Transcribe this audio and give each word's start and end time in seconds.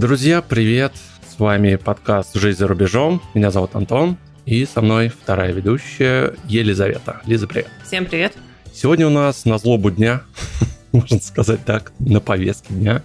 Друзья, 0.00 0.40
привет! 0.40 0.94
С 1.28 1.38
вами 1.38 1.76
подкаст 1.76 2.34
«Жизнь 2.34 2.58
за 2.58 2.66
рубежом». 2.66 3.20
Меня 3.34 3.50
зовут 3.50 3.76
Антон. 3.76 4.16
И 4.46 4.64
со 4.64 4.80
мной 4.80 5.10
вторая 5.10 5.52
ведущая 5.52 6.36
Елизавета. 6.46 7.20
Лиза, 7.26 7.46
привет. 7.46 7.68
Всем 7.86 8.06
привет. 8.06 8.32
Сегодня 8.72 9.06
у 9.06 9.10
нас 9.10 9.44
на 9.44 9.58
злобу 9.58 9.90
дня, 9.90 10.22
можно 10.92 11.20
сказать 11.20 11.66
так, 11.66 11.92
на 11.98 12.20
повестке 12.20 12.72
дня. 12.72 13.02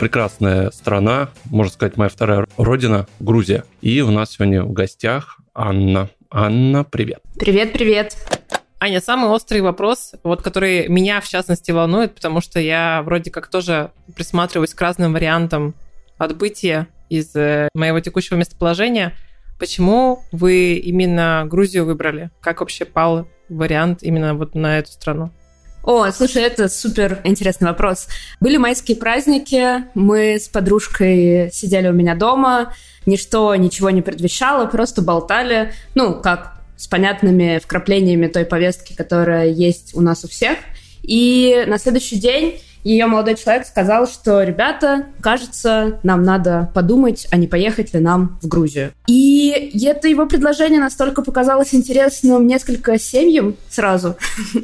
Прекрасная 0.00 0.72
страна, 0.72 1.28
можно 1.44 1.72
сказать, 1.72 1.96
моя 1.96 2.08
вторая 2.08 2.44
родина, 2.56 3.06
Грузия. 3.20 3.62
И 3.80 4.00
у 4.00 4.10
нас 4.10 4.32
сегодня 4.32 4.64
в 4.64 4.72
гостях 4.72 5.38
Анна. 5.54 6.10
Анна, 6.28 6.82
привет. 6.82 7.20
Привет, 7.38 7.72
привет. 7.72 8.16
Аня, 8.80 9.00
самый 9.00 9.30
острый 9.30 9.60
вопрос, 9.60 10.14
вот 10.24 10.42
который 10.42 10.88
меня 10.88 11.20
в 11.20 11.28
частности 11.28 11.70
волнует, 11.70 12.16
потому 12.16 12.40
что 12.40 12.58
я 12.58 13.02
вроде 13.04 13.30
как 13.30 13.46
тоже 13.46 13.92
присматриваюсь 14.16 14.74
к 14.74 14.80
разным 14.80 15.12
вариантам 15.12 15.76
отбытия 16.22 16.88
из 17.08 17.34
э, 17.34 17.68
моего 17.74 18.00
текущего 18.00 18.36
местоположения. 18.36 19.12
Почему 19.58 20.24
вы 20.32 20.74
именно 20.74 21.44
Грузию 21.48 21.84
выбрали? 21.84 22.30
Как 22.40 22.60
вообще 22.60 22.84
пал 22.84 23.28
вариант 23.48 24.02
именно 24.02 24.34
вот 24.34 24.54
на 24.54 24.78
эту 24.78 24.92
страну? 24.92 25.30
О, 25.84 26.10
слушай, 26.12 26.42
это 26.42 26.68
супер 26.68 27.20
интересный 27.24 27.68
вопрос. 27.68 28.06
Были 28.40 28.56
майские 28.56 28.96
праздники, 28.96 29.84
мы 29.94 30.36
с 30.36 30.48
подружкой 30.48 31.50
сидели 31.52 31.88
у 31.88 31.92
меня 31.92 32.14
дома, 32.14 32.72
ничто 33.04 33.54
ничего 33.56 33.90
не 33.90 34.00
предвещало, 34.00 34.66
просто 34.66 35.02
болтали, 35.02 35.72
ну, 35.96 36.20
как 36.20 36.60
с 36.76 36.86
понятными 36.86 37.58
вкраплениями 37.58 38.28
той 38.28 38.44
повестки, 38.44 38.94
которая 38.94 39.48
есть 39.48 39.94
у 39.94 40.00
нас 40.00 40.24
у 40.24 40.28
всех. 40.28 40.58
И 41.02 41.64
на 41.66 41.78
следующий 41.78 42.16
день 42.16 42.60
ее 42.84 43.06
молодой 43.06 43.36
человек 43.36 43.66
сказал, 43.66 44.06
что, 44.06 44.42
ребята, 44.42 45.06
кажется, 45.20 46.00
нам 46.02 46.22
надо 46.22 46.70
подумать, 46.74 47.26
а 47.30 47.36
не 47.36 47.46
поехать 47.46 47.94
ли 47.94 48.00
нам 48.00 48.38
в 48.42 48.48
Грузию. 48.48 48.92
И 49.06 49.72
это 49.84 50.08
его 50.08 50.26
предложение 50.26 50.80
настолько 50.80 51.22
показалось 51.22 51.74
интересным 51.74 52.46
несколько 52.46 52.98
семьям 52.98 53.56
сразу, 53.68 54.16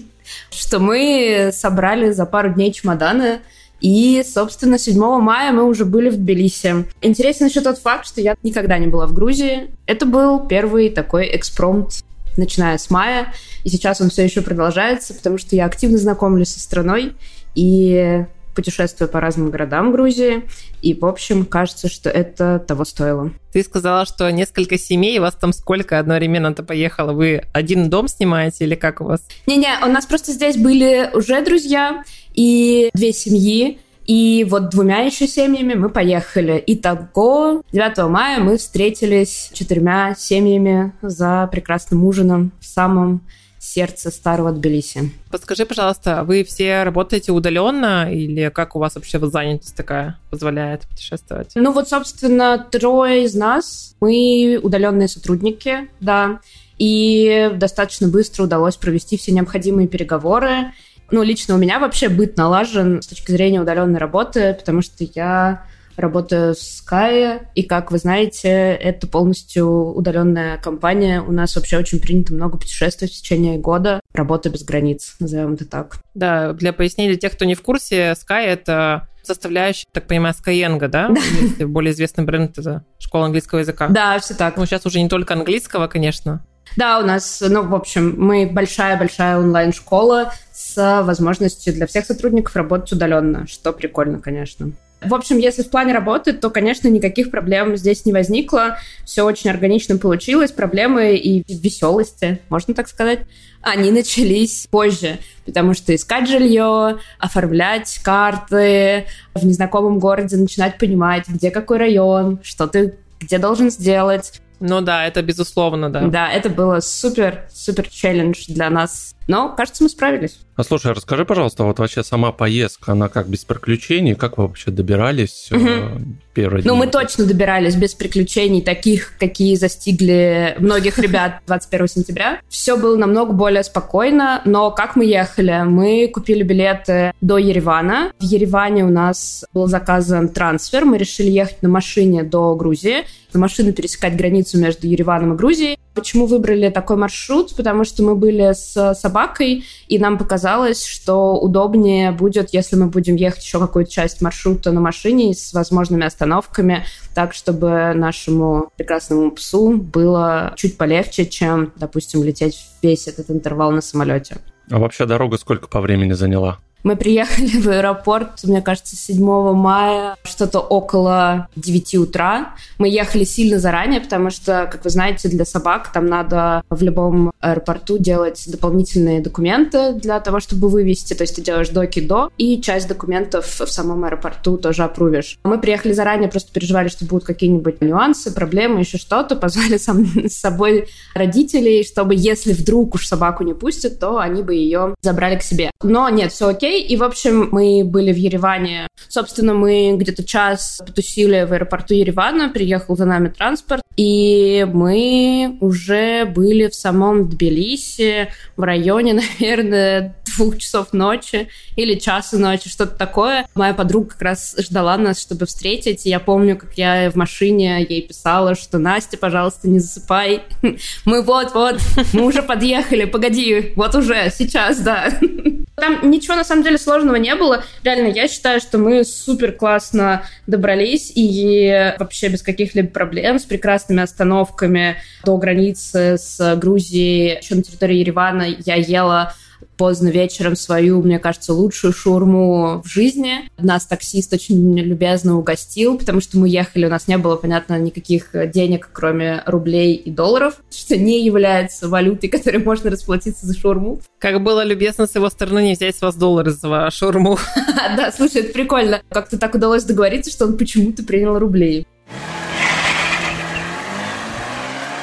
что 0.50 0.80
мы 0.80 1.50
собрали 1.52 2.10
за 2.10 2.26
пару 2.26 2.52
дней 2.52 2.72
чемоданы, 2.72 3.40
и, 3.80 4.24
собственно, 4.26 4.76
7 4.76 4.98
мая 5.20 5.52
мы 5.52 5.64
уже 5.64 5.84
были 5.84 6.10
в 6.10 6.16
Тбилиси. 6.16 6.86
Интересен 7.00 7.46
еще 7.46 7.60
тот 7.60 7.78
факт, 7.78 8.06
что 8.06 8.20
я 8.20 8.34
никогда 8.42 8.76
не 8.78 8.88
была 8.88 9.06
в 9.06 9.12
Грузии. 9.12 9.70
Это 9.86 10.04
был 10.04 10.46
первый 10.46 10.90
такой 10.90 11.28
экспромт 11.36 12.02
начиная 12.36 12.78
с 12.78 12.88
мая, 12.88 13.32
и 13.64 13.68
сейчас 13.68 14.00
он 14.00 14.10
все 14.10 14.24
еще 14.24 14.42
продолжается, 14.42 15.12
потому 15.12 15.38
что 15.38 15.56
я 15.56 15.66
активно 15.66 15.98
знакомлюсь 15.98 16.50
со 16.50 16.60
страной, 16.60 17.14
и 17.58 18.24
путешествую 18.54 19.08
по 19.08 19.20
разным 19.20 19.50
городам 19.50 19.92
Грузии, 19.92 20.48
и, 20.80 20.94
в 20.94 21.04
общем, 21.04 21.44
кажется, 21.44 21.88
что 21.88 22.08
это 22.08 22.58
того 22.58 22.84
стоило. 22.84 23.30
Ты 23.52 23.62
сказала, 23.62 24.04
что 24.04 24.30
несколько 24.30 24.78
семей, 24.78 25.18
у 25.18 25.22
вас 25.22 25.34
там 25.34 25.52
сколько 25.52 25.98
одновременно-то 25.98 26.62
поехало? 26.62 27.12
Вы 27.12 27.42
один 27.52 27.90
дом 27.90 28.08
снимаете 28.08 28.64
или 28.64 28.74
как 28.74 29.00
у 29.00 29.04
вас? 29.04 29.22
Не-не, 29.46 29.78
у 29.84 29.88
нас 29.88 30.06
просто 30.06 30.32
здесь 30.32 30.56
были 30.56 31.10
уже 31.14 31.44
друзья 31.44 32.02
и 32.34 32.90
две 32.94 33.12
семьи, 33.12 33.78
и 34.06 34.46
вот 34.48 34.70
двумя 34.70 35.02
еще 35.02 35.28
семьями 35.28 35.74
мы 35.74 35.88
поехали. 35.88 36.62
Итого 36.66 37.62
9 37.72 38.08
мая 38.08 38.40
мы 38.40 38.56
встретились 38.56 39.50
четырьмя 39.52 40.14
семьями 40.16 40.92
за 41.02 41.48
прекрасным 41.52 42.04
ужином 42.04 42.52
в 42.60 42.66
самом 42.66 43.20
сердце 43.68 44.10
старого 44.10 44.52
Тбилиси. 44.52 45.12
Подскажи, 45.30 45.66
пожалуйста, 45.66 46.24
вы 46.24 46.44
все 46.44 46.82
работаете 46.84 47.32
удаленно 47.32 48.12
или 48.12 48.48
как 48.48 48.76
у 48.76 48.78
вас 48.78 48.94
вообще 48.94 49.18
занятость 49.18 49.76
такая 49.76 50.18
позволяет 50.30 50.82
путешествовать? 50.82 51.52
Ну 51.54 51.72
вот, 51.72 51.88
собственно, 51.88 52.58
трое 52.58 53.24
из 53.24 53.34
нас, 53.34 53.94
мы 54.00 54.58
удаленные 54.62 55.08
сотрудники, 55.08 55.88
да, 56.00 56.40
и 56.78 57.50
достаточно 57.54 58.08
быстро 58.08 58.44
удалось 58.44 58.76
провести 58.76 59.16
все 59.16 59.32
необходимые 59.32 59.88
переговоры. 59.88 60.72
Ну, 61.10 61.22
лично 61.22 61.54
у 61.54 61.58
меня 61.58 61.78
вообще 61.78 62.08
быт 62.08 62.36
налажен 62.36 63.02
с 63.02 63.06
точки 63.06 63.32
зрения 63.32 63.60
удаленной 63.60 63.98
работы, 63.98 64.54
потому 64.54 64.82
что 64.82 65.04
я 65.14 65.64
работаю 65.98 66.54
в 66.54 66.58
Sky, 66.58 67.42
и, 67.54 67.62
как 67.62 67.90
вы 67.90 67.98
знаете, 67.98 68.48
это 68.48 69.06
полностью 69.06 69.68
удаленная 69.94 70.58
компания. 70.58 71.20
У 71.20 71.32
нас 71.32 71.54
вообще 71.56 71.78
очень 71.78 72.00
принято 72.00 72.32
много 72.32 72.56
путешествовать 72.58 73.12
в 73.12 73.16
течение 73.18 73.58
года. 73.58 74.00
Работа 74.14 74.48
без 74.48 74.64
границ, 74.64 75.16
назовем 75.20 75.54
это 75.54 75.64
так. 75.66 75.96
Да, 76.14 76.52
для 76.52 76.72
пояснения 76.72 77.10
для 77.10 77.18
тех, 77.20 77.32
кто 77.32 77.44
не 77.44 77.54
в 77.54 77.62
курсе, 77.62 78.12
Sky— 78.12 78.42
это 78.46 79.08
составляющая, 79.22 79.86
так 79.92 80.06
понимаю, 80.06 80.34
Skyeng, 80.34 80.88
да. 80.88 81.10
Если 81.40 81.64
более 81.64 81.92
известный 81.92 82.24
бренд— 82.24 82.56
это 82.58 82.84
школа 82.98 83.26
английского 83.26 83.58
языка. 83.58 83.88
Да, 83.88 84.18
все 84.20 84.34
так. 84.34 84.56
Ну, 84.56 84.64
сейчас 84.64 84.86
уже 84.86 85.02
не 85.02 85.08
только 85.08 85.34
английского, 85.34 85.86
конечно. 85.86 86.42
Да, 86.76 86.98
у 86.98 87.04
нас, 87.04 87.42
ну, 87.46 87.62
в 87.62 87.74
общем, 87.74 88.14
мы 88.18 88.48
большая-большая 88.50 89.38
онлайн-школа 89.38 90.32
с 90.52 91.02
возможностью 91.02 91.72
для 91.74 91.86
всех 91.86 92.06
сотрудников 92.06 92.56
работать 92.56 92.92
удаленно, 92.92 93.46
что 93.46 93.72
прикольно, 93.72 94.18
конечно. 94.18 94.72
В 95.00 95.14
общем, 95.14 95.38
если 95.38 95.62
в 95.62 95.70
плане 95.70 95.92
работы, 95.94 96.32
то, 96.32 96.50
конечно, 96.50 96.88
никаких 96.88 97.30
проблем 97.30 97.76
здесь 97.76 98.04
не 98.04 98.12
возникло. 98.12 98.78
Все 99.04 99.22
очень 99.22 99.48
органично 99.50 99.96
получилось. 99.96 100.50
Проблемы 100.50 101.16
и 101.16 101.44
веселости, 101.52 102.40
можно 102.48 102.74
так 102.74 102.88
сказать, 102.88 103.20
они 103.62 103.92
начались 103.92 104.66
позже, 104.70 105.18
потому 105.46 105.74
что 105.74 105.94
искать 105.94 106.28
жилье, 106.28 106.98
оформлять 107.18 108.00
карты 108.02 109.06
в 109.34 109.46
незнакомом 109.46 109.98
городе, 109.98 110.36
начинать 110.36 110.78
понимать, 110.78 111.28
где 111.28 111.50
какой 111.50 111.78
район, 111.78 112.40
что 112.42 112.66
ты 112.66 112.94
где 113.20 113.38
должен 113.38 113.70
сделать. 113.70 114.40
Ну 114.60 114.80
да, 114.80 115.06
это 115.06 115.22
безусловно, 115.22 115.90
да. 115.90 116.06
Да, 116.08 116.28
это 116.30 116.50
было 116.50 116.80
супер, 116.80 117.46
супер 117.52 117.88
челлендж 117.88 118.44
для 118.48 118.70
нас 118.70 119.14
но, 119.28 119.54
кажется, 119.54 119.84
мы 119.84 119.90
справились. 119.90 120.38
А 120.56 120.64
слушай, 120.64 120.92
расскажи, 120.92 121.24
пожалуйста, 121.24 121.62
вот 121.62 121.78
вообще 121.78 122.02
сама 122.02 122.32
поездка, 122.32 122.92
она 122.92 123.08
как 123.08 123.28
без 123.28 123.44
приключений? 123.44 124.14
Как 124.14 124.38
вы 124.38 124.46
вообще 124.46 124.70
добирались 124.70 125.52
угу. 125.52 126.00
первый 126.34 126.62
день? 126.62 126.72
Ну, 126.72 126.76
мы 126.76 126.88
точно 126.88 127.26
добирались 127.26 127.76
без 127.76 127.94
приключений, 127.94 128.62
таких, 128.62 129.12
какие 129.18 129.54
застигли 129.54 130.56
многих 130.58 130.98
ребят 130.98 131.42
21 131.46 131.88
сентября. 131.88 132.40
Все 132.48 132.76
было 132.76 132.96
намного 132.96 133.32
более 133.34 133.62
спокойно, 133.62 134.40
но 134.46 134.70
как 134.70 134.96
мы 134.96 135.04
ехали? 135.04 135.62
Мы 135.64 136.10
купили 136.12 136.42
билеты 136.42 137.12
до 137.20 137.36
Еревана. 137.36 138.10
В 138.18 138.24
Ереване 138.24 138.84
у 138.84 138.90
нас 138.90 139.44
был 139.52 139.66
заказан 139.66 140.30
трансфер. 140.30 140.86
Мы 140.86 140.96
решили 140.96 141.30
ехать 141.30 141.62
на 141.62 141.68
машине 141.68 142.22
до 142.22 142.56
Грузии, 142.56 143.04
на 143.34 143.40
машину 143.40 143.72
пересекать 143.74 144.16
границу 144.16 144.58
между 144.58 144.86
Ереваном 144.86 145.34
и 145.34 145.36
Грузией. 145.36 145.78
Почему 145.98 146.26
выбрали 146.26 146.70
такой 146.70 146.96
маршрут? 146.96 147.56
Потому 147.56 147.82
что 147.82 148.04
мы 148.04 148.14
были 148.14 148.52
с 148.52 148.94
собакой, 148.94 149.64
и 149.88 149.98
нам 149.98 150.16
показалось, 150.16 150.84
что 150.84 151.34
удобнее 151.34 152.12
будет, 152.12 152.50
если 152.52 152.76
мы 152.76 152.86
будем 152.86 153.16
ехать 153.16 153.42
еще 153.42 153.58
какую-то 153.58 153.90
часть 153.90 154.22
маршрута 154.22 154.70
на 154.70 154.80
машине 154.80 155.34
с 155.34 155.52
возможными 155.52 156.06
остановками, 156.06 156.84
так, 157.16 157.34
чтобы 157.34 157.94
нашему 157.96 158.70
прекрасному 158.76 159.32
псу 159.32 159.76
было 159.76 160.52
чуть 160.56 160.78
полегче, 160.78 161.26
чем, 161.26 161.72
допустим, 161.74 162.22
лететь 162.22 162.60
весь 162.80 163.08
этот 163.08 163.28
интервал 163.32 163.72
на 163.72 163.80
самолете. 163.80 164.36
А 164.70 164.78
вообще 164.78 165.04
дорога 165.04 165.36
сколько 165.36 165.66
по 165.66 165.80
времени 165.80 166.12
заняла? 166.12 166.60
Мы 166.84 166.96
приехали 166.96 167.60
в 167.60 167.68
аэропорт, 167.68 168.44
мне 168.44 168.62
кажется, 168.62 168.96
7 168.96 169.52
мая, 169.52 170.16
что-то 170.22 170.60
около 170.60 171.48
9 171.56 171.94
утра. 171.96 172.54
Мы 172.78 172.88
ехали 172.88 173.24
сильно 173.24 173.58
заранее, 173.58 174.00
потому 174.00 174.30
что, 174.30 174.68
как 174.70 174.84
вы 174.84 174.90
знаете, 174.90 175.28
для 175.28 175.44
собак 175.44 175.92
там 175.92 176.06
надо 176.06 176.62
в 176.70 176.82
любом 176.82 177.32
аэропорту 177.40 177.98
делать 177.98 178.42
дополнительные 178.46 179.20
документы 179.20 179.92
для 179.94 180.20
того, 180.20 180.40
чтобы 180.40 180.68
вывести. 180.68 181.14
То 181.14 181.24
есть 181.24 181.36
ты 181.36 181.42
делаешь 181.42 181.68
доки 181.70 182.00
до, 182.00 182.30
и 182.38 182.60
часть 182.60 182.88
документов 182.88 183.60
в 183.60 183.66
самом 183.66 184.04
аэропорту 184.04 184.56
тоже 184.56 184.84
опрувишь. 184.84 185.38
Мы 185.44 185.58
приехали 185.58 185.92
заранее, 185.92 186.28
просто 186.28 186.52
переживали, 186.52 186.88
что 186.88 187.04
будут 187.04 187.24
какие-нибудь 187.24 187.80
нюансы, 187.80 188.32
проблемы, 188.32 188.80
еще 188.80 188.98
что-то. 188.98 189.36
Позвали 189.36 189.78
сам, 189.78 190.06
с 190.28 190.34
собой 190.34 190.88
родителей, 191.14 191.84
чтобы 191.84 192.14
если 192.14 192.52
вдруг 192.52 192.94
уж 192.94 193.06
собаку 193.06 193.42
не 193.42 193.54
пустят, 193.54 193.98
то 193.98 194.18
они 194.18 194.42
бы 194.42 194.54
ее 194.54 194.94
забрали 195.02 195.36
к 195.36 195.42
себе. 195.42 195.70
Но 195.82 196.08
нет, 196.08 196.32
все 196.32 196.48
окей 196.48 196.67
и, 196.70 196.96
в 196.96 197.02
общем, 197.04 197.48
мы 197.52 197.82
были 197.84 198.12
в 198.12 198.16
Ереване. 198.16 198.88
Собственно, 199.08 199.54
мы 199.54 199.96
где-то 199.96 200.24
час 200.24 200.80
потусили 200.86 201.44
в 201.44 201.52
аэропорту 201.52 201.94
Еревана, 201.94 202.48
приехал 202.48 202.96
за 202.96 203.04
нами 203.04 203.28
транспорт, 203.28 203.82
и 203.96 204.66
мы 204.72 205.58
уже 205.60 206.24
были 206.24 206.68
в 206.68 206.74
самом 206.74 207.28
Тбилиси, 207.28 208.28
в 208.56 208.62
районе, 208.62 209.14
наверное, 209.40 210.16
двух 210.36 210.58
часов 210.58 210.92
ночи 210.92 211.48
или 211.76 211.98
часа 211.98 212.38
ночи, 212.38 212.68
что-то 212.68 212.96
такое. 212.96 213.48
Моя 213.54 213.74
подруга 213.74 214.10
как 214.10 214.22
раз 214.22 214.54
ждала 214.58 214.96
нас, 214.96 215.20
чтобы 215.20 215.46
встретить. 215.46 216.06
И 216.06 216.10
я 216.10 216.20
помню, 216.20 216.56
как 216.56 216.74
я 216.78 217.10
в 217.10 217.16
машине 217.16 217.84
ей 217.88 218.02
писала, 218.02 218.54
что 218.54 218.78
Настя, 218.78 219.16
пожалуйста, 219.16 219.68
не 219.68 219.80
засыпай. 219.80 220.42
Мы 221.04 221.22
вот-вот, 221.22 221.80
мы 222.12 222.24
уже 222.24 222.42
подъехали, 222.42 223.04
погоди, 223.04 223.72
вот 223.76 223.94
уже, 223.94 224.30
сейчас, 224.30 224.78
да. 224.78 225.10
Там 225.76 226.10
ничего 226.10 226.34
на 226.34 226.44
самом 226.44 226.57
самом 226.58 226.64
деле 226.64 226.78
сложного 226.78 227.16
не 227.16 227.34
было. 227.34 227.64
Реально, 227.84 228.08
я 228.08 228.26
считаю, 228.26 228.60
что 228.60 228.78
мы 228.78 229.04
супер 229.04 229.52
классно 229.52 230.24
добрались 230.46 231.12
и 231.14 231.94
вообще 231.98 232.28
без 232.28 232.42
каких-либо 232.42 232.88
проблем, 232.88 233.38
с 233.38 233.44
прекрасными 233.44 234.02
остановками 234.02 234.96
до 235.24 235.36
границы 235.36 236.16
с 236.18 236.56
Грузией, 236.56 237.38
еще 237.38 237.54
на 237.54 237.62
территории 237.62 237.96
Еревана 237.96 238.46
я 238.64 238.74
ела 238.74 239.34
поздно 239.78 240.08
вечером 240.08 240.56
свою, 240.56 241.00
мне 241.00 241.18
кажется, 241.18 241.54
лучшую 241.54 241.92
шурму 241.92 242.82
в 242.84 242.88
жизни. 242.88 243.48
Нас 243.56 243.86
таксист 243.86 244.32
очень 244.32 244.78
любезно 244.78 245.38
угостил, 245.38 245.96
потому 245.96 246.20
что 246.20 246.36
мы 246.38 246.48
ехали, 246.48 246.86
у 246.86 246.90
нас 246.90 247.08
не 247.08 247.16
было, 247.16 247.36
понятно, 247.36 247.78
никаких 247.78 248.30
денег, 248.50 248.90
кроме 248.92 249.42
рублей 249.46 249.94
и 249.94 250.10
долларов, 250.10 250.60
что 250.70 250.96
не 250.96 251.24
является 251.24 251.88
валютой, 251.88 252.28
которой 252.28 252.58
можно 252.58 252.90
расплатиться 252.90 253.46
за 253.46 253.56
шурму. 253.56 254.00
Как 254.18 254.42
было 254.42 254.64
любезно 254.64 255.06
с 255.06 255.14
его 255.14 255.30
стороны 255.30 255.62
не 255.62 255.74
взять 255.74 255.96
с 255.96 256.02
вас 256.02 256.16
доллары 256.16 256.50
за 256.50 256.90
шурму. 256.90 257.38
Да, 257.96 258.12
слушай, 258.12 258.42
это 258.42 258.52
прикольно. 258.52 259.00
Как-то 259.08 259.38
так 259.38 259.54
удалось 259.54 259.84
договориться, 259.84 260.30
что 260.30 260.44
он 260.44 260.58
почему-то 260.58 261.04
принял 261.04 261.38
рублей. 261.38 261.86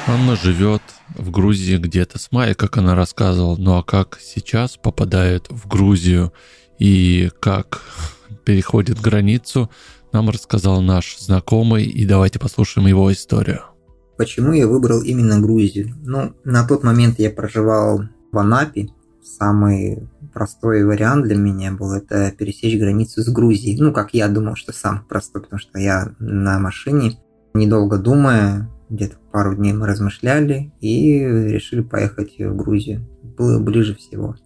Анна 0.08 0.36
живет 0.36 0.82
в 1.16 1.32
Грузии 1.32 1.78
где-то 1.78 2.20
с 2.20 2.30
мая, 2.30 2.54
как 2.54 2.76
она 2.76 2.94
рассказывала. 2.94 3.56
Ну 3.56 3.76
а 3.76 3.82
как 3.82 4.20
сейчас 4.22 4.76
попадает 4.76 5.48
в 5.50 5.66
Грузию 5.66 6.32
и 6.78 7.28
как 7.40 7.82
переходит 8.44 9.00
границу, 9.00 9.68
нам 10.12 10.30
рассказал 10.30 10.80
наш 10.80 11.18
знакомый, 11.18 11.84
и 11.84 12.06
давайте 12.06 12.38
послушаем 12.38 12.86
его 12.86 13.12
историю. 13.12 13.62
Почему 14.16 14.52
я 14.52 14.68
выбрал 14.68 15.02
именно 15.02 15.40
Грузию? 15.40 15.92
Ну, 16.04 16.36
на 16.44 16.64
тот 16.64 16.84
момент 16.84 17.18
я 17.18 17.30
проживал 17.30 18.02
в 18.30 18.38
Анапе. 18.38 18.88
Самый 19.24 20.08
простой 20.32 20.84
вариант 20.84 21.24
для 21.24 21.34
меня 21.34 21.72
был 21.72 21.92
это 21.92 22.30
пересечь 22.30 22.78
границу 22.78 23.22
с 23.22 23.28
Грузией. 23.28 23.76
Ну, 23.80 23.92
как 23.92 24.14
я 24.14 24.28
думал, 24.28 24.54
что 24.54 24.72
самый 24.72 25.02
простой, 25.02 25.42
потому 25.42 25.58
что 25.58 25.80
я 25.80 26.14
на 26.20 26.60
машине, 26.60 27.18
недолго 27.54 27.98
думая, 27.98 28.70
где-то 28.88 29.16
пару 29.32 29.54
дней 29.54 29.72
мы 29.72 29.86
размышляли 29.86 30.72
и 30.80 31.18
решили 31.20 31.80
поехать 31.80 32.38
в 32.38 32.56
Грузию. 32.56 33.06
Было 33.36 33.58
ближе 33.58 33.94
всего. 33.94 34.36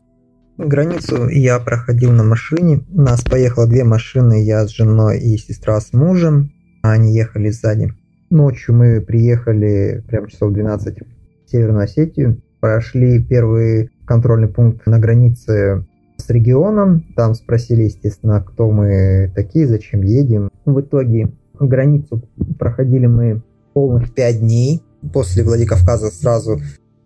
Границу 0.59 1.29
я 1.29 1.59
проходил 1.59 2.13
на 2.13 2.23
машине. 2.23 2.85
У 2.93 3.01
нас 3.01 3.23
поехало 3.23 3.67
две 3.67 3.85
машины, 3.85 4.45
я 4.45 4.67
с 4.67 4.71
женой 4.71 5.19
и 5.19 5.37
сестра 5.39 5.81
с 5.81 5.93
мужем. 5.93 6.53
Они 6.83 7.15
ехали 7.15 7.51
сзади. 7.51 7.95
Ночью 8.31 8.75
мы 8.75 9.01
приехали 9.01 10.05
прямо 10.07 10.29
часов 10.29 10.53
12 10.53 10.99
в 11.01 11.51
Северную 11.51 11.85
Осетию. 11.85 12.43
Прошли 12.61 13.23
первый 13.23 13.91
контрольный 14.05 14.49
пункт 14.49 14.87
на 14.87 14.99
границе 14.99 15.87
с 16.19 16.29
регионом. 16.29 17.07
Там 17.17 17.35
спросили, 17.35 17.85
естественно, 17.85 18.43
кто 18.43 18.71
мы 18.71 19.33
такие, 19.35 19.67
зачем 19.67 20.03
едем. 20.03 20.51
В 20.67 20.81
итоге 20.81 21.33
границу 21.59 22.23
проходили 22.59 23.07
мы 23.07 23.43
полных 23.73 24.15
5 24.15 24.41
дней. 24.41 24.83
После 25.13 25.43
Владикавказа 25.43 26.11
сразу 26.11 26.61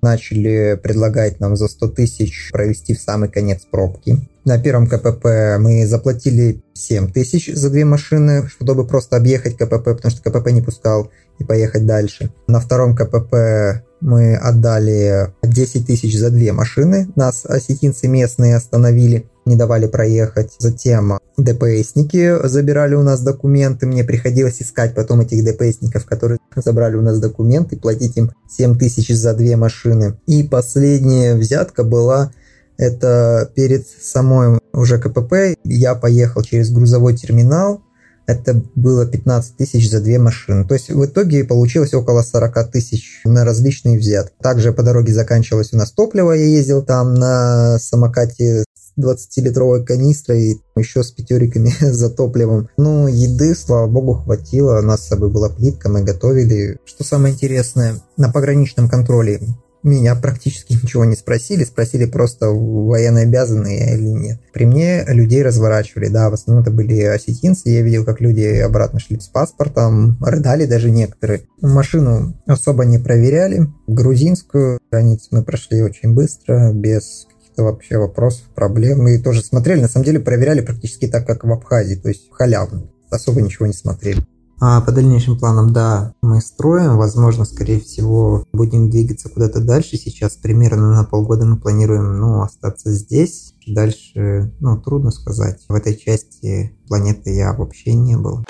начали 0.04 0.78
предлагать 0.80 1.40
нам 1.40 1.56
за 1.56 1.66
100 1.66 1.88
тысяч 1.88 2.50
провести 2.52 2.94
в 2.94 3.00
самый 3.00 3.28
конец 3.28 3.62
пробки. 3.70 4.28
На 4.44 4.58
первом 4.58 4.86
КПП 4.86 5.56
мы 5.58 5.86
заплатили 5.86 6.62
7 6.74 7.10
тысяч 7.10 7.52
за 7.52 7.70
две 7.70 7.86
машины, 7.86 8.46
чтобы 8.46 8.86
просто 8.86 9.16
объехать 9.16 9.56
КПП, 9.56 9.84
потому 9.84 10.10
что 10.10 10.22
КПП 10.22 10.50
не 10.50 10.60
пускал 10.60 11.10
и 11.38 11.44
поехать 11.44 11.86
дальше. 11.86 12.30
На 12.46 12.60
втором 12.60 12.94
КПП 12.94 13.82
мы 14.02 14.36
отдали 14.36 15.32
10 15.42 15.86
тысяч 15.86 16.18
за 16.18 16.30
две 16.30 16.52
машины. 16.52 17.08
Нас 17.16 17.46
осетинцы 17.46 18.06
местные 18.06 18.56
остановили, 18.56 19.26
не 19.44 19.56
давали 19.56 19.86
проехать. 19.86 20.52
Затем 20.58 21.18
ДПСники 21.36 22.46
забирали 22.46 22.94
у 22.94 23.02
нас 23.02 23.20
документы. 23.20 23.86
Мне 23.86 24.04
приходилось 24.04 24.62
искать 24.62 24.94
потом 24.94 25.20
этих 25.20 25.44
ДПСников, 25.44 26.06
которые 26.06 26.38
забрали 26.56 26.96
у 26.96 27.02
нас 27.02 27.18
документы, 27.20 27.76
платить 27.76 28.16
им 28.16 28.32
7 28.48 28.78
тысяч 28.78 29.14
за 29.14 29.34
две 29.34 29.56
машины. 29.56 30.18
И 30.26 30.42
последняя 30.42 31.34
взятка 31.34 31.84
была 31.84 32.32
это 32.76 33.50
перед 33.54 33.86
самой 33.86 34.58
уже 34.72 34.98
КПП. 34.98 35.56
Я 35.64 35.94
поехал 35.94 36.42
через 36.42 36.70
грузовой 36.70 37.16
терминал, 37.16 37.82
это 38.26 38.62
было 38.74 39.06
15 39.06 39.56
тысяч 39.56 39.90
за 39.90 40.00
две 40.00 40.18
машины. 40.18 40.66
То 40.66 40.74
есть 40.74 40.90
в 40.90 41.04
итоге 41.04 41.44
получилось 41.44 41.92
около 41.94 42.22
40 42.22 42.70
тысяч 42.70 43.20
на 43.24 43.44
различные 43.44 43.98
взятки. 43.98 44.34
Также 44.40 44.72
по 44.72 44.82
дороге 44.82 45.12
заканчивалось 45.12 45.72
у 45.72 45.76
нас 45.76 45.92
топливо. 45.92 46.32
Я 46.32 46.46
ездил 46.46 46.82
там 46.82 47.14
на 47.14 47.78
самокате 47.78 48.64
20-литровой 48.98 49.84
канистрой, 49.84 50.60
еще 50.76 51.02
с 51.02 51.10
пятериками 51.10 51.72
за 51.80 52.10
топливом. 52.10 52.68
Ну, 52.76 53.08
еды, 53.08 53.54
слава 53.54 53.86
богу, 53.86 54.14
хватило. 54.14 54.78
У 54.78 54.82
нас 54.82 55.02
с 55.02 55.08
собой 55.08 55.30
была 55.30 55.48
плитка, 55.48 55.88
мы 55.88 56.02
готовили. 56.02 56.78
Что 56.84 57.04
самое 57.04 57.34
интересное, 57.34 57.96
на 58.16 58.30
пограничном 58.30 58.88
контроле 58.88 59.40
меня 59.84 60.16
практически 60.16 60.72
ничего 60.82 61.04
не 61.04 61.14
спросили, 61.14 61.62
спросили 61.64 62.06
просто, 62.06 62.48
военно 62.48 63.20
обязанный 63.20 63.78
я 63.78 63.94
или 63.94 64.08
нет. 64.08 64.40
При 64.52 64.64
мне 64.64 65.04
людей 65.06 65.42
разворачивали, 65.42 66.08
да, 66.08 66.30
в 66.30 66.34
основном 66.34 66.64
это 66.64 66.72
были 66.72 67.00
осетинцы, 67.02 67.68
я 67.68 67.82
видел, 67.82 68.04
как 68.04 68.20
люди 68.20 68.42
обратно 68.58 68.98
шли 68.98 69.20
с 69.20 69.28
паспортом, 69.28 70.18
рыдали 70.20 70.66
даже 70.66 70.90
некоторые. 70.90 71.42
Машину 71.60 72.34
особо 72.46 72.84
не 72.84 72.98
проверяли, 72.98 73.68
грузинскую 73.86 74.78
границу 74.90 75.28
мы 75.30 75.42
прошли 75.42 75.82
очень 75.82 76.14
быстро, 76.14 76.72
без 76.72 77.26
каких-то 77.54 77.62
вообще 77.62 77.98
вопросов, 77.98 78.42
проблем. 78.54 79.02
Мы 79.02 79.22
тоже 79.22 79.42
смотрели, 79.42 79.80
на 79.80 79.88
самом 79.88 80.04
деле 80.04 80.20
проверяли 80.20 80.60
практически 80.60 81.06
так, 81.06 81.26
как 81.26 81.44
в 81.44 81.52
Абхазии, 81.52 81.94
то 81.94 82.08
есть 82.08 82.28
халявно, 82.32 82.90
особо 83.10 83.40
ничего 83.40 83.66
не 83.66 83.72
смотрели. 83.72 84.22
А 84.60 84.80
по 84.80 84.92
дальнейшим 84.92 85.38
планам, 85.38 85.72
да, 85.72 86.14
мы 86.22 86.40
строим. 86.40 86.96
Возможно, 86.96 87.44
скорее 87.44 87.80
всего, 87.80 88.46
будем 88.52 88.88
двигаться 88.88 89.28
куда-то 89.28 89.60
дальше. 89.60 89.96
Сейчас 89.96 90.36
примерно 90.36 90.94
на 90.94 91.04
полгода 91.04 91.44
мы 91.44 91.58
планируем, 91.58 92.18
ну, 92.18 92.40
остаться 92.40 92.90
здесь. 92.92 93.54
Дальше, 93.66 94.52
ну, 94.60 94.80
трудно 94.80 95.10
сказать. 95.10 95.64
В 95.68 95.74
этой 95.74 95.96
части 95.96 96.78
планеты 96.88 97.34
я 97.34 97.52
вообще 97.52 97.94
не 97.94 98.16
был. 98.16 98.44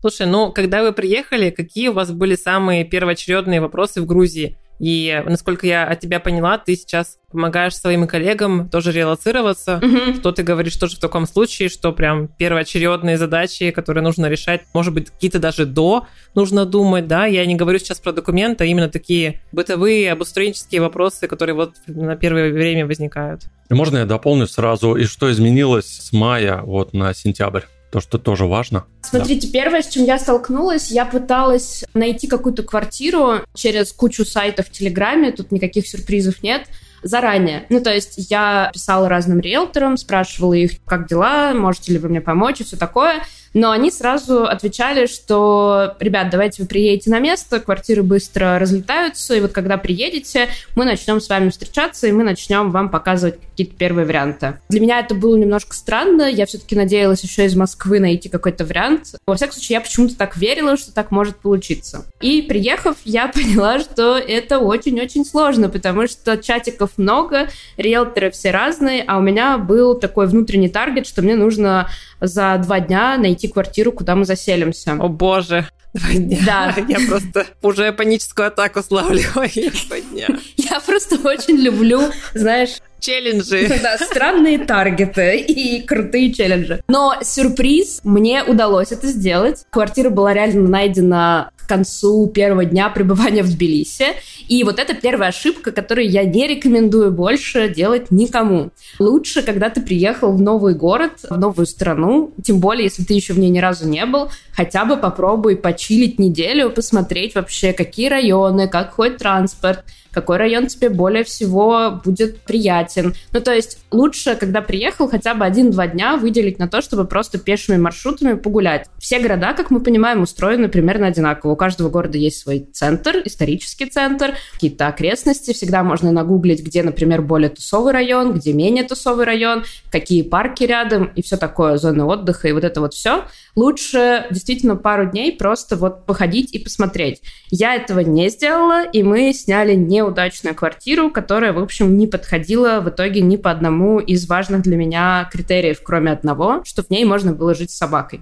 Слушай, 0.00 0.26
ну, 0.26 0.52
когда 0.52 0.82
вы 0.82 0.92
приехали, 0.92 1.50
какие 1.50 1.88
у 1.88 1.94
вас 1.94 2.10
были 2.12 2.36
самые 2.36 2.84
первоочередные 2.84 3.60
вопросы 3.60 4.02
в 4.02 4.06
Грузии? 4.06 4.58
И, 4.78 5.22
насколько 5.26 5.66
я 5.66 5.84
от 5.84 6.00
тебя 6.00 6.20
поняла, 6.20 6.58
ты 6.58 6.76
сейчас 6.76 7.18
помогаешь 7.30 7.76
своим 7.76 8.06
коллегам 8.06 8.68
тоже 8.68 8.92
релацироваться. 8.92 9.80
Mm-hmm. 9.82 10.20
Что 10.20 10.32
ты 10.32 10.42
говоришь 10.42 10.76
тоже 10.76 10.96
в 10.96 11.00
таком 11.00 11.26
случае, 11.26 11.68
что 11.68 11.92
прям 11.92 12.28
первоочередные 12.28 13.18
задачи, 13.18 13.70
которые 13.70 14.02
нужно 14.02 14.26
решать, 14.26 14.62
может 14.74 14.94
быть, 14.94 15.10
какие-то 15.10 15.38
даже 15.38 15.66
до 15.66 16.06
нужно 16.34 16.66
думать, 16.66 17.06
да? 17.06 17.26
Я 17.26 17.44
не 17.46 17.54
говорю 17.54 17.78
сейчас 17.78 18.00
про 18.00 18.12
документы, 18.12 18.64
а 18.64 18.66
именно 18.66 18.88
такие 18.88 19.42
бытовые, 19.52 20.12
обустроенческие 20.12 20.80
вопросы, 20.80 21.26
которые 21.28 21.54
вот 21.54 21.74
на 21.86 22.16
первое 22.16 22.52
время 22.52 22.86
возникают. 22.86 23.42
Можно 23.70 23.98
я 23.98 24.04
дополню 24.04 24.46
сразу, 24.46 24.94
и 24.94 25.04
что 25.04 25.30
изменилось 25.30 25.86
с 25.86 26.12
мая 26.12 26.62
вот 26.62 26.92
на 26.92 27.12
сентябрь? 27.14 27.62
То, 27.90 28.00
что 28.00 28.18
тоже 28.18 28.46
важно. 28.46 28.84
Смотрите, 29.02 29.46
да. 29.46 29.52
первое, 29.52 29.82
с 29.82 29.88
чем 29.88 30.04
я 30.04 30.18
столкнулась, 30.18 30.90
я 30.90 31.06
пыталась 31.06 31.84
найти 31.94 32.26
какую-то 32.26 32.62
квартиру 32.62 33.40
через 33.54 33.92
кучу 33.92 34.24
сайтов 34.24 34.66
в 34.66 34.72
Телеграме, 34.72 35.32
тут 35.32 35.52
никаких 35.52 35.86
сюрпризов 35.86 36.42
нет, 36.42 36.66
заранее. 37.02 37.66
Ну, 37.68 37.80
то 37.80 37.92
есть 37.92 38.14
я 38.30 38.70
писала 38.72 39.08
разным 39.08 39.40
риэлторам, 39.40 39.96
спрашивала 39.96 40.54
их, 40.54 40.72
как 40.84 41.08
дела, 41.08 41.54
можете 41.54 41.92
ли 41.92 41.98
вы 41.98 42.08
мне 42.08 42.20
помочь 42.20 42.60
и 42.60 42.64
все 42.64 42.76
такое 42.76 43.22
но 43.56 43.70
они 43.70 43.90
сразу 43.90 44.44
отвечали, 44.44 45.06
что, 45.06 45.96
ребят, 45.98 46.28
давайте 46.28 46.62
вы 46.62 46.68
приедете 46.68 47.08
на 47.08 47.20
место, 47.20 47.58
квартиры 47.58 48.02
быстро 48.02 48.58
разлетаются, 48.58 49.34
и 49.34 49.40
вот 49.40 49.52
когда 49.52 49.78
приедете, 49.78 50.50
мы 50.74 50.84
начнем 50.84 51.22
с 51.22 51.28
вами 51.30 51.48
встречаться, 51.48 52.06
и 52.06 52.12
мы 52.12 52.22
начнем 52.22 52.70
вам 52.70 52.90
показывать 52.90 53.40
какие-то 53.40 53.74
первые 53.74 54.04
варианты. 54.04 54.58
Для 54.68 54.80
меня 54.80 55.00
это 55.00 55.14
было 55.14 55.36
немножко 55.36 55.74
странно, 55.74 56.30
я 56.30 56.44
все-таки 56.44 56.76
надеялась 56.76 57.22
еще 57.22 57.46
из 57.46 57.56
Москвы 57.56 57.98
найти 57.98 58.28
какой-то 58.28 58.66
вариант. 58.66 59.14
Во 59.26 59.36
всяком 59.36 59.54
случае, 59.54 59.76
я 59.76 59.80
почему-то 59.80 60.16
так 60.16 60.36
верила, 60.36 60.76
что 60.76 60.92
так 60.92 61.10
может 61.10 61.36
получиться. 61.36 62.04
И 62.20 62.42
приехав, 62.42 62.98
я 63.06 63.26
поняла, 63.34 63.78
что 63.80 64.18
это 64.18 64.58
очень-очень 64.58 65.24
сложно, 65.24 65.70
потому 65.70 66.08
что 66.08 66.36
чатиков 66.36 66.90
много, 66.98 67.48
риэлторы 67.78 68.30
все 68.32 68.50
разные, 68.50 69.02
а 69.06 69.16
у 69.16 69.22
меня 69.22 69.56
был 69.56 69.98
такой 69.98 70.26
внутренний 70.26 70.68
таргет, 70.68 71.06
что 71.06 71.22
мне 71.22 71.36
нужно 71.36 71.88
за 72.20 72.58
два 72.62 72.80
дня 72.80 73.16
найти 73.18 73.45
квартиру, 73.48 73.92
куда 73.92 74.14
мы 74.14 74.24
заселимся. 74.24 74.92
О 74.92 75.08
боже, 75.08 75.68
два 75.94 76.12
дня. 76.12 76.38
Да. 76.44 76.74
Я 76.88 76.98
просто 77.08 77.46
уже 77.62 77.92
паническую 77.92 78.48
атаку 78.48 78.82
славливаю 78.82 79.50
два 79.88 80.00
дня. 80.00 80.28
Я 80.56 80.80
просто 80.80 81.16
очень 81.28 81.56
люблю, 81.56 82.00
знаешь, 82.34 82.78
челленджи. 83.00 83.68
Да, 83.82 83.98
странные 83.98 84.58
таргеты 84.58 85.38
и 85.38 85.82
крутые 85.82 86.32
челленджи. 86.32 86.82
Но 86.88 87.14
сюрприз, 87.22 88.00
мне 88.04 88.42
удалось 88.42 88.90
это 88.92 89.06
сделать. 89.06 89.64
Квартира 89.70 90.10
была 90.10 90.32
реально 90.34 90.68
найдена 90.68 91.50
к 91.66 91.68
концу 91.68 92.28
первого 92.28 92.64
дня 92.64 92.88
пребывания 92.88 93.42
в 93.42 93.50
Тбилиси. 93.50 94.14
И 94.48 94.62
вот 94.62 94.78
это 94.78 94.94
первая 94.94 95.30
ошибка, 95.30 95.72
которую 95.72 96.08
я 96.08 96.24
не 96.24 96.46
рекомендую 96.46 97.10
больше 97.10 97.68
делать 97.68 98.10
никому. 98.10 98.70
Лучше, 99.00 99.42
когда 99.42 99.68
ты 99.68 99.82
приехал 99.82 100.32
в 100.32 100.40
новый 100.40 100.74
город, 100.74 101.12
в 101.28 101.36
новую 101.38 101.66
страну, 101.66 102.32
тем 102.42 102.60
более, 102.60 102.84
если 102.84 103.02
ты 103.02 103.14
еще 103.14 103.32
в 103.32 103.38
ней 103.38 103.50
ни 103.50 103.58
разу 103.58 103.88
не 103.88 104.06
был, 104.06 104.30
хотя 104.52 104.84
бы 104.84 104.96
попробуй 104.96 105.56
почилить 105.56 106.18
неделю, 106.20 106.70
посмотреть 106.70 107.34
вообще, 107.34 107.72
какие 107.72 108.08
районы, 108.08 108.68
как 108.68 108.94
ходит 108.94 109.18
транспорт, 109.18 109.84
какой 110.16 110.38
район 110.38 110.66
тебе 110.66 110.88
более 110.88 111.24
всего 111.24 112.00
будет 112.02 112.40
приятен. 112.40 113.14
Ну, 113.32 113.40
то 113.42 113.52
есть 113.52 113.80
лучше, 113.90 114.34
когда 114.36 114.62
приехал, 114.62 115.10
хотя 115.10 115.34
бы 115.34 115.44
один-два 115.44 115.88
дня 115.88 116.16
выделить 116.16 116.58
на 116.58 116.68
то, 116.68 116.80
чтобы 116.80 117.04
просто 117.04 117.38
пешими 117.38 117.76
маршрутами 117.76 118.32
погулять. 118.32 118.86
Все 118.98 119.18
города, 119.20 119.52
как 119.52 119.70
мы 119.70 119.80
понимаем, 119.80 120.22
устроены 120.22 120.68
примерно 120.68 121.08
одинаково. 121.08 121.54
У 121.56 121.58
каждого 121.58 121.88
города 121.88 122.18
есть 122.18 122.38
свой 122.38 122.68
центр, 122.70 123.22
исторический 123.24 123.86
центр, 123.86 124.34
какие-то 124.52 124.88
окрестности. 124.88 125.54
Всегда 125.54 125.82
можно 125.82 126.12
нагуглить, 126.12 126.62
где, 126.62 126.82
например, 126.82 127.22
более 127.22 127.48
тусовый 127.48 127.94
район, 127.94 128.34
где 128.34 128.52
менее 128.52 128.84
тусовый 128.84 129.24
район, 129.24 129.64
какие 129.90 130.20
парки 130.20 130.64
рядом 130.64 131.06
и 131.16 131.22
все 131.22 131.38
такое, 131.38 131.78
зоны 131.78 132.04
отдыха 132.04 132.48
и 132.48 132.52
вот 132.52 132.62
это 132.62 132.82
вот 132.82 132.92
все. 132.92 133.24
Лучше 133.54 134.26
действительно 134.30 134.76
пару 134.76 135.10
дней 135.10 135.32
просто 135.32 135.76
вот 135.76 136.04
походить 136.04 136.52
и 136.52 136.58
посмотреть. 136.58 137.22
Я 137.50 137.74
этого 137.74 138.00
не 138.00 138.28
сделала, 138.28 138.84
и 138.84 139.02
мы 139.02 139.32
сняли 139.32 139.74
не 139.74 139.96
неудачную 139.96 140.54
квартиру, 140.54 141.10
которая, 141.10 141.54
в 141.54 141.58
общем, 141.58 141.96
не 141.96 142.06
подходила 142.06 142.80
в 142.80 142.90
итоге 142.90 143.22
ни 143.22 143.36
по 143.36 143.50
одному 143.50 143.98
из 143.98 144.28
важных 144.28 144.60
для 144.60 144.76
меня 144.76 145.26
критериев, 145.32 145.80
кроме 145.82 146.12
одного, 146.12 146.62
что 146.64 146.82
в 146.82 146.90
ней 146.90 147.06
можно 147.06 147.32
было 147.32 147.54
жить 147.54 147.70
с 147.70 147.76
собакой. 147.76 148.20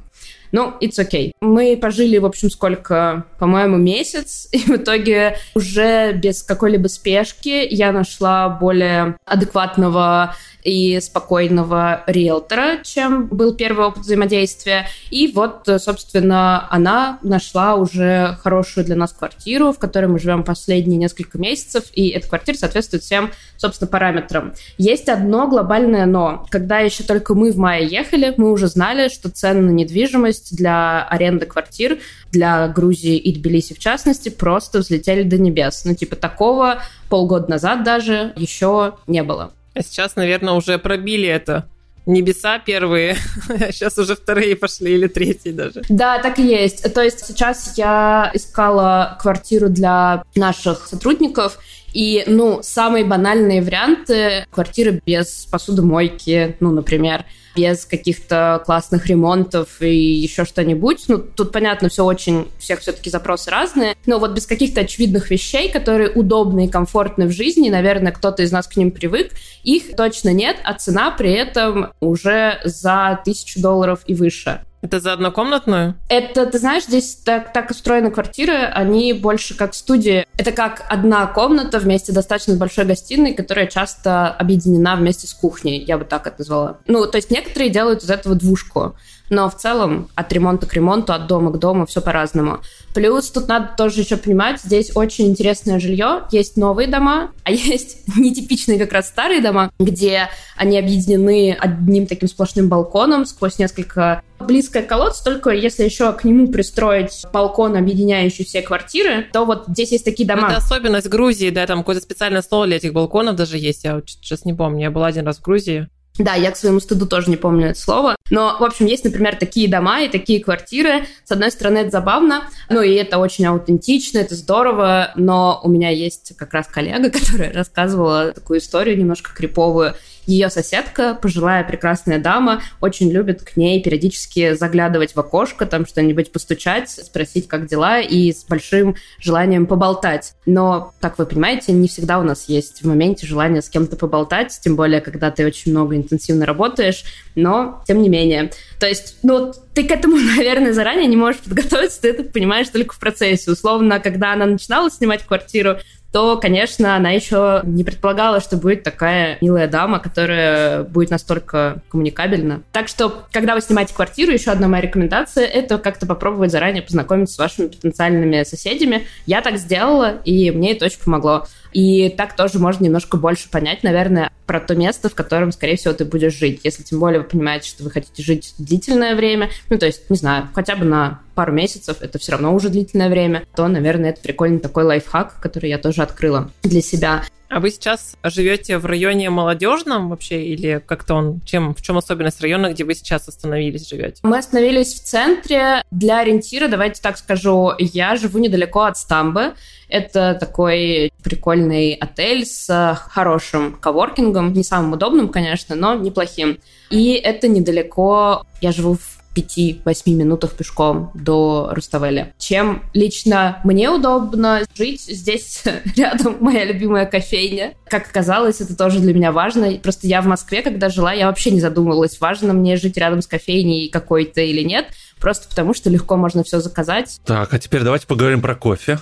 Ну, 0.52 0.74
it's 0.80 0.98
okay. 0.98 1.32
Мы 1.40 1.76
пожили, 1.76 2.18
в 2.18 2.26
общем, 2.26 2.50
сколько, 2.50 3.24
по-моему, 3.38 3.76
месяц, 3.76 4.48
и 4.52 4.58
в 4.58 4.70
итоге 4.70 5.36
уже 5.54 6.12
без 6.12 6.42
какой-либо 6.42 6.88
спешки 6.88 7.66
я 7.68 7.92
нашла 7.92 8.48
более 8.48 9.16
адекватного 9.24 10.34
и 10.62 10.98
спокойного 11.00 12.02
риэлтора, 12.06 12.78
чем 12.82 13.26
был 13.26 13.54
первый 13.54 13.86
опыт 13.86 14.04
взаимодействия. 14.04 14.88
И 15.10 15.30
вот, 15.30 15.68
собственно, 15.78 16.66
она 16.70 17.18
нашла 17.22 17.74
уже 17.74 18.38
хорошую 18.42 18.86
для 18.86 18.96
нас 18.96 19.12
квартиру, 19.12 19.72
в 19.72 19.78
которой 19.78 20.06
мы 20.06 20.18
живем 20.18 20.42
последние 20.42 20.98
несколько 20.98 21.38
месяцев, 21.38 21.84
и 21.92 22.08
эта 22.08 22.28
квартира 22.28 22.56
соответствует 22.56 23.02
всем, 23.02 23.30
собственно, 23.58 23.90
параметрам. 23.90 24.54
Есть 24.78 25.08
одно 25.08 25.46
глобальное 25.48 26.06
но. 26.06 26.46
Когда 26.50 26.78
еще 26.78 27.04
только 27.04 27.34
мы 27.34 27.52
в 27.52 27.56
мае 27.56 27.86
ехали, 27.86 28.34
мы 28.36 28.50
уже 28.50 28.68
знали, 28.68 29.08
что 29.08 29.28
цены 29.28 29.60
на 29.60 29.70
недвижимость 29.70 30.43
для 30.50 31.04
аренды 31.04 31.46
квартир 31.46 31.98
для 32.32 32.68
Грузии 32.68 33.16
и 33.16 33.32
Тбилиси 33.32 33.74
в 33.74 33.78
частности 33.78 34.28
просто 34.28 34.80
взлетели 34.80 35.22
до 35.22 35.38
небес. 35.38 35.84
Ну, 35.84 35.94
типа 35.94 36.16
такого 36.16 36.82
полгода 37.08 37.50
назад 37.50 37.84
даже 37.84 38.32
еще 38.36 38.94
не 39.06 39.22
было. 39.22 39.52
А 39.74 39.82
сейчас, 39.82 40.16
наверное, 40.16 40.54
уже 40.54 40.78
пробили 40.78 41.28
это 41.28 41.66
небеса 42.06 42.58
первые, 42.58 43.16
а 43.48 43.72
сейчас 43.72 43.98
уже 43.98 44.14
вторые 44.14 44.56
пошли 44.56 44.94
или 44.94 45.06
третьи 45.06 45.50
даже. 45.50 45.82
Да, 45.88 46.18
так 46.18 46.38
и 46.38 46.46
есть. 46.46 46.92
То 46.92 47.02
есть 47.02 47.26
сейчас 47.26 47.76
я 47.76 48.30
искала 48.34 49.16
квартиру 49.20 49.68
для 49.68 50.22
наших 50.34 50.86
сотрудников, 50.86 51.58
и, 51.92 52.24
ну, 52.26 52.58
самые 52.62 53.04
банальные 53.04 53.62
варианты— 53.62 54.46
квартиры 54.50 55.00
без 55.06 55.46
посудомойки, 55.50 56.56
ну, 56.58 56.72
например, 56.72 57.24
без 57.56 57.84
каких-то 57.87 58.62
классных 58.64 59.06
ремонтов 59.06 59.80
и 59.80 59.94
еще 59.94 60.44
что-нибудь. 60.44 61.04
Ну, 61.08 61.18
тут, 61.18 61.52
понятно, 61.52 61.88
все 61.88 62.04
очень, 62.04 62.49
всех 62.58 62.80
все-таки 62.80 63.11
запросы 63.11 63.50
разные, 63.50 63.96
но 64.06 64.18
вот 64.18 64.32
без 64.32 64.46
каких-то 64.46 64.82
очевидных 64.82 65.30
вещей, 65.30 65.70
которые 65.70 66.11
удобны 66.11 66.66
и 66.66 66.68
комфортны 66.68 67.26
в 67.26 67.32
жизни, 67.32 67.70
наверное, 67.70 68.12
кто-то 68.12 68.42
из 68.42 68.52
нас 68.52 68.66
к 68.66 68.76
ним 68.76 68.90
привык, 68.90 69.32
их 69.62 69.96
точно 69.96 70.32
нет, 70.32 70.56
а 70.64 70.75
цена 70.75 71.11
при 71.11 71.32
этом 71.32 71.92
уже 72.00 72.61
за 72.64 73.20
тысячу 73.25 73.61
долларов 73.61 74.00
и 74.06 74.14
выше. 74.14 74.61
Это 74.84 75.00
за 75.00 75.14
однокомнатную? 75.14 75.94
Это, 76.10 76.44
ты 76.44 76.58
знаешь, 76.58 76.84
здесь 76.84 77.14
так, 77.14 77.54
так 77.54 77.70
устроены 77.70 78.10
квартиры, 78.10 78.52
они 78.52 79.14
больше 79.14 79.56
как 79.56 79.72
студии. 79.72 80.26
Это 80.36 80.52
как 80.52 80.84
одна 80.90 81.26
комната 81.26 81.78
вместе 81.78 82.12
достаточно 82.12 82.54
большой 82.54 82.84
гостиной, 82.84 83.32
которая 83.32 83.66
часто 83.66 84.28
объединена 84.28 84.96
вместе 84.96 85.26
с 85.26 85.32
кухней, 85.32 85.82
я 85.82 85.96
бы 85.96 86.04
так 86.04 86.26
это 86.26 86.40
назвала. 86.40 86.78
Ну, 86.86 87.06
то 87.06 87.16
есть 87.16 87.30
некоторые 87.30 87.70
делают 87.70 88.02
из 88.02 88.10
этого 88.10 88.34
двушку 88.34 88.94
но 89.30 89.48
в 89.48 89.56
целом 89.56 90.08
от 90.14 90.32
ремонта 90.32 90.66
к 90.66 90.74
ремонту, 90.74 91.12
от 91.12 91.26
дома 91.26 91.50
к 91.50 91.58
дому 91.58 91.86
все 91.86 92.00
по-разному. 92.00 92.58
Плюс 92.94 93.30
тут 93.30 93.48
надо 93.48 93.70
тоже 93.76 94.00
еще 94.00 94.16
понимать, 94.16 94.60
здесь 94.60 94.92
очень 94.94 95.28
интересное 95.28 95.80
жилье, 95.80 96.24
есть 96.30 96.56
новые 96.56 96.88
дома, 96.88 97.32
а 97.42 97.50
есть 97.52 98.16
нетипичные 98.16 98.78
как 98.78 98.92
раз 98.92 99.08
старые 99.08 99.40
дома, 99.40 99.70
где 99.78 100.28
они 100.56 100.78
объединены 100.78 101.56
одним 101.58 102.06
таким 102.06 102.28
сплошным 102.28 102.68
балконом 102.68 103.24
сквозь 103.26 103.58
несколько 103.58 104.22
близкое 104.46 104.82
к 104.82 104.86
колодцу, 104.86 105.24
только 105.24 105.50
если 105.50 105.84
еще 105.84 106.12
к 106.12 106.24
нему 106.24 106.48
пристроить 106.48 107.24
балкон, 107.32 107.76
объединяющий 107.76 108.44
все 108.44 108.62
квартиры, 108.62 109.26
то 109.32 109.44
вот 109.44 109.64
здесь 109.68 109.92
есть 109.92 110.04
такие 110.04 110.26
дома. 110.26 110.48
Это 110.48 110.58
особенность 110.58 111.08
Грузии, 111.08 111.50
да, 111.50 111.66
там 111.66 111.78
какое-то 111.80 112.02
специальное 112.02 112.42
слово 112.42 112.66
для 112.66 112.76
этих 112.76 112.92
балконов 112.92 113.36
даже 113.36 113.58
есть, 113.58 113.84
я 113.84 114.00
сейчас 114.06 114.44
не 114.44 114.54
помню, 114.54 114.82
я 114.82 114.90
была 114.90 115.06
один 115.06 115.26
раз 115.26 115.38
в 115.38 115.42
Грузии. 115.42 115.88
Да, 116.16 116.34
я 116.34 116.52
к 116.52 116.56
своему 116.56 116.78
стыду 116.78 117.06
тоже 117.06 117.28
не 117.28 117.36
помню 117.36 117.70
это 117.70 117.80
слово. 117.80 118.14
Но, 118.30 118.56
в 118.60 118.62
общем, 118.62 118.86
есть, 118.86 119.04
например, 119.04 119.34
такие 119.34 119.68
дома 119.68 120.02
и 120.02 120.08
такие 120.08 120.42
квартиры. 120.42 121.06
С 121.24 121.32
одной 121.32 121.50
стороны, 121.50 121.78
это 121.78 121.90
забавно, 121.90 122.44
ну 122.70 122.82
и 122.82 122.94
это 122.94 123.18
очень 123.18 123.46
аутентично, 123.46 124.18
это 124.18 124.36
здорово, 124.36 125.10
но 125.16 125.60
у 125.64 125.68
меня 125.68 125.90
есть 125.90 126.36
как 126.36 126.54
раз 126.54 126.68
коллега, 126.68 127.10
которая 127.18 127.52
рассказывала 127.52 128.32
такую 128.32 128.60
историю 128.60 128.96
немножко 128.96 129.34
криповую. 129.34 129.94
Ее 130.26 130.50
соседка, 130.50 131.18
пожилая 131.20 131.64
прекрасная 131.64 132.18
дама, 132.18 132.62
очень 132.80 133.10
любит 133.10 133.42
к 133.42 133.56
ней 133.56 133.82
периодически 133.82 134.54
заглядывать 134.54 135.14
в 135.14 135.20
окошко, 135.20 135.66
там 135.66 135.86
что-нибудь 135.86 136.32
постучать, 136.32 136.90
спросить, 136.90 137.48
как 137.48 137.66
дела, 137.66 138.00
и 138.00 138.32
с 138.32 138.44
большим 138.44 138.96
желанием 139.18 139.66
поболтать. 139.66 140.34
Но, 140.46 140.92
как 141.00 141.18
вы 141.18 141.26
понимаете, 141.26 141.72
не 141.72 141.88
всегда 141.88 142.18
у 142.18 142.22
нас 142.22 142.48
есть 142.48 142.82
в 142.82 142.86
моменте 142.86 143.26
желание 143.26 143.62
с 143.62 143.68
кем-то 143.68 143.96
поболтать, 143.96 144.58
тем 144.62 144.76
более, 144.76 145.00
когда 145.00 145.30
ты 145.30 145.46
очень 145.46 145.72
много 145.72 145.96
интенсивно 145.96 146.46
работаешь, 146.46 147.04
но 147.34 147.82
тем 147.86 148.02
не 148.02 148.08
менее. 148.08 148.50
То 148.80 148.86
есть, 148.86 149.16
ну, 149.22 149.52
ты 149.74 149.84
к 149.84 149.90
этому, 149.90 150.16
наверное, 150.36 150.72
заранее 150.72 151.06
не 151.06 151.16
можешь 151.16 151.40
подготовиться, 151.40 152.02
ты 152.02 152.08
это 152.10 152.24
понимаешь 152.24 152.68
только 152.68 152.94
в 152.94 152.98
процессе. 152.98 153.50
Условно, 153.50 154.00
когда 154.00 154.32
она 154.32 154.46
начинала 154.46 154.90
снимать 154.90 155.24
квартиру, 155.24 155.78
то, 156.14 156.37
конечно, 156.37 156.94
она 156.94 157.11
еще 157.11 157.62
не 157.64 157.83
предполагала, 157.83 158.38
что 158.40 158.56
будет 158.56 158.85
такая 158.85 159.37
милая 159.40 159.66
дама, 159.66 159.99
которая 159.99 160.85
будет 160.85 161.11
настолько 161.11 161.83
коммуникабельна. 161.88 162.62
Так 162.71 162.87
что, 162.87 163.25
когда 163.33 163.56
вы 163.56 163.61
снимаете 163.61 163.94
квартиру, 163.94 164.30
еще 164.30 164.52
одна 164.52 164.68
моя 164.68 164.83
рекомендация— 164.83 165.44
это 165.44 165.76
как-то 165.78 166.06
попробовать 166.06 166.52
заранее 166.52 166.85
познакомиться 166.85 167.35
с 167.35 167.38
вашими 167.38 167.66
потенциальными 167.66 168.44
соседями. 168.44 169.09
Я 169.26 169.40
так 169.40 169.59
сделала, 169.59 170.21
и 170.25 170.52
мне 170.52 170.71
это 170.71 170.85
очень 170.85 171.00
помогло. 171.00 171.49
И 171.73 172.09
так 172.11 172.37
тоже 172.37 172.61
можно 172.61 172.85
немножко 172.85 173.16
больше 173.16 173.50
понять, 173.50 173.83
наверное, 173.83 174.30
про 174.47 174.61
то 174.61 174.76
место, 174.76 175.09
в 175.09 175.16
котором, 175.16 175.50
скорее 175.50 175.76
всего, 175.76 175.94
ты 175.94 176.04
будешь 176.04 176.38
жить. 176.38 176.61
Если 176.62 176.85
тем 176.85 177.00
более 177.00 177.23
вы 177.23 177.26
понимаете, 177.26 177.68
что 177.68 177.83
вы 177.83 177.90
хотите 177.90 178.23
жить 178.23 178.54
длительное 178.59 179.16
время, 179.16 179.50
ну, 179.68 179.78
то 179.78 179.87
есть, 179.87 180.09
не 180.09 180.16
знаю, 180.16 180.49
хотя 180.54 180.76
бы 180.76 180.85
на 180.85 181.23
пару 181.34 181.52
месяцев, 181.52 181.98
это 182.00 182.18
все 182.18 182.32
равно 182.32 182.54
уже 182.54 182.68
длительное 182.68 183.08
время, 183.08 183.44
то, 183.54 183.68
наверное, 183.68 184.10
это 184.10 184.20
прикольный 184.20 184.60
такой 184.60 184.84
лайфхак, 184.84 185.40
который 185.40 185.70
я 185.70 185.78
тоже 185.78 186.02
открыла 186.02 186.50
для 186.62 186.80
себя. 186.80 187.22
А 187.54 187.60
вы 187.60 187.70
сейчас 187.70 188.16
живете 188.24 188.78
в 188.78 188.86
районе 188.86 189.30
молодежном 189.30 190.08
вообще 190.08 190.42
или 190.42 190.82
как-то 190.84 191.14
он, 191.14 191.40
чем, 191.44 191.72
в 191.72 191.82
чем 191.82 191.96
особенность 191.98 192.40
района, 192.40 192.72
где 192.72 192.82
вы 192.82 192.96
сейчас 192.96 193.28
остановились, 193.28 193.88
живете? 193.88 194.18
Мы 194.24 194.38
остановились 194.38 194.94
в 194.94 195.04
центре. 195.04 195.82
Для 195.92 196.18
ориентира, 196.18 196.66
давайте 196.66 197.00
так 197.00 197.16
скажу, 197.16 197.70
я 197.78 198.16
живу 198.16 198.40
недалеко 198.40 198.80
от 198.80 198.98
Стамбы. 198.98 199.54
Это 199.88 200.36
такой 200.40 201.12
прикольный 201.22 201.92
отель 201.92 202.44
с 202.44 202.98
хорошим 203.08 203.74
коворкингом, 203.74 204.52
не 204.52 204.64
самым 204.64 204.94
удобным, 204.94 205.28
конечно, 205.28 205.76
но 205.76 205.94
неплохим. 205.94 206.58
И 206.90 207.12
это 207.12 207.46
недалеко, 207.46 208.44
я 208.62 208.72
живу 208.72 208.94
в 208.94 209.23
5-8 209.34 210.10
минутах 210.10 210.52
пешком 210.52 211.10
до 211.14 211.70
Руставеля. 211.72 212.32
Чем 212.38 212.82
лично 212.92 213.60
мне 213.64 213.90
удобно 213.90 214.62
жить 214.74 215.02
здесь 215.02 215.64
рядом 215.96 216.36
моя 216.40 216.64
любимая 216.64 217.06
кофейня. 217.06 217.74
Как 217.86 218.08
оказалось, 218.08 218.60
это 218.60 218.76
тоже 218.76 219.00
для 219.00 219.14
меня 219.14 219.32
важно. 219.32 219.72
Просто 219.82 220.06
я 220.06 220.20
в 220.20 220.26
Москве, 220.26 220.62
когда 220.62 220.88
жила, 220.88 221.12
я 221.12 221.26
вообще 221.26 221.50
не 221.50 221.60
задумывалась, 221.60 222.20
важно 222.20 222.52
мне 222.52 222.76
жить 222.76 222.96
рядом 222.96 223.22
с 223.22 223.26
кофейней 223.26 223.88
какой-то 223.88 224.40
или 224.40 224.62
нет 224.62 224.86
просто 225.24 225.48
потому 225.48 225.72
что 225.72 225.88
легко 225.88 226.18
можно 226.18 226.44
все 226.44 226.60
заказать. 226.60 227.18
Так, 227.24 227.54
а 227.54 227.58
теперь 227.58 227.80
давайте 227.80 228.06
поговорим 228.06 228.42
про 228.42 228.54
кофе. 228.54 228.98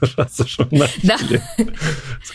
Раз 0.16 0.38
уж 0.38 0.60
мы 0.60 0.86
начали. 1.02 1.42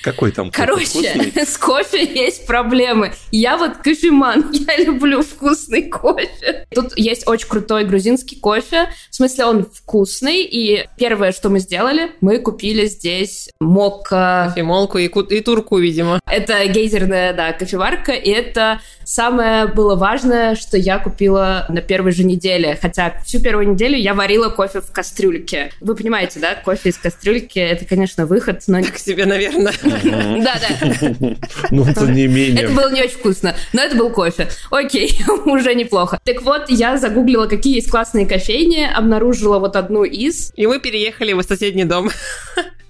Какой 0.01 0.31
там 0.31 0.51
кофе? 0.51 0.61
Короче, 0.65 1.45
с 1.45 1.57
кофе 1.57 2.03
есть 2.03 2.45
проблемы. 2.45 3.13
Я 3.31 3.55
вот 3.55 3.77
кофеман, 3.77 4.51
я 4.67 4.75
люблю 4.83 5.21
вкусный 5.21 5.83
кофе. 5.83 6.67
Тут 6.75 6.97
есть 6.97 7.25
очень 7.25 7.47
крутой 7.47 7.85
грузинский 7.85 8.35
кофе. 8.35 8.89
В 9.09 9.15
смысле, 9.15 9.45
он 9.45 9.65
вкусный. 9.65 10.43
И 10.43 10.85
первое, 10.97 11.31
что 11.31 11.49
мы 11.49 11.59
сделали, 11.59 12.11
мы 12.19 12.39
купили 12.39 12.87
здесь 12.87 13.49
мокко. 13.61 14.47
Кофемолку 14.49 14.97
и, 14.97 15.05
и 15.05 15.39
турку, 15.39 15.77
видимо. 15.77 16.19
Это 16.29 16.67
гейзерная, 16.67 17.31
да, 17.31 17.53
кофеварка. 17.53 18.11
И 18.11 18.29
это 18.29 18.81
самое 19.05 19.67
было 19.67 19.95
важное, 19.95 20.55
что 20.55 20.77
я 20.77 20.99
купила 20.99 21.65
на 21.69 21.81
первой 21.81 22.11
же 22.11 22.25
неделе. 22.25 22.72
Хотя 22.81 23.19
всю 23.25 23.39
первую 23.39 23.69
неделю 23.69 23.97
я 23.97 24.13
варила 24.13 24.49
кофе 24.49 24.81
в 24.81 24.91
кастрюльке. 24.91 25.71
Вы 25.79 25.95
понимаете, 25.95 26.39
да? 26.39 26.55
Кофе 26.55 26.89
из 26.89 26.97
кастрюльки— 26.97 27.59
это, 27.59 27.85
конечно, 27.85 28.25
выход, 28.25 28.63
но... 28.67 28.81
К 28.83 28.97
себе, 28.97 29.25
наверное. 29.25 29.73
Да, 29.83 30.55
да. 30.59 31.35
Ну, 31.71 31.85
это 31.85 32.05
не 32.05 32.27
менее. 32.27 32.63
Это 32.63 32.73
было 32.73 32.91
не 32.91 33.01
очень 33.01 33.17
вкусно, 33.17 33.55
но 33.71 33.81
это 33.81 33.95
был 33.95 34.09
кофе. 34.09 34.49
Окей, 34.69 35.19
уже 35.45 35.75
неплохо. 35.75 36.19
Так 36.23 36.41
вот, 36.43 36.69
я 36.69 36.97
загуглила, 36.97 37.47
какие 37.47 37.75
есть 37.75 37.89
классные 37.89 38.25
кофейни, 38.25 38.89
обнаружила 38.93 39.59
вот 39.59 39.75
одну 39.75 40.03
из. 40.03 40.51
И 40.55 40.67
мы 40.67 40.79
переехали 40.79 41.33
в 41.33 41.41
соседний 41.43 41.85
дом. 41.85 42.09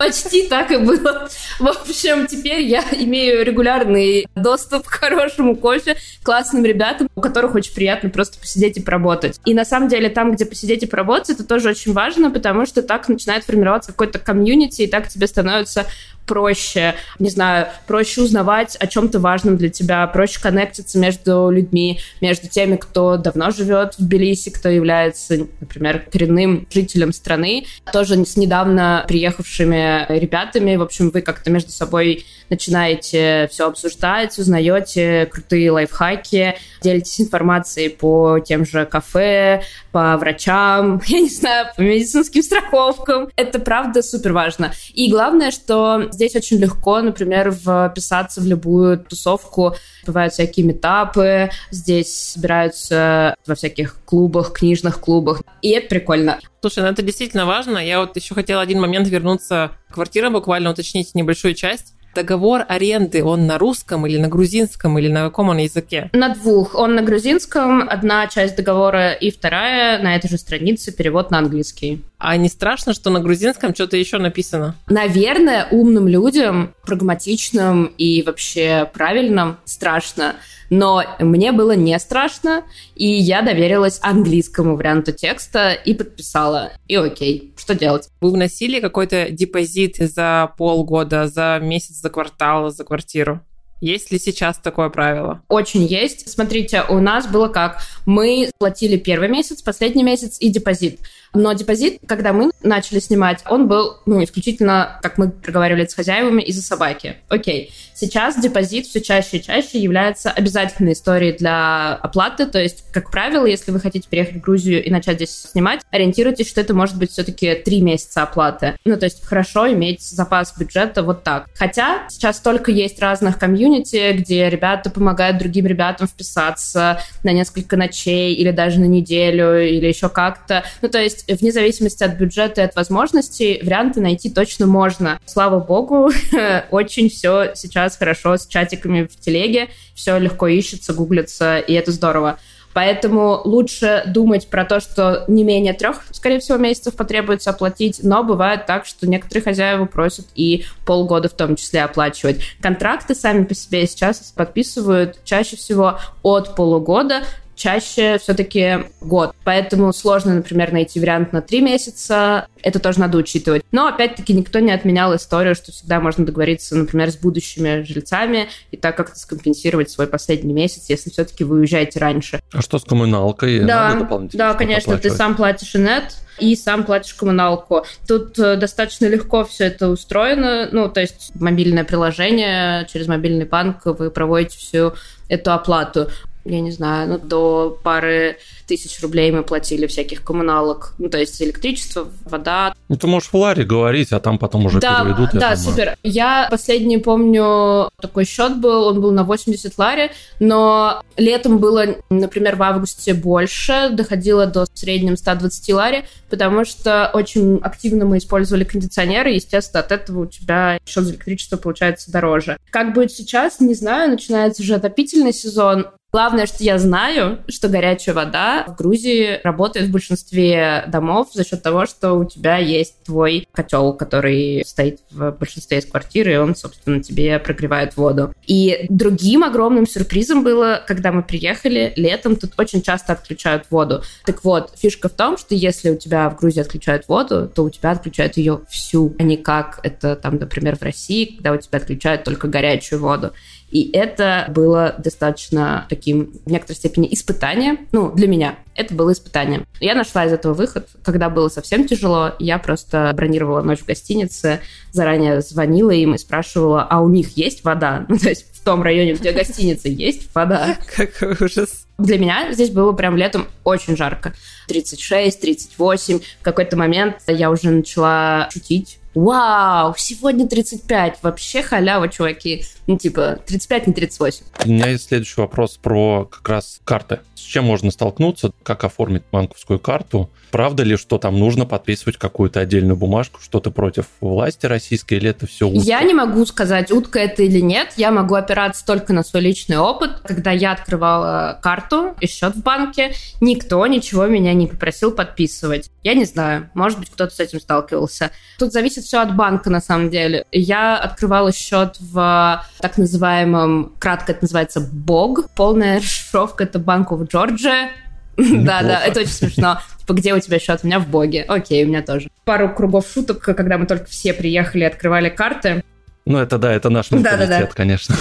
Почти 0.06 0.48
так 0.48 0.72
и 0.72 0.78
было. 0.78 1.30
В 1.60 1.68
общем, 1.68 2.28
теперь 2.28 2.62
я 2.62 2.84
имею 2.92 3.46
регулярный 3.46 4.28
доступ 4.36 4.86
к 4.86 4.92
хорошему 4.92 5.56
кофе, 5.56 5.96
классным 6.24 6.66
ребятам, 6.66 7.08
у 7.16 7.22
которых 7.22 7.56
очень 7.56 7.74
приятно 7.74 8.10
просто 8.10 8.38
посидеть 8.38 8.78
и 8.78 8.82
поработать. 8.82 9.40
И 9.46 9.54
на 9.54 9.64
самом 9.64 9.88
деле 9.88 10.10
там, 10.10 10.34
где 10.34 10.46
посидеть 10.46 10.84
и 10.84 10.88
поработать, 10.88 11.30
это 11.30 11.46
тоже 11.46 11.70
очень 11.70 11.94
важно, 11.94 12.32
потому 12.32 12.66
что 12.66 12.84
так 12.84 13.08
начинает 13.08 13.46
формироваться 13.46 13.92
какой-то 13.92 14.20
комьюнити, 14.20 14.82
и 14.82 14.88
так 14.88 15.08
тебе 15.08 15.26
становится 15.26 15.86
проще, 16.26 16.96
не 17.20 17.30
знаю, 17.30 17.68
проще 17.88 18.22
узнавать 18.22 18.76
о 18.78 18.88
чем-то 18.88 19.20
важном 19.20 19.58
для 19.58 19.70
тебя, 19.70 20.06
проще 20.08 20.40
коннектиться 20.40 20.98
между 21.00 21.50
людьми, 21.50 22.00
между 22.22 22.48
теми, 22.48 22.76
кто 22.76 23.18
давно 23.18 23.52
живет 23.52 23.96
в 23.96 24.04
Тбилиси, 24.04 24.50
кто 24.50 24.70
является, 24.70 25.48
например, 25.60 26.06
коренным 26.12 26.68
жителем 26.72 27.14
страны, 27.14 27.66
тоже 27.92 28.26
с 28.26 28.38
недавно 28.38 29.06
приехавшими 29.08 30.06
ребятами. 30.10 30.76
В 30.76 30.82
общем, 30.82 31.10
вы 31.10 31.22
как-то 31.22 31.52
между 31.52 31.72
собой 31.72 32.26
начинаете 32.50 33.50
все 33.52 33.68
обсуждать, 33.68 34.38
узнаете 34.38 35.26
крутые 35.26 35.72
лайфхаки, 35.72 36.56
делитесь 36.82 37.22
информацией 37.22 37.90
по 37.90 38.40
тем 38.40 38.66
же 38.66 38.86
кафе, 38.86 39.64
по 39.94 40.18
врачам, 40.18 41.02
я 41.08 41.22
не 41.22 41.30
знаю, 41.30 41.68
по 41.78 41.82
медицинским 41.82 42.42
страховкам. 42.44 43.30
Это 43.38 43.60
правда 43.60 44.02
супер 44.02 44.34
важно. 44.34 44.74
И 44.94 45.10
главное, 45.10 45.52
что 45.52 46.10
здесь 46.12 46.36
очень 46.36 46.58
легко, 46.58 47.00
например, 47.00 47.52
вписаться 47.54 48.42
в 48.42 48.46
любую 48.46 48.98
тусовку. 48.98 49.76
Бывают 50.06 50.34
всякие 50.34 50.66
метапы, 50.66 51.52
здесь 51.72 52.34
собираются 52.34 53.36
во 53.46 53.56
всяких 53.56 53.96
клубах, 54.04 54.52
книжных 54.52 55.00
клубах. 55.00 55.42
И 55.62 55.70
это 55.70 55.88
прикольно. 55.88 56.40
Слушай, 56.62 56.84
ну 56.84 56.90
это 56.90 57.02
действительно 57.02 57.46
важно. 57.46 57.78
Я 57.78 58.00
вот 58.00 58.16
еще 58.16 58.34
хотела 58.34 58.62
один 58.62 58.82
момент 58.82 59.08
вернуться 59.08 59.72
к 59.90 59.94
квартирам, 59.94 60.34
буквально 60.34 60.72
уточнить 60.72 61.14
небольшую 61.14 61.54
часть. 61.54 61.93
Договор 62.16 62.66
аренды, 62.68 63.24
он 63.24 63.48
на 63.48 63.58
русском 63.58 64.06
или 64.06 64.18
на 64.18 64.28
грузинском, 64.28 65.00
или 65.00 65.08
на 65.08 65.24
каком 65.24 65.50
он 65.50 65.58
языке? 65.58 66.10
На 66.14 66.30
двух. 66.30 66.76
Он 66.76 66.96
на 66.96 67.02
грузинском, 67.02 67.90
одна 67.90 68.28
часть 68.28 68.56
договора, 68.56 69.14
и 69.14 69.32
вторая 69.32 70.02
на 70.02 70.16
этой 70.16 70.30
же 70.30 70.38
странице 70.38 70.92
перевод 70.92 71.32
на 71.32 71.40
английский. 71.40 72.04
А 72.20 72.38
не 72.38 72.50
страшно, 72.50 72.94
что 72.94 73.10
на 73.10 73.20
грузинском 73.20 73.74
что-то 73.74 73.98
еще 73.98 74.18
написано? 74.18 74.76
Наверное, 74.88 75.68
умным 75.72 76.08
людям, 76.08 76.74
прагматичным 76.86 77.86
и 77.98 78.24
вообще 78.24 78.90
правильным 78.94 79.58
страшно. 79.66 80.36
Но 80.70 81.04
мне 81.20 81.52
было 81.52 81.76
не 81.76 81.98
страшно, 82.00 82.64
и 82.96 83.08
я 83.08 83.42
доверилась 83.42 84.00
английскому 84.02 84.76
варианту 84.76 85.12
текста 85.12 85.74
и 85.74 85.94
подписала. 85.94 86.72
И 86.88 86.96
окей, 86.96 87.54
что 87.58 87.76
делать? 87.76 88.10
Вы 88.22 88.32
вносили 88.32 88.80
какой-то 88.80 89.30
депозит 89.30 89.98
за 89.98 90.52
полгода, 90.58 91.28
за 91.28 91.60
месяц, 91.62 91.96
за 91.96 92.10
квартал, 92.10 92.72
за 92.72 92.84
квартиру? 92.84 93.42
Есть 93.84 94.12
ли 94.12 94.18
сейчас 94.18 94.60
такое 94.60 94.88
правило? 94.88 95.42
Очень 95.50 95.86
есть. 95.86 96.30
Смотрите, 96.30 96.84
у 96.88 97.00
нас 97.00 97.28
было 97.28 97.50
как? 97.50 97.82
Мы 98.06 98.50
платили 98.58 98.96
первый 98.96 99.28
месяц, 99.28 99.62
последний 99.62 100.04
месяц 100.04 100.38
и 100.40 100.48
депозит. 100.48 101.02
Но 101.34 101.54
депозит, 101.54 102.00
когда 102.08 102.32
мы 102.32 102.52
начали 102.62 103.00
снимать, 103.00 103.40
он 103.50 103.68
был, 103.68 103.98
ну, 104.06 104.24
исключительно, 104.24 105.00
как 105.02 105.18
мы 105.18 105.30
проговаривали 105.30 105.86
с 105.86 105.94
хозяевами, 105.94 106.42
из-за 106.44 106.62
собаки. 106.62 107.18
Окей. 107.30 107.74
Сейчас 107.96 108.40
депозит 108.40 108.86
все 108.86 109.02
чаще 109.02 109.38
и 109.38 109.44
чаще 109.44 109.80
является 109.80 110.30
обязательной 110.30 110.94
историей 110.94 111.32
для 111.34 111.96
оплаты. 111.96 112.46
То 112.46 112.60
есть, 112.60 112.84
как 112.92 113.10
правило, 113.12 113.46
если 113.46 113.72
вы 113.72 113.80
хотите 113.80 114.08
переехать 114.10 114.36
в 114.36 114.42
Грузию 114.42 114.84
и 114.84 114.90
начать 114.90 115.16
здесь 115.18 115.50
снимать, 115.52 115.82
ориентируйтесь, 115.92 116.50
что 116.50 116.62
это 116.62 116.74
может 116.74 116.98
быть 116.98 117.12
все-таки 117.12 117.56
три 117.56 117.82
месяца 117.82 118.24
оплаты. 118.24 118.76
Ну, 118.86 118.98
то 118.98 119.06
есть, 119.06 119.26
хорошо 119.26 119.72
иметь 119.72 120.02
запас 120.02 120.54
бюджета 120.58 121.04
вот 121.04 121.24
так. 121.24 121.48
Хотя 121.56 122.08
сейчас 122.10 122.40
только 122.40 122.72
есть 122.72 123.00
разных 123.00 123.40
комьюнити, 123.40 124.14
где 124.14 124.50
ребята 124.50 124.90
помогают 124.90 125.38
другим 125.38 125.66
ребятам 125.66 126.08
вписаться 126.08 127.00
на 127.24 127.32
несколько 127.32 127.78
ночей 127.78 128.34
или 128.34 128.52
даже 128.52 128.80
на 128.80 128.86
неделю 128.86 129.60
или 129.60 129.88
еще 129.88 130.10
как-то. 130.10 130.64
Ну, 130.82 130.90
то 130.90 131.02
есть, 131.02 131.23
вне 131.28 131.52
зависимости 131.52 132.04
от 132.04 132.16
бюджета 132.16 132.62
и 132.62 132.66
от 132.66 132.76
возможностей, 132.76 133.60
варианты 133.64 134.02
найти 134.02 134.30
точно 134.30 134.68
можно. 134.68 135.20
Слава 135.26 135.60
богу, 135.60 136.12
очень 136.72 137.10
все 137.10 137.52
сейчас 137.56 137.98
хорошо 137.98 138.38
с 138.38 138.48
чатиками 138.48 139.04
в 139.04 139.20
телеге, 139.20 139.70
все 139.96 140.18
легко 140.18 140.48
ищется, 140.48 140.94
гуглится, 140.94 141.60
и 141.60 141.74
это 141.74 141.92
здорово. 141.92 142.40
Поэтому 142.74 143.40
лучше 143.46 144.04
думать 144.08 144.48
про 144.48 144.66
то, 144.66 144.80
что 144.80 145.26
не 145.28 145.44
менее 145.44 145.74
трех, 145.74 146.04
скорее 146.12 146.40
всего, 146.40 146.58
месяцев 146.58 146.96
потребуется 146.96 147.52
оплатить, 147.52 148.00
но 148.04 148.24
бывает 148.24 148.66
так, 148.66 148.86
что 148.86 149.08
некоторые 149.08 149.44
хозяева 149.44 149.86
просят 149.86 150.26
и 150.36 150.66
полгода 150.86 151.30
в 151.30 151.34
том 151.34 151.56
числе 151.56 151.84
оплачивать. 151.84 152.42
Контракты 152.62 153.16
сами 153.16 153.46
по 153.46 153.54
себе 153.54 153.86
сейчас 153.86 154.34
подписывают 154.36 155.20
чаще 155.24 155.56
всего 155.56 156.00
от 156.24 156.56
полугода 156.56 157.24
чаще 157.56 158.18
все-таки 158.18 158.86
год. 159.02 159.34
Поэтому 159.44 159.94
сложно, 159.94 160.34
например, 160.34 160.72
найти 160.72 161.00
вариант 161.00 161.34
на 161.34 161.42
три 161.42 161.62
месяца. 161.62 162.48
Это 162.62 162.80
тоже 162.80 163.00
надо 163.00 163.18
учитывать. 163.18 163.64
Но, 163.72 163.88
опять-таки, 163.88 164.34
никто 164.34 164.60
не 164.60 164.72
отменял 164.72 165.16
историю, 165.16 165.56
что 165.56 165.72
всегда 165.72 166.00
можно 166.00 166.26
договориться, 166.26 166.76
например, 166.76 167.12
с 167.12 167.18
будущими 167.18 167.84
жильцами 167.84 168.50
и 168.72 168.78
так 168.78 168.96
как-то 168.98 169.20
скомпенсировать 169.20 169.90
свой 169.90 170.08
последний 170.08 170.54
месяц, 170.54 170.86
если 170.88 171.10
все-таки 171.10 171.44
вы 171.44 171.58
уезжаете 171.58 172.00
раньше. 172.00 172.42
А 172.52 172.62
что 172.62 172.80
с 172.80 172.84
коммуналкой? 172.84 173.60
Да, 173.62 174.08
да, 174.34 174.54
конечно, 174.54 174.98
ты 174.98 175.10
сам 175.10 175.36
платишь 175.36 175.76
инет, 175.76 176.16
и 176.40 176.56
сам 176.56 176.84
платишь 176.84 177.14
коммуналку. 177.14 177.86
Тут 178.08 178.38
э, 178.40 178.56
достаточно 178.56 179.06
легко 179.06 179.46
все 179.46 179.66
это 179.66 179.90
устроено. 179.90 180.68
Ну, 180.72 180.90
то 180.90 181.02
есть 181.02 181.32
мобильное 181.36 181.84
приложение, 181.84 182.88
через 182.92 183.08
мобильный 183.08 183.46
банк 183.46 183.86
вы 183.86 184.10
проводите 184.10 184.58
всю 184.58 184.94
эту 185.30 185.52
оплату 185.52 186.10
я 186.46 186.62
не 186.62 186.72
знаю, 186.72 187.10
ну, 187.10 187.18
до 187.18 187.78
пары 187.84 188.38
тысяч 188.68 189.02
рублей 189.02 189.32
мы 189.32 189.44
платили 189.44 189.88
всяких 189.88 190.24
коммуналок, 190.24 190.94
ну, 190.98 191.10
то 191.10 191.18
есть 191.18 191.42
электричество, 191.42 192.08
вода. 192.26 192.74
Ну, 192.90 192.96
ты 192.96 193.08
можешь 193.08 193.30
в 193.30 193.36
Ларе 193.36 193.64
говорить, 193.64 194.12
а 194.12 194.20
там 194.20 194.38
потом 194.38 194.66
уже 194.66 194.80
да, 194.80 195.02
переведут. 195.02 195.30
Да, 195.34 195.56
супер. 195.56 195.98
Я 196.04 196.48
последний 196.50 196.98
помню, 196.98 197.90
такой 198.02 198.26
счет 198.26 198.58
был, 198.58 198.88
он 198.88 199.02
был 199.02 199.12
на 199.12 199.24
80 199.24 199.78
ларе, 199.78 200.12
но 200.40 201.02
летом 201.18 201.60
было, 201.60 201.96
например, 202.10 202.56
в 202.56 202.64
августе 202.64 203.14
больше, 203.14 203.90
доходило 203.92 204.46
до 204.46 204.66
среднем 204.74 205.18
120 205.18 205.74
ларе, 205.74 206.06
потому 206.30 206.66
что 206.66 207.10
очень 207.14 207.60
активно 207.62 208.06
мы 208.06 208.18
использовали 208.18 208.64
кондиционеры, 208.64 209.32
и, 209.32 209.36
естественно, 209.36 209.82
от 209.82 209.92
этого 209.92 210.24
у 210.24 210.26
тебя 210.26 210.80
счет 210.86 211.04
за 211.04 211.12
электричество 211.12 211.58
получается 211.58 212.12
дороже. 212.12 212.58
Как 212.70 212.94
будет 212.94 213.12
сейчас, 213.12 213.60
не 213.60 213.76
знаю, 213.76 214.12
начинается 214.12 214.62
уже 214.62 214.76
отопительный 214.76 215.34
сезон, 215.34 215.88
Главное, 216.14 216.46
что 216.46 216.64
я 216.64 216.78
знаю, 216.78 217.40
что 217.48 217.70
горячая 217.70 218.14
вода 218.14 218.66
в 218.68 218.76
Грузии 218.76 219.40
работает 219.44 219.88
в 219.88 219.92
большинстве 219.92 220.84
домов 220.88 221.30
за 221.34 221.44
счет 221.44 221.64
того, 221.64 221.88
что 221.88 222.14
у 222.14 222.24
тебя 222.24 222.58
есть 222.58 223.04
твой 223.04 223.48
котел, 223.52 223.94
который 223.94 224.64
стоит 224.64 225.00
в 225.10 225.32
большинстве 225.32 225.80
из 225.80 225.88
квартир, 225.88 226.30
и 226.30 226.36
он, 226.36 226.56
собственно, 226.56 227.02
тебе 227.02 227.40
прогревает 227.40 227.98
воду. 227.98 228.32
И 228.46 228.86
другим 228.90 229.44
огромным 229.44 229.88
сюрпризом 229.88 230.44
было, 230.44 230.84
когда 230.86 231.12
мы 231.12 231.24
приехали 231.24 231.94
летом, 231.96 232.36
тут 232.36 232.52
очень 232.60 232.84
часто 232.84 233.14
отключают 233.14 233.66
воду. 233.72 234.04
Так 234.24 234.44
вот, 234.44 234.72
фишка 234.78 235.10
в 235.10 235.14
том, 235.14 235.36
что 235.40 235.56
если 235.56 235.90
у 235.90 235.98
тебя 235.98 236.30
в 236.30 236.38
Грузии 236.38 236.62
отключают 236.62 237.08
воду, 237.08 237.52
то 237.52 237.64
у 237.64 237.72
тебя 237.72 237.90
отключают 237.90 238.38
ее 238.38 238.62
всю, 238.70 239.16
а 239.18 239.24
не 239.24 239.38
как 239.38 239.80
это 239.82 240.16
там, 240.16 240.36
например, 240.36 240.78
в 240.78 240.84
России, 240.84 241.26
когда 241.26 241.54
у 241.54 241.58
тебя 241.58 241.80
отключают 241.80 242.24
только 242.24 242.48
горячую 242.48 243.02
воду. 243.02 243.32
И 243.74 243.90
это 243.92 244.46
было 244.50 244.94
достаточно 245.00 245.88
таким, 245.90 246.32
в 246.46 246.52
некоторой 246.52 246.76
степени, 246.76 247.12
испытанием. 247.12 247.88
Ну, 247.92 248.12
для 248.12 248.28
меня 248.28 248.60
это 248.76 248.94
было 248.94 249.14
испытанием. 249.14 249.66
Я 249.80 249.96
нашла 249.96 250.26
из 250.26 250.32
этого 250.32 250.54
выход. 250.54 250.90
Когда 251.02 251.28
было 251.32 251.50
совсем 251.50 251.88
тяжело, 251.88 252.34
я 252.38 252.60
просто 252.60 253.12
бронировала 253.16 253.64
ночь 253.64 253.80
в 253.80 253.88
гостинице, 253.88 254.60
заранее 254.92 255.42
звонила 255.42 255.90
им 255.90 256.14
и 256.14 256.20
спрашивала, 256.20 256.84
а 256.84 257.02
у 257.02 257.10
них 257.10 257.36
есть 257.36 257.64
вода? 257.64 258.06
Ну, 258.14 258.20
то 258.20 258.30
есть 258.30 258.46
в 258.54 258.64
том 258.64 258.84
районе, 258.84 259.14
где 259.14 259.32
гостиница, 259.32 259.90
есть 259.90 260.30
вода? 260.36 260.78
Какой 260.96 261.36
ужас. 261.44 261.88
Для 261.98 262.20
меня 262.20 262.54
здесь 262.54 262.70
было 262.70 262.92
прям 262.92 263.18
летом 263.18 263.48
очень 263.64 263.98
жарко. 263.98 264.34
36, 264.68 265.42
38. 265.42 266.20
В 266.20 266.44
какой-то 266.44 266.78
момент 266.78 267.16
я 267.26 267.50
уже 267.50 267.72
начала 267.72 268.50
шутить 268.54 269.00
Вау, 269.16 269.94
сегодня 269.98 270.48
35, 270.48 271.20
вообще 271.22 271.62
халява, 271.62 272.08
чуваки. 272.10 272.66
Ну, 272.88 272.98
типа, 272.98 273.40
35, 273.46 273.88
не 273.88 273.94
38. 273.94 274.46
У 274.66 274.70
меня 274.70 274.88
есть 274.88 275.08
следующий 275.08 275.40
вопрос 275.40 275.78
про 275.78 276.26
как 276.26 276.48
раз 276.50 276.82
карты. 276.84 277.20
С 277.36 277.42
чем 277.42 277.66
можно 277.66 277.92
столкнуться, 277.92 278.52
как 278.64 278.84
оформить 278.84 279.24
банковскую 279.32 279.80
карту? 279.80 280.30
Правда 280.54 280.84
ли, 280.84 280.98
что 280.98 281.18
там 281.18 281.40
нужно 281.40 281.66
подписывать 281.66 282.18
какую-то 282.18 282.60
отдельную 282.60 282.96
бумажку, 282.96 283.40
что 283.42 283.60
ты 283.60 283.72
против 283.72 284.06
власти 284.22 284.68
российской, 284.68 285.16
или 285.16 285.32
это 285.32 285.48
все 285.48 285.68
утка? 285.68 285.82
Я 285.84 286.04
не 286.04 286.14
могу 286.14 286.46
сказать, 286.46 286.92
утка 286.92 287.18
это 287.18 287.42
или 287.42 287.60
нет. 287.60 287.94
Я 287.98 288.12
могу 288.12 288.36
опираться 288.36 288.86
только 288.86 289.14
на 289.14 289.24
свой 289.24 289.42
личный 289.42 289.80
опыт. 289.80 290.20
Когда 290.24 290.52
я 290.52 290.74
открывала 290.74 291.60
карту 291.64 292.14
и 292.20 292.28
счет 292.28 292.54
в 292.54 292.62
банке, 292.62 293.16
никто 293.42 293.84
ничего 293.88 294.28
меня 294.28 294.54
не 294.54 294.68
попросил 294.68 295.12
подписывать. 295.12 295.90
Я 296.04 296.14
не 296.14 296.26
знаю, 296.26 296.70
может 296.76 297.00
быть, 297.00 297.10
кто-то 297.10 297.34
с 297.34 297.40
этим 297.40 297.60
сталкивался. 297.60 298.30
Тут 298.60 298.74
зависит 298.74 299.06
все 299.06 299.22
от 299.22 299.36
банка, 299.36 299.72
на 299.72 299.82
самом 299.82 300.12
деле. 300.12 300.46
Я 300.52 301.00
открывала 301.00 301.52
счет 301.52 301.96
в 302.00 302.64
так 302.80 303.00
называемом, 303.00 303.96
кратко 303.98 304.34
это 304.34 304.44
называется 304.44 304.82
БОГ. 304.82 305.50
Полная 305.56 305.98
расшифровка— 305.98 306.64
это 306.66 306.78
Bank 306.78 307.08
of 307.08 307.28
Georgia. 307.28 307.90
Да, 308.38 308.82
да, 308.82 309.06
это 309.06 309.22
очень 309.22 309.32
смешно. 309.32 309.80
Типа, 310.00 310.14
где 310.14 310.34
у 310.34 310.40
тебя 310.40 310.60
счет? 310.60 310.82
У 310.84 310.88
меня 310.88 311.00
в 311.00 311.08
Боге. 311.08 311.44
Окей, 311.48 311.86
у 311.86 311.88
меня 311.88 312.02
тоже. 312.02 312.30
Пару 312.46 312.74
кругов 312.74 313.08
шуток, 313.12 313.40
когда 313.40 313.78
мы 313.78 313.86
только 313.86 314.06
все 314.06 314.34
приехали, 314.34 314.84
открывали 314.84 315.30
карты. 315.30 315.84
Ну, 316.26 316.38
это 316.38 316.58
да, 316.58 316.74
это 316.74 316.90
наш 316.90 317.12
менталитет, 317.12 317.74
конечно. 317.74 318.16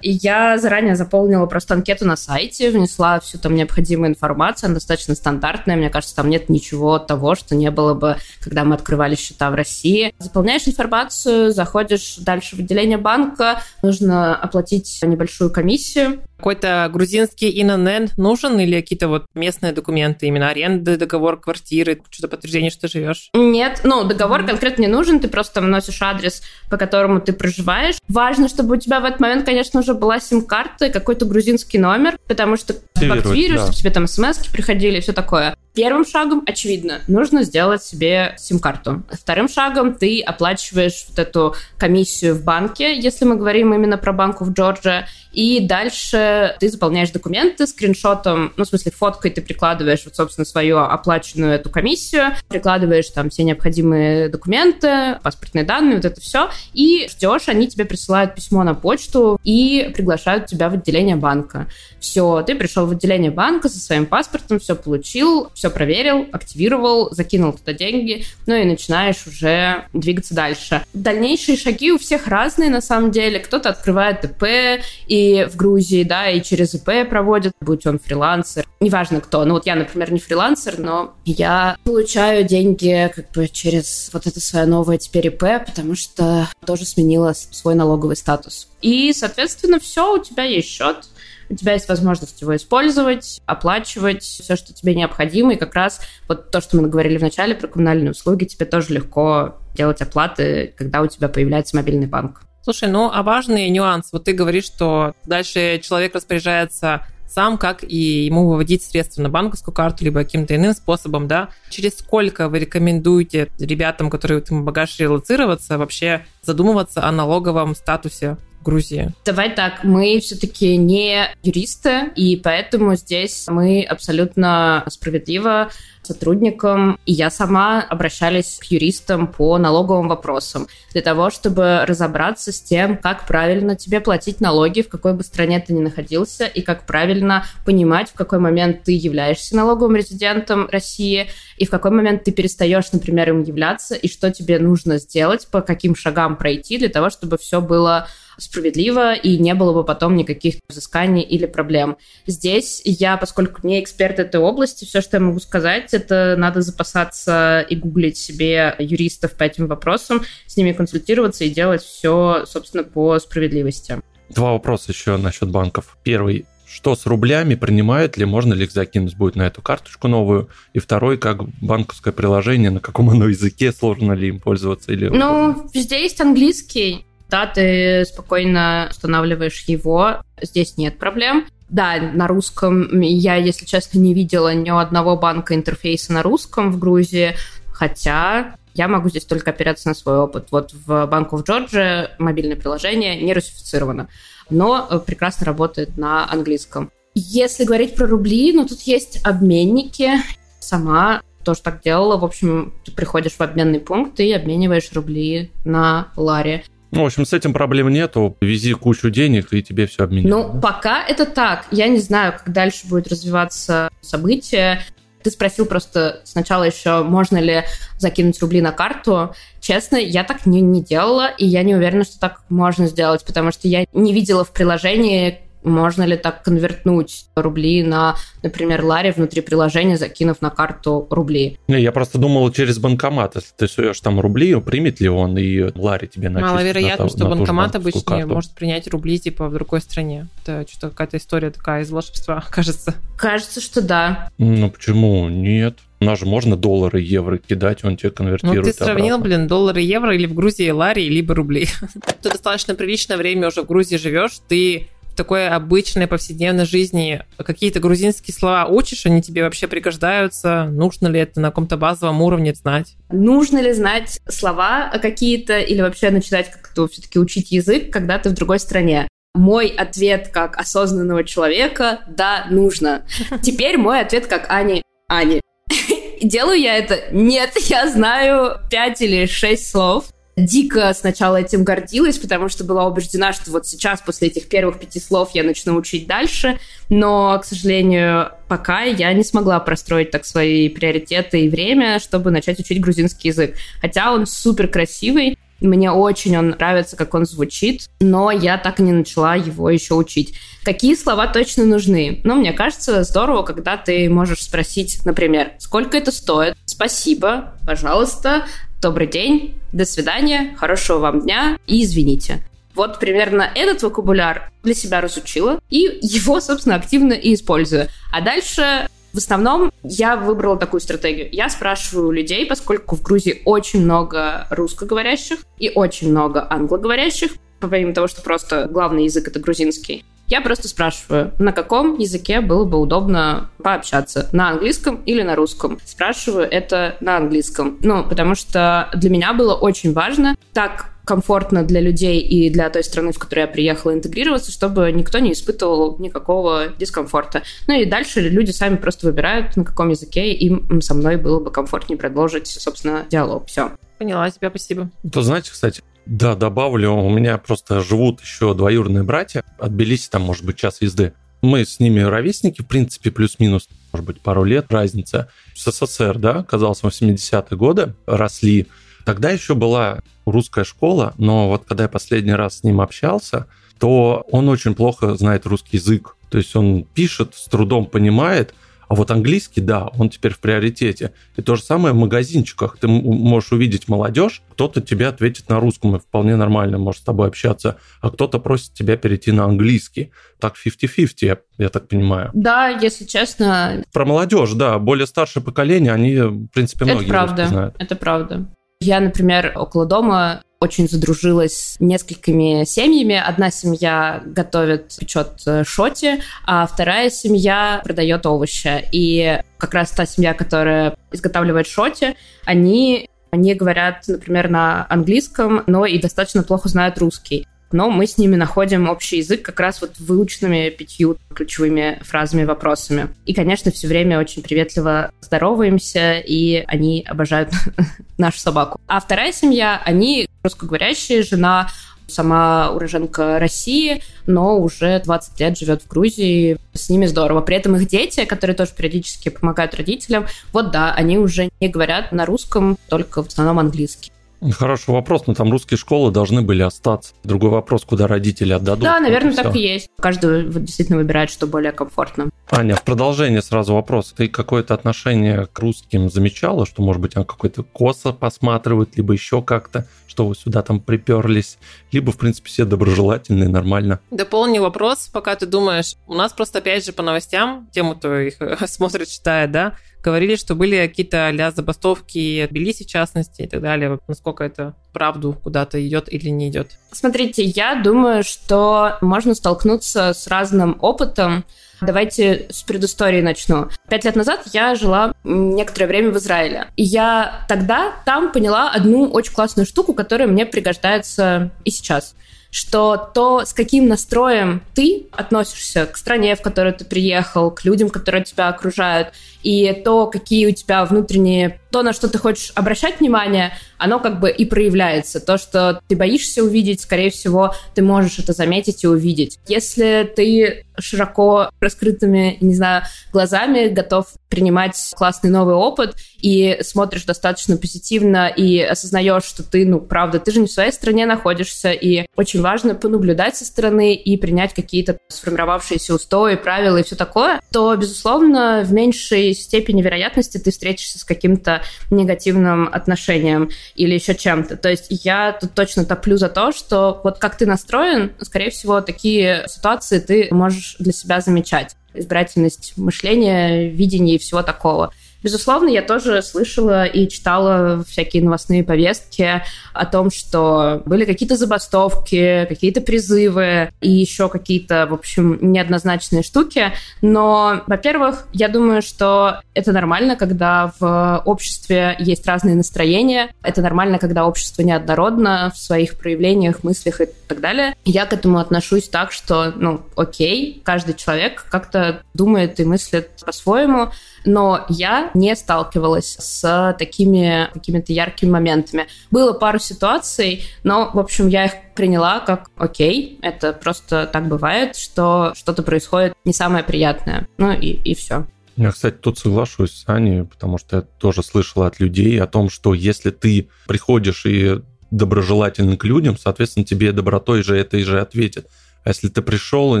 И 0.00 0.12
я 0.12 0.58
заранее 0.58 0.94
заполнила 0.94 1.46
просто 1.46 1.74
анкету 1.74 2.06
на 2.06 2.16
сайте, 2.16 2.70
внесла 2.70 3.18
всю 3.18 3.36
там 3.38 3.56
необходимую 3.56 4.10
информацию, 4.10 4.68
она 4.68 4.74
достаточно 4.74 5.16
стандартная, 5.16 5.76
мне 5.76 5.90
кажется, 5.90 6.14
там 6.14 6.30
нет 6.30 6.48
ничего 6.48 7.00
того, 7.00 7.34
что 7.34 7.56
не 7.56 7.70
было 7.72 7.94
бы, 7.94 8.16
когда 8.40 8.62
мы 8.62 8.76
открывали 8.76 9.16
счета 9.16 9.50
в 9.50 9.54
России. 9.54 10.14
Заполняешь 10.20 10.68
информацию, 10.68 11.52
заходишь 11.52 12.16
дальше 12.18 12.54
в 12.54 12.60
отделение 12.60 12.98
банка, 12.98 13.60
нужно 13.82 14.36
оплатить 14.36 15.00
небольшую 15.02 15.50
комиссию, 15.50 16.22
какой-то 16.38 16.88
грузинский 16.92 17.50
ИНН 17.60 18.10
нужен 18.16 18.58
или 18.58 18.80
какие-то 18.80 19.08
вот 19.08 19.26
местные 19.34 19.72
документы, 19.72 20.26
именно 20.26 20.48
аренды, 20.48 20.96
договор 20.96 21.38
квартиры, 21.38 22.00
что-то 22.10 22.28
подтверждение, 22.28 22.70
что 22.70 22.88
живешь? 22.88 23.30
Нет, 23.34 23.80
ну, 23.84 24.04
договор 24.04 24.42
mm-hmm. 24.42 24.46
конкретно 24.46 24.82
не 24.82 24.88
нужен, 24.88 25.20
ты 25.20 25.28
просто 25.28 25.60
вносишь 25.60 26.00
адрес, 26.00 26.42
по 26.70 26.76
которому 26.76 27.20
ты 27.20 27.32
проживаешь. 27.32 27.96
Важно, 28.08 28.48
чтобы 28.48 28.76
у 28.76 28.78
тебя 28.78 29.00
в 29.00 29.04
этот 29.04 29.20
момент, 29.20 29.44
конечно 29.44 29.82
же, 29.82 29.94
была 29.94 30.20
сим-карта 30.20 30.86
и 30.86 30.92
какой-то 30.92 31.26
грузинский 31.26 31.78
номер, 31.78 32.18
потому 32.26 32.56
что 32.56 32.74
активируешь, 32.94 33.60
да. 33.60 33.62
чтобы 33.64 33.78
тебе 33.78 33.90
там 33.90 34.06
смс 34.06 34.38
приходили 34.46 34.98
и 34.98 35.00
все 35.00 35.12
такое. 35.12 35.56
Первым 35.78 36.04
шагом, 36.04 36.42
очевидно, 36.44 37.02
нужно 37.06 37.44
сделать 37.44 37.84
себе 37.84 38.34
сим-карту. 38.36 39.04
Вторым 39.12 39.48
шагом 39.48 39.94
ты 39.94 40.20
оплачиваешь 40.20 41.06
вот 41.08 41.20
эту 41.20 41.54
комиссию 41.76 42.34
в 42.34 42.42
банке, 42.42 42.98
если 42.98 43.24
мы 43.24 43.36
говорим 43.36 43.72
именно 43.72 43.96
про 43.96 44.12
банку 44.12 44.42
в 44.42 44.52
Джорджия, 44.52 45.06
и 45.32 45.60
дальше 45.60 46.56
ты 46.58 46.68
заполняешь 46.68 47.10
документы 47.10 47.68
скриншотом, 47.68 48.52
ну, 48.56 48.64
в 48.64 48.66
смысле, 48.66 48.90
фоткой 48.90 49.30
ты 49.30 49.40
прикладываешь, 49.40 50.04
вот, 50.04 50.16
собственно, 50.16 50.44
свою 50.44 50.78
оплаченную 50.78 51.52
эту 51.52 51.70
комиссию, 51.70 52.34
прикладываешь 52.48 53.08
там 53.10 53.30
все 53.30 53.44
необходимые 53.44 54.28
документы, 54.30 55.20
паспортные 55.22 55.64
данные, 55.64 55.96
вот 55.96 56.04
это 56.06 56.20
все, 56.20 56.50
и 56.72 57.08
ждешь, 57.08 57.46
они 57.46 57.68
тебе 57.68 57.84
присылают 57.84 58.34
письмо 58.34 58.64
на 58.64 58.74
почту 58.74 59.38
и 59.44 59.92
приглашают 59.94 60.46
тебя 60.46 60.70
в 60.70 60.74
отделение 60.74 61.14
банка. 61.14 61.68
Все, 62.00 62.42
ты 62.42 62.56
пришел 62.56 62.86
в 62.86 62.90
отделение 62.90 63.30
банка 63.30 63.68
со 63.68 63.78
своим 63.78 64.06
паспортом, 64.06 64.58
все 64.58 64.74
получил, 64.74 65.52
все 65.68 65.70
проверил, 65.70 66.26
активировал, 66.32 67.10
закинул 67.12 67.52
туда 67.52 67.72
деньги, 67.72 68.24
ну 68.46 68.54
и 68.54 68.64
начинаешь 68.64 69.26
уже 69.26 69.84
двигаться 69.92 70.34
дальше. 70.34 70.84
Дальнейшие 70.94 71.56
шаги 71.56 71.92
у 71.92 71.98
всех 71.98 72.26
разные, 72.26 72.70
на 72.70 72.80
самом 72.80 73.10
деле. 73.10 73.38
Кто-то 73.38 73.68
открывает 73.68 74.24
ИП 74.24 74.82
и 75.06 75.46
в 75.50 75.56
Грузии, 75.56 76.04
да, 76.04 76.30
и 76.30 76.42
через 76.42 76.74
ИП 76.74 77.08
проводит, 77.08 77.52
будь 77.60 77.86
он 77.86 77.98
фрилансер, 77.98 78.66
неважно 78.80 79.20
кто. 79.20 79.44
Ну 79.44 79.54
вот 79.54 79.66
я, 79.66 79.74
например, 79.74 80.12
не 80.12 80.20
фрилансер, 80.20 80.78
но 80.78 81.14
я 81.24 81.76
получаю 81.84 82.44
деньги 82.44 83.10
как 83.14 83.30
бы 83.32 83.48
через 83.48 84.10
вот 84.12 84.26
это 84.26 84.40
свое 84.40 84.66
новое 84.66 84.98
теперь 84.98 85.26
ИП, 85.26 85.66
потому 85.66 85.94
что 85.94 86.48
тоже 86.64 86.84
сменила 86.84 87.34
свой 87.34 87.74
налоговый 87.74 88.16
статус. 88.16 88.68
И, 88.80 89.12
соответственно, 89.12 89.78
все, 89.80 90.14
у 90.14 90.22
тебя 90.22 90.44
есть 90.44 90.68
счет, 90.68 91.08
у 91.50 91.54
тебя 91.54 91.72
есть 91.72 91.88
возможность 91.88 92.40
его 92.40 92.54
использовать, 92.54 93.40
оплачивать 93.46 94.22
все, 94.22 94.56
что 94.56 94.72
тебе 94.72 94.94
необходимо. 94.94 95.54
И 95.54 95.56
как 95.56 95.74
раз 95.74 96.00
вот 96.28 96.50
то, 96.50 96.60
что 96.60 96.76
мы 96.76 96.88
говорили 96.88 97.18
в 97.18 97.22
начале 97.22 97.54
про 97.54 97.68
коммунальные 97.68 98.10
услуги, 98.10 98.44
тебе 98.44 98.66
тоже 98.66 98.94
легко 98.94 99.56
делать 99.74 100.00
оплаты, 100.00 100.74
когда 100.76 101.00
у 101.02 101.06
тебя 101.06 101.28
появляется 101.28 101.76
мобильный 101.76 102.06
банк. 102.06 102.42
Слушай, 102.62 102.90
ну 102.90 103.10
а 103.12 103.22
важный 103.22 103.70
нюанс. 103.70 104.08
Вот 104.12 104.24
ты 104.24 104.32
говоришь, 104.32 104.64
что 104.64 105.14
дальше 105.24 105.80
человек 105.82 106.14
распоряжается 106.14 107.06
сам, 107.28 107.58
как 107.58 107.84
и 107.84 108.24
ему 108.24 108.48
выводить 108.48 108.82
средства 108.82 109.22
на 109.22 109.28
банковскую 109.28 109.74
карту, 109.74 110.04
либо 110.04 110.22
каким-то 110.24 110.56
иным 110.56 110.72
способом, 110.74 111.28
да. 111.28 111.50
Через 111.70 111.98
сколько 111.98 112.48
вы 112.48 112.58
рекомендуете 112.58 113.48
ребятам, 113.58 114.10
которые 114.10 114.40
в 114.40 114.44
этом 114.44 114.64
багаж 114.64 114.98
релацироваться, 114.98 115.78
вообще 115.78 116.24
задумываться 116.42 117.04
о 117.04 117.12
налоговом 117.12 117.74
статусе 117.74 118.38
Грузии? 118.68 119.12
Давай 119.24 119.54
так, 119.54 119.82
мы 119.82 120.20
все-таки 120.20 120.76
не 120.76 121.26
юристы, 121.42 122.10
и 122.14 122.36
поэтому 122.36 122.96
здесь 122.96 123.46
мы 123.48 123.82
абсолютно 123.82 124.84
справедливо 124.88 125.70
сотрудникам, 126.02 126.98
и 127.06 127.12
я 127.12 127.30
сама 127.30 127.82
обращались 127.82 128.58
к 128.60 128.64
юристам 128.64 129.26
по 129.26 129.58
налоговым 129.58 130.08
вопросам 130.08 130.66
для 130.92 131.02
того, 131.02 131.30
чтобы 131.30 131.84
разобраться 131.86 132.50
с 132.52 132.60
тем, 132.60 132.96
как 132.96 133.26
правильно 133.26 133.76
тебе 133.76 134.00
платить 134.00 134.40
налоги, 134.40 134.82
в 134.82 134.88
какой 134.88 135.12
бы 135.12 135.22
стране 135.22 135.60
ты 135.60 135.72
ни 135.72 135.80
находился, 135.80 136.46
и 136.46 136.62
как 136.62 136.86
правильно 136.86 137.44
понимать, 137.64 138.10
в 138.10 138.14
какой 138.14 138.38
момент 138.38 138.84
ты 138.84 138.92
являешься 138.92 139.56
налоговым 139.56 139.96
резидентом 139.96 140.68
России, 140.70 141.28
и 141.56 141.66
в 141.66 141.70
какой 141.70 141.90
момент 141.90 142.24
ты 142.24 142.32
перестаешь, 142.32 142.92
например, 142.92 143.30
им 143.30 143.42
являться, 143.42 143.94
и 143.94 144.08
что 144.08 144.30
тебе 144.30 144.58
нужно 144.58 144.98
сделать, 144.98 145.46
по 145.50 145.60
каким 145.60 145.94
шагам 145.94 146.36
пройти 146.36 146.78
для 146.78 146.88
того, 146.88 147.10
чтобы 147.10 147.36
все 147.38 147.60
было 147.60 148.08
справедливо 148.38 149.14
и 149.14 149.38
не 149.38 149.54
было 149.54 149.72
бы 149.72 149.84
потом 149.84 150.16
никаких 150.16 150.56
взысканий 150.68 151.22
или 151.22 151.46
проблем. 151.46 151.98
Здесь 152.26 152.80
я, 152.84 153.16
поскольку 153.16 153.66
не 153.66 153.80
эксперт 153.80 154.18
этой 154.18 154.40
области, 154.40 154.84
все, 154.84 155.00
что 155.00 155.16
я 155.16 155.22
могу 155.22 155.40
сказать, 155.40 155.92
это 155.92 156.36
надо 156.38 156.62
запасаться 156.62 157.60
и 157.68 157.76
гуглить 157.76 158.16
себе 158.16 158.74
юристов 158.78 159.34
по 159.34 159.44
этим 159.44 159.66
вопросам, 159.66 160.22
с 160.46 160.56
ними 160.56 160.72
консультироваться 160.72 161.44
и 161.44 161.50
делать 161.50 161.82
все, 161.82 162.44
собственно, 162.46 162.84
по 162.84 163.18
справедливости. 163.18 164.00
Два 164.28 164.52
вопроса 164.52 164.92
еще 164.92 165.16
насчет 165.16 165.50
банков. 165.50 165.96
Первый, 166.02 166.46
что 166.66 166.94
с 166.94 167.06
рублями, 167.06 167.54
принимают 167.54 168.18
ли, 168.18 168.26
можно 168.26 168.52
ли 168.52 168.64
их 168.64 168.72
закинуть 168.72 169.16
будет 169.16 169.36
на 169.36 169.46
эту 169.46 169.62
карточку 169.62 170.06
новую? 170.06 170.50
И 170.74 170.78
второй, 170.78 171.16
как 171.16 171.42
банковское 171.62 172.12
приложение, 172.12 172.70
на 172.70 172.80
каком 172.80 173.08
оно 173.08 173.28
языке, 173.28 173.72
сложно 173.72 174.12
ли 174.12 174.28
им 174.28 174.40
пользоваться? 174.40 174.92
Или... 174.92 175.08
Ну, 175.08 175.68
везде 175.72 176.02
есть 176.02 176.20
английский, 176.20 177.06
да, 177.28 177.46
ты 177.46 178.04
спокойно 178.04 178.88
устанавливаешь 178.90 179.64
его, 179.66 180.22
здесь 180.40 180.76
нет 180.76 180.98
проблем. 180.98 181.46
Да, 181.68 181.98
на 182.00 182.26
русском 182.26 183.00
я, 183.00 183.36
если 183.36 183.66
честно, 183.66 183.98
не 183.98 184.14
видела 184.14 184.54
ни 184.54 184.70
одного 184.70 185.16
банка 185.16 185.54
интерфейса 185.54 186.12
на 186.14 186.22
русском 186.22 186.72
в 186.72 186.78
Грузии, 186.78 187.36
хотя 187.72 188.54
я 188.74 188.88
могу 188.88 189.10
здесь 189.10 189.24
только 189.24 189.50
опираться 189.50 189.88
на 189.88 189.94
свой 189.94 190.18
опыт. 190.18 190.48
Вот 190.50 190.72
в 190.72 191.06
Банку 191.06 191.36
в 191.36 191.42
Джорджии 191.42 192.08
мобильное 192.18 192.56
приложение 192.56 193.20
не 193.20 193.34
русифицировано, 193.34 194.08
но 194.48 195.02
прекрасно 195.04 195.46
работает 195.46 195.98
на 195.98 196.30
английском. 196.30 196.90
Если 197.14 197.64
говорить 197.64 197.96
про 197.96 198.06
рубли, 198.06 198.52
ну 198.52 198.66
тут 198.66 198.80
есть 198.82 199.20
обменники. 199.24 200.12
Сама 200.60 201.20
тоже 201.44 201.60
так 201.62 201.82
делала. 201.82 202.16
В 202.16 202.24
общем, 202.24 202.72
ты 202.84 202.92
приходишь 202.92 203.32
в 203.32 203.40
обменный 203.40 203.80
пункт 203.80 204.20
и 204.20 204.32
обмениваешь 204.32 204.92
рубли 204.92 205.50
на 205.64 206.08
ларе. 206.16 206.64
Ну, 206.90 207.02
в 207.02 207.06
общем, 207.06 207.26
с 207.26 207.32
этим 207.32 207.52
проблем 207.52 207.90
нету. 207.90 208.36
Вези 208.40 208.72
кучу 208.72 209.10
денег, 209.10 209.52
и 209.52 209.62
тебе 209.62 209.86
все 209.86 210.04
обменяют. 210.04 210.30
Ну, 210.30 210.60
пока 210.60 211.04
это 211.04 211.26
так. 211.26 211.66
Я 211.70 211.88
не 211.88 211.98
знаю, 211.98 212.32
как 212.32 212.52
дальше 212.52 212.86
будет 212.86 213.08
развиваться 213.08 213.90
событие. 214.00 214.82
Ты 215.22 215.30
спросил 215.30 215.66
просто 215.66 216.20
сначала 216.24 216.62
еще, 216.64 217.02
можно 217.02 217.38
ли 217.38 217.64
закинуть 217.98 218.40
рубли 218.40 218.60
на 218.60 218.72
карту. 218.72 219.34
Честно, 219.60 219.96
я 219.96 220.24
так 220.24 220.46
не, 220.46 220.60
не 220.60 220.82
делала, 220.82 221.28
и 221.28 221.44
я 221.44 221.62
не 221.62 221.74
уверена, 221.74 222.04
что 222.04 222.18
так 222.18 222.42
можно 222.48 222.86
сделать, 222.86 223.24
потому 223.24 223.50
что 223.50 223.68
я 223.68 223.84
не 223.92 224.12
видела 224.14 224.44
в 224.44 224.52
приложении 224.52 225.40
можно 225.68 226.02
ли 226.04 226.16
так 226.16 226.42
конвертнуть 226.42 227.26
рубли 227.34 227.82
на, 227.82 228.16
например, 228.42 228.84
Ларе 228.84 229.12
внутри 229.12 229.42
приложения, 229.42 229.96
закинув 229.96 230.40
на 230.42 230.50
карту 230.50 231.06
рубли? 231.10 231.58
Не, 231.68 231.80
я 231.80 231.92
просто 231.92 232.18
думал 232.18 232.50
через 232.52 232.78
банкомат. 232.78 233.36
Если 233.36 233.50
ты 233.56 233.68
суешь 233.68 234.00
там 234.00 234.20
рубли, 234.20 234.60
примет 234.60 235.00
ли 235.00 235.08
он 235.08 235.36
и 235.38 235.70
Ларе 235.78 236.06
тебе 236.06 236.28
начислит 236.28 236.52
Маловероятно, 236.52 237.04
на, 237.04 237.10
что 237.10 237.18
на 237.24 237.30
банкомат 237.36 237.74
обычно 237.76 238.02
карту. 238.02 238.28
может 238.28 238.50
принять 238.52 238.88
рубли 238.88 239.18
типа 239.18 239.48
в 239.48 239.54
другой 239.54 239.80
стране. 239.80 240.26
Это 240.42 240.66
что-то 240.68 240.90
какая-то 240.90 241.16
история 241.18 241.50
такая 241.50 241.82
из 241.82 241.90
волшебства, 241.90 242.42
кажется. 242.50 242.94
Кажется, 243.16 243.60
что 243.60 243.80
да. 243.82 244.30
Ну 244.38 244.70
почему? 244.70 245.28
Нет. 245.28 245.78
У 246.00 246.04
нас 246.04 246.20
же 246.20 246.26
можно 246.26 246.56
доллары, 246.56 247.00
евро 247.00 247.38
кидать, 247.38 247.82
он 247.82 247.96
тебе 247.96 248.10
конвертирует 248.10 248.64
Ну, 248.64 248.70
ты 248.70 248.72
сравнил, 248.72 249.16
обратно. 249.16 249.24
блин, 249.36 249.48
доллары, 249.48 249.80
евро 249.80 250.14
или 250.14 250.26
в 250.26 250.34
Грузии 250.34 250.70
лари, 250.70 251.08
либо 251.08 251.34
рубли. 251.34 251.66
Ты 252.22 252.30
достаточно 252.30 252.76
приличное 252.76 253.16
время 253.16 253.48
уже 253.48 253.62
в 253.62 253.66
Грузии 253.66 253.96
живешь, 253.96 254.38
ты 254.46 254.86
такой 255.18 255.48
обычной 255.48 256.06
повседневной 256.06 256.64
жизни 256.64 257.22
какие-то 257.36 257.80
грузинские 257.80 258.32
слова 258.32 258.66
учишь, 258.66 259.04
они 259.04 259.20
тебе 259.20 259.42
вообще 259.42 259.66
пригождаются, 259.66 260.64
нужно 260.70 261.08
ли 261.08 261.20
это 261.20 261.40
на 261.40 261.48
каком-то 261.48 261.76
базовом 261.76 262.22
уровне 262.22 262.54
знать? 262.54 262.94
Нужно 263.10 263.58
ли 263.58 263.72
знать 263.72 264.20
слова 264.28 264.90
какие-то 265.02 265.58
или 265.58 265.82
вообще 265.82 266.10
начинать 266.10 266.50
как-то 266.50 266.86
все-таки 266.86 267.18
учить 267.18 267.50
язык, 267.50 267.92
когда 267.92 268.18
ты 268.18 268.30
в 268.30 268.34
другой 268.34 268.60
стране? 268.60 269.08
Мой 269.34 269.66
ответ 269.66 270.28
как 270.28 270.56
осознанного 270.56 271.24
человека– 271.24 272.00
да, 272.08 272.46
нужно. 272.48 273.04
Теперь 273.42 273.76
мой 273.76 274.00
ответ 274.00 274.28
как 274.28 274.48
Ани. 274.50 274.82
Ани, 275.08 275.40
делаю 276.22 276.60
я 276.60 276.76
это? 276.76 277.10
Нет, 277.10 277.50
я 277.68 277.88
знаю 277.90 278.60
пять 278.70 279.02
или 279.02 279.26
шесть 279.26 279.68
слов. 279.68 280.06
Дико 280.38 280.92
сначала 280.94 281.36
этим 281.36 281.64
гордилась, 281.64 282.18
потому 282.18 282.48
что 282.48 282.62
была 282.64 282.86
убеждена, 282.86 283.32
что 283.32 283.50
вот 283.50 283.66
сейчас, 283.66 284.00
после 284.00 284.28
этих 284.28 284.48
первых 284.48 284.78
пяти 284.78 285.00
слов, 285.00 285.30
я 285.34 285.42
начну 285.42 285.74
учить 285.74 286.06
дальше. 286.06 286.58
Но, 286.88 287.38
к 287.40 287.44
сожалению, 287.44 288.30
пока 288.46 288.82
я 288.82 289.12
не 289.12 289.24
смогла 289.24 289.58
простроить 289.58 290.10
так 290.10 290.24
свои 290.24 290.68
приоритеты 290.68 291.42
и 291.42 291.48
время, 291.48 291.98
чтобы 291.98 292.30
начать 292.30 292.60
учить 292.60 292.80
грузинский 292.80 293.28
язык. 293.28 293.56
Хотя 293.80 294.12
он 294.12 294.26
супер 294.26 294.68
красивый, 294.68 295.36
мне 295.60 295.90
очень 295.90 296.36
он 296.36 296.50
нравится, 296.50 296.96
как 296.96 297.14
он 297.14 297.26
звучит, 297.26 297.88
но 297.98 298.30
я 298.30 298.58
так 298.58 298.78
и 298.78 298.82
не 298.82 298.92
начала 298.92 299.34
его 299.34 299.68
еще 299.68 299.94
учить. 299.94 300.34
Какие 300.62 300.94
слова 300.94 301.26
точно 301.26 301.64
нужны? 301.64 302.20
Ну, 302.22 302.36
мне 302.36 302.52
кажется, 302.52 303.02
здорово, 303.02 303.42
когда 303.42 303.76
ты 303.76 304.08
можешь 304.08 304.42
спросить, 304.42 305.00
например, 305.04 305.52
сколько 305.58 305.96
это 305.96 306.12
стоит? 306.12 306.56
Спасибо, 306.64 307.54
пожалуйста, 307.66 308.46
добрый 308.80 309.06
день, 309.06 309.54
до 309.72 309.84
свидания, 309.84 310.54
хорошего 310.56 310.98
вам 310.98 311.20
дня 311.22 311.58
и 311.66 311.84
извините. 311.84 312.42
Вот 312.74 313.00
примерно 313.00 313.50
этот 313.54 313.82
вокабуляр 313.82 314.52
для 314.62 314.74
себя 314.74 315.00
разучила 315.00 315.58
и 315.68 315.98
его, 316.00 316.40
собственно, 316.40 316.76
активно 316.76 317.12
и 317.12 317.34
использую. 317.34 317.88
А 318.12 318.20
дальше 318.20 318.86
в 319.12 319.18
основном 319.18 319.72
я 319.82 320.16
выбрала 320.16 320.56
такую 320.56 320.80
стратегию. 320.80 321.28
Я 321.32 321.48
спрашиваю 321.48 322.12
людей, 322.12 322.46
поскольку 322.46 322.94
в 322.94 323.02
Грузии 323.02 323.42
очень 323.44 323.82
много 323.82 324.46
русскоговорящих 324.50 325.40
и 325.58 325.70
очень 325.74 326.10
много 326.10 326.46
англоговорящих, 326.48 327.32
помимо 327.58 327.94
того, 327.94 328.06
что 328.06 328.22
просто 328.22 328.68
главный 328.70 329.04
язык— 329.04 329.26
это 329.28 329.40
грузинский. 329.40 330.04
Я 330.28 330.42
просто 330.42 330.68
спрашиваю, 330.68 331.32
на 331.38 331.52
каком 331.52 331.98
языке 331.98 332.40
было 332.40 332.64
бы 332.64 332.78
удобно 332.78 333.50
пообщаться, 333.62 334.28
на 334.32 334.50
английском 334.50 334.96
или 335.06 335.22
на 335.22 335.34
русском. 335.34 335.78
Спрашиваю 335.84 336.46
это 336.50 336.96
на 337.00 337.16
английском. 337.16 337.78
Ну, 337.82 338.04
потому 338.04 338.34
что 338.34 338.90
для 338.94 339.08
меня 339.08 339.32
было 339.32 339.54
очень 339.54 339.92
важно 339.92 340.36
так 340.52 340.90
комфортно 341.08 341.64
для 341.64 341.80
людей 341.80 342.20
и 342.20 342.50
для 342.50 342.68
той 342.68 342.84
страны, 342.84 343.12
в 343.12 343.18
которую 343.18 343.46
я 343.46 343.50
приехала, 343.50 343.94
интегрироваться, 343.94 344.52
чтобы 344.52 344.92
никто 344.92 345.18
не 345.20 345.32
испытывал 345.32 345.96
никакого 345.98 346.68
дискомфорта. 346.78 347.42
Ну 347.66 347.80
и 347.80 347.86
дальше 347.86 348.20
люди 348.20 348.50
сами 348.50 348.76
просто 348.76 349.06
выбирают, 349.06 349.56
на 349.56 349.64
каком 349.64 349.88
языке 349.88 350.34
им 350.34 350.82
со 350.82 350.92
мной 350.92 351.16
было 351.16 351.40
бы 351.40 351.50
комфортнее 351.50 351.96
продолжить, 351.98 352.48
собственно, 352.48 353.06
диалог. 353.08 353.46
Все. 353.46 353.70
Поняла 353.98 354.30
тебя, 354.30 354.50
спасибо. 354.50 354.90
То 355.10 355.22
знаете, 355.22 355.50
кстати, 355.50 355.82
да, 356.08 356.34
добавлю, 356.34 356.92
у 356.92 357.10
меня 357.10 357.36
просто 357.36 357.80
живут 357.80 358.22
еще 358.22 358.54
двоюродные 358.54 359.04
братья, 359.04 359.44
отбились 359.58 360.08
там, 360.08 360.22
может 360.22 360.44
быть, 360.44 360.56
час 360.56 360.80
езды. 360.80 361.12
Мы 361.42 361.66
с 361.66 361.80
ними 361.80 362.00
ровесники, 362.00 362.62
в 362.62 362.66
принципе, 362.66 363.10
плюс-минус, 363.10 363.68
может 363.92 364.06
быть, 364.06 364.20
пару 364.22 364.42
лет 364.42 364.72
разница. 364.72 365.28
СССР, 365.54 366.18
да, 366.18 366.42
казалось, 366.44 366.80
в 366.80 366.86
80-е 366.86 367.56
годы 367.58 367.94
росли. 368.06 368.66
Тогда 369.04 369.30
еще 369.30 369.54
была 369.54 370.00
русская 370.24 370.64
школа, 370.64 371.12
но 371.18 371.48
вот 371.48 371.64
когда 371.66 371.84
я 371.84 371.88
последний 371.88 372.32
раз 372.32 372.58
с 372.58 372.64
ним 372.64 372.80
общался, 372.80 373.46
то 373.78 374.26
он 374.32 374.48
очень 374.48 374.74
плохо 374.74 375.14
знает 375.14 375.46
русский 375.46 375.76
язык. 375.76 376.16
То 376.30 376.38
есть 376.38 376.56
он 376.56 376.84
пишет, 376.84 377.34
с 377.34 377.44
трудом 377.44 377.84
понимает, 377.84 378.54
а 378.88 378.94
вот 378.94 379.10
английский, 379.10 379.60
да, 379.60 379.86
он 379.98 380.08
теперь 380.08 380.32
в 380.32 380.40
приоритете. 380.40 381.12
И 381.36 381.42
то 381.42 381.56
же 381.56 381.62
самое 381.62 381.94
в 381.94 381.98
магазинчиках. 381.98 382.78
Ты 382.78 382.88
можешь 382.88 383.52
увидеть 383.52 383.88
молодежь, 383.88 384.42
кто-то 384.52 384.80
тебе 384.80 385.06
ответит 385.06 385.48
на 385.48 385.60
русском, 385.60 385.96
и 385.96 385.98
вполне 385.98 386.36
нормально 386.36 386.78
может 386.78 387.02
с 387.02 387.04
тобой 387.04 387.28
общаться, 387.28 387.76
а 388.00 388.10
кто-то 388.10 388.38
просит 388.38 388.72
тебя 388.72 388.96
перейти 388.96 389.30
на 389.30 389.44
английский. 389.44 390.10
Так 390.40 390.54
50-50, 390.56 391.08
я, 391.20 391.38
я 391.58 391.68
так 391.68 391.88
понимаю. 391.88 392.30
Да, 392.32 392.68
если 392.68 393.04
честно... 393.04 393.84
Про 393.92 394.06
молодежь, 394.06 394.52
да, 394.52 394.78
более 394.78 395.06
старшее 395.06 395.42
поколение, 395.42 395.92
они, 395.92 396.16
в 396.16 396.48
принципе, 396.48 396.84
многие 396.84 397.02
это 397.02 397.08
правда, 397.08 397.46
знают. 397.46 397.76
Это 397.78 397.96
правда. 397.96 398.48
Я, 398.80 399.00
например, 399.00 399.52
около 399.56 399.86
дома 399.86 400.42
очень 400.60 400.88
задружилась 400.88 401.56
с 401.56 401.80
несколькими 401.80 402.64
семьями. 402.64 403.16
Одна 403.16 403.50
семья 403.50 404.22
готовит, 404.24 404.96
печет 404.98 405.42
шоти, 405.64 406.22
а 406.44 406.66
вторая 406.66 407.10
семья 407.10 407.80
продает 407.84 408.24
овощи. 408.26 408.84
И 408.92 409.40
как 409.56 409.74
раз 409.74 409.90
та 409.90 410.06
семья, 410.06 410.34
которая 410.34 410.96
изготавливает 411.10 411.66
шоти, 411.66 412.16
они 412.44 413.10
не 413.32 413.54
говорят, 413.54 414.04
например, 414.06 414.48
на 414.48 414.86
английском, 414.88 415.64
но 415.66 415.84
и 415.84 415.98
достаточно 415.98 416.42
плохо 416.42 416.68
знают 416.68 416.98
русский 416.98 417.46
но 417.72 417.90
мы 417.90 418.06
с 418.06 418.18
ними 418.18 418.36
находим 418.36 418.88
общий 418.88 419.18
язык 419.18 419.42
как 419.42 419.60
раз 419.60 419.80
вот 419.80 419.98
выученными 419.98 420.70
пятью 420.70 421.16
ключевыми 421.34 421.98
фразами, 422.02 422.44
вопросами. 422.44 423.08
И, 423.26 423.34
конечно, 423.34 423.70
все 423.70 423.88
время 423.88 424.18
очень 424.18 424.42
приветливо 424.42 425.10
здороваемся, 425.20 426.18
и 426.18 426.64
они 426.66 427.04
обожают 427.08 427.50
нашу 428.18 428.38
собаку. 428.38 428.80
А 428.86 429.00
вторая 429.00 429.32
семья, 429.32 429.80
они 429.84 430.28
русскоговорящие, 430.42 431.22
жена 431.22 431.68
сама 432.08 432.70
уроженка 432.70 433.38
России, 433.38 434.02
но 434.26 434.58
уже 434.58 435.00
20 435.00 435.40
лет 435.40 435.58
живет 435.58 435.82
в 435.82 435.88
Грузии, 435.88 436.58
с 436.72 436.88
ними 436.88 437.06
здорово. 437.06 437.42
При 437.42 437.56
этом 437.56 437.76
их 437.76 437.86
дети, 437.86 438.24
которые 438.24 438.56
тоже 438.56 438.72
периодически 438.76 439.28
помогают 439.28 439.74
родителям, 439.74 440.26
вот 440.52 440.70
да, 440.70 440.94
они 440.94 441.18
уже 441.18 441.50
не 441.60 441.68
говорят 441.68 442.12
на 442.12 442.26
русском, 442.26 442.78
только 442.88 443.22
в 443.22 443.28
основном 443.28 443.58
английский. 443.58 444.10
Хороший 444.52 444.90
вопрос, 444.90 445.26
но 445.26 445.34
там 445.34 445.50
русские 445.50 445.78
школы 445.78 446.12
должны 446.12 446.42
были 446.42 446.62
остаться. 446.62 447.14
Другой 447.24 447.50
вопрос, 447.50 447.84
куда 447.84 448.06
родители 448.06 448.52
отдадут. 448.52 448.84
Да, 448.84 449.00
наверное, 449.00 449.30
вот 449.32 449.42
так 449.42 449.50
все. 449.50 449.58
и 449.58 449.62
есть. 449.62 449.90
Каждый 449.98 450.48
вот 450.48 450.64
действительно 450.64 450.98
выбирает, 450.98 451.30
что 451.30 451.46
более 451.46 451.72
комфортно. 451.72 452.30
Аня, 452.50 452.76
в 452.76 452.82
продолжение 452.84 453.42
сразу 453.42 453.74
вопрос. 453.74 454.14
Ты 454.16 454.28
какое-то 454.28 454.74
отношение 454.74 455.46
к 455.52 455.58
русским 455.58 456.08
замечала, 456.08 456.66
что, 456.66 456.82
может 456.82 457.02
быть, 457.02 457.16
он 457.16 457.24
какой-то 457.24 457.62
косо 457.62 458.12
посматривает, 458.12 458.96
либо 458.96 459.12
еще 459.12 459.42
как-то, 459.42 459.86
что 460.06 460.26
вы 460.26 460.34
сюда 460.34 460.62
там 460.62 460.80
приперлись, 460.80 461.58
либо, 461.92 462.12
в 462.12 462.16
принципе, 462.16 462.48
все 462.48 462.64
доброжелательные, 462.64 463.48
нормально? 463.48 464.00
Дополню 464.10 464.62
вопрос, 464.62 465.08
пока 465.12 465.36
ты 465.36 465.46
думаешь. 465.46 465.94
У 466.06 466.14
нас 466.14 466.32
просто, 466.32 466.58
опять 466.58 466.84
же, 466.84 466.92
по 466.92 467.02
новостям, 467.02 467.68
тему, 467.72 467.94
кто 467.96 468.16
их 468.18 468.36
смотрит, 468.66 469.08
читает, 469.08 469.50
да, 469.50 469.74
говорили, 470.02 470.36
что 470.36 470.54
были 470.54 470.86
какие-то 470.86 471.28
а 471.28 471.50
забастовки 471.50 472.46
Тбилиси, 472.50 472.84
в 472.84 472.86
частности, 472.86 473.42
и 473.42 473.46
так 473.46 473.60
далее. 473.60 473.98
Насколько 474.08 474.44
это 474.44 474.74
правду 474.92 475.38
куда-то 475.42 475.86
идет 475.86 476.12
или 476.12 476.28
не 476.28 476.48
идет? 476.48 476.72
Смотрите, 476.92 477.42
я 477.42 477.74
думаю, 477.76 478.22
что 478.24 478.98
можно 479.00 479.34
столкнуться 479.34 480.12
с 480.12 480.26
разным 480.26 480.78
опытом. 480.80 481.44
Давайте 481.80 482.48
с 482.50 482.62
предыстории 482.62 483.20
начну. 483.20 483.68
Пять 483.88 484.04
лет 484.04 484.16
назад 484.16 484.42
я 484.52 484.74
жила 484.74 485.12
некоторое 485.22 485.86
время 485.86 486.10
в 486.10 486.18
Израиле. 486.18 486.66
И 486.76 486.82
я 486.82 487.44
тогда 487.48 487.92
там 488.04 488.32
поняла 488.32 488.70
одну 488.70 489.06
очень 489.06 489.32
классную 489.32 489.66
штуку, 489.66 489.94
которая 489.94 490.26
мне 490.26 490.44
пригождается 490.44 491.52
и 491.64 491.70
сейчас 491.70 492.14
что 492.50 492.96
то, 492.96 493.44
с 493.44 493.52
каким 493.52 493.88
настроем 493.88 494.62
ты 494.74 495.06
относишься 495.12 495.86
к 495.86 495.96
стране, 495.96 496.34
в 496.34 496.42
которую 496.42 496.74
ты 496.74 496.84
приехал, 496.84 497.50
к 497.50 497.64
людям, 497.64 497.90
которые 497.90 498.24
тебя 498.24 498.48
окружают, 498.48 499.12
и 499.42 499.72
то, 499.84 500.06
какие 500.06 500.46
у 500.46 500.52
тебя 500.52 500.84
внутренние 500.84 501.60
то, 501.70 501.82
на 501.82 501.92
что 501.92 502.08
ты 502.08 502.18
хочешь 502.18 502.52
обращать 502.54 503.00
внимание, 503.00 503.52
оно 503.76 504.00
как 504.00 504.20
бы 504.20 504.30
и 504.30 504.44
проявляется. 504.44 505.20
То, 505.20 505.38
что 505.38 505.80
ты 505.88 505.96
боишься 505.96 506.42
увидеть, 506.42 506.80
скорее 506.80 507.10
всего, 507.10 507.54
ты 507.74 507.82
можешь 507.82 508.18
это 508.18 508.32
заметить 508.32 508.84
и 508.84 508.88
увидеть. 508.88 509.38
Если 509.46 510.10
ты 510.14 510.64
широко 510.78 511.50
раскрытыми, 511.60 512.38
не 512.40 512.54
знаю, 512.54 512.84
глазами 513.12 513.68
готов 513.68 514.06
принимать 514.28 514.76
классный 514.96 515.30
новый 515.30 515.54
опыт 515.54 515.96
и 516.20 516.58
смотришь 516.60 517.04
достаточно 517.04 517.56
позитивно 517.56 518.28
и 518.28 518.60
осознаешь, 518.60 519.24
что 519.24 519.42
ты, 519.42 519.64
ну, 519.66 519.80
правда, 519.80 520.20
ты 520.20 520.30
же 520.30 520.40
не 520.40 520.46
в 520.46 520.52
своей 520.52 520.72
стране 520.72 521.06
находишься, 521.06 521.72
и 521.72 522.06
очень 522.16 522.42
важно 522.42 522.74
понаблюдать 522.74 523.36
со 523.36 523.44
стороны 523.44 523.94
и 523.94 524.16
принять 524.16 524.54
какие-то 524.54 524.98
сформировавшиеся 525.08 525.94
устои, 525.94 526.36
правила 526.36 526.76
и 526.76 526.82
все 526.82 526.96
такое, 526.96 527.40
то, 527.50 527.74
безусловно, 527.76 528.62
в 528.64 528.72
меньшей 528.72 529.34
степени 529.34 529.82
вероятности 529.82 530.38
ты 530.38 530.50
встретишься 530.50 530.98
с 530.98 531.04
каким-то 531.04 531.57
негативным 531.90 532.68
отношением 532.72 533.50
или 533.74 533.94
еще 533.94 534.14
чем-то. 534.14 534.56
То 534.56 534.68
есть 534.68 534.86
я 534.90 535.32
тут 535.32 535.54
точно 535.54 535.84
топлю 535.84 536.16
за 536.16 536.28
то, 536.28 536.52
что 536.52 537.00
вот 537.04 537.18
как 537.18 537.36
ты 537.36 537.46
настроен, 537.46 538.12
скорее 538.20 538.50
всего, 538.50 538.80
такие 538.80 539.44
ситуации 539.48 539.98
ты 539.98 540.28
можешь 540.30 540.76
для 540.78 540.92
себя 540.92 541.20
замечать. 541.20 541.76
Избирательность 541.94 542.74
мышления, 542.76 543.68
видения 543.68 544.16
и 544.16 544.18
всего 544.18 544.42
такого. 544.42 544.92
Безусловно, 545.22 545.68
я 545.68 545.82
тоже 545.82 546.22
слышала 546.22 546.84
и 546.84 547.08
читала 547.08 547.82
всякие 547.84 548.22
новостные 548.22 548.62
повестки 548.62 549.42
о 549.72 549.86
том, 549.86 550.10
что 550.10 550.82
были 550.86 551.04
какие-то 551.04 551.36
забастовки, 551.36 552.46
какие-то 552.48 552.80
призывы 552.80 553.70
и 553.80 553.90
еще 553.90 554.28
какие-то, 554.28 554.86
в 554.88 554.94
общем, 554.94 555.38
неоднозначные 555.40 556.22
штуки. 556.22 556.72
Но, 557.02 557.62
во-первых, 557.66 558.26
я 558.32 558.48
думаю, 558.48 558.80
что 558.80 559.40
это 559.54 559.72
нормально, 559.72 560.16
когда 560.16 560.72
в 560.78 561.22
обществе 561.24 561.96
есть 561.98 562.26
разные 562.26 562.54
настроения. 562.54 563.30
Это 563.42 563.60
нормально, 563.60 563.98
когда 563.98 564.24
общество 564.24 564.62
неоднородно 564.62 565.52
в 565.54 565.58
своих 565.58 565.98
проявлениях, 565.98 566.62
мыслях 566.62 567.00
и 567.00 567.06
так 567.26 567.40
далее. 567.40 567.74
Я 567.84 568.06
к 568.06 568.12
этому 568.12 568.38
отношусь 568.38 568.88
так, 568.88 569.10
что, 569.10 569.52
ну, 569.56 569.82
окей, 569.96 570.62
каждый 570.64 570.94
человек 570.94 571.44
как-то 571.50 572.02
думает 572.14 572.60
и 572.60 572.64
мыслит 572.64 573.10
по-своему, 573.24 573.90
но 574.24 574.64
я 574.68 575.07
не 575.14 575.34
сталкивалась 575.36 576.16
с 576.18 576.76
такими 576.78 577.48
какими-то 577.52 577.92
яркими 577.92 578.30
моментами. 578.30 578.86
Было 579.10 579.32
пару 579.32 579.58
ситуаций, 579.58 580.44
но, 580.64 580.90
в 580.92 580.98
общем, 580.98 581.28
я 581.28 581.46
их 581.46 581.52
приняла 581.74 582.20
как 582.20 582.50
окей, 582.56 583.18
это 583.22 583.52
просто 583.52 584.08
так 584.12 584.28
бывает, 584.28 584.76
что 584.76 585.32
что-то 585.34 585.62
происходит 585.62 586.14
не 586.24 586.32
самое 586.32 586.64
приятное. 586.64 587.28
Ну 587.38 587.52
и, 587.52 587.68
и 587.68 587.94
все. 587.94 588.26
Я, 588.56 588.72
кстати, 588.72 588.96
тут 588.96 589.18
соглашусь 589.18 589.70
с 589.70 589.84
Аней, 589.86 590.24
потому 590.24 590.58
что 590.58 590.76
я 590.78 590.82
тоже 590.82 591.22
слышал 591.22 591.62
от 591.62 591.78
людей 591.78 592.20
о 592.20 592.26
том, 592.26 592.50
что 592.50 592.74
если 592.74 593.10
ты 593.10 593.48
приходишь 593.68 594.26
и 594.26 594.60
доброжелательный 594.90 595.76
к 595.76 595.84
людям, 595.84 596.18
соответственно, 596.18 596.64
тебе 596.64 596.90
добротой 596.92 597.42
же 597.42 597.56
это 597.56 597.76
и 597.76 597.84
же 597.84 598.00
ответит. 598.00 598.48
А 598.84 598.90
если 598.90 599.08
ты 599.08 599.22
пришел 599.22 599.76
и 599.76 599.80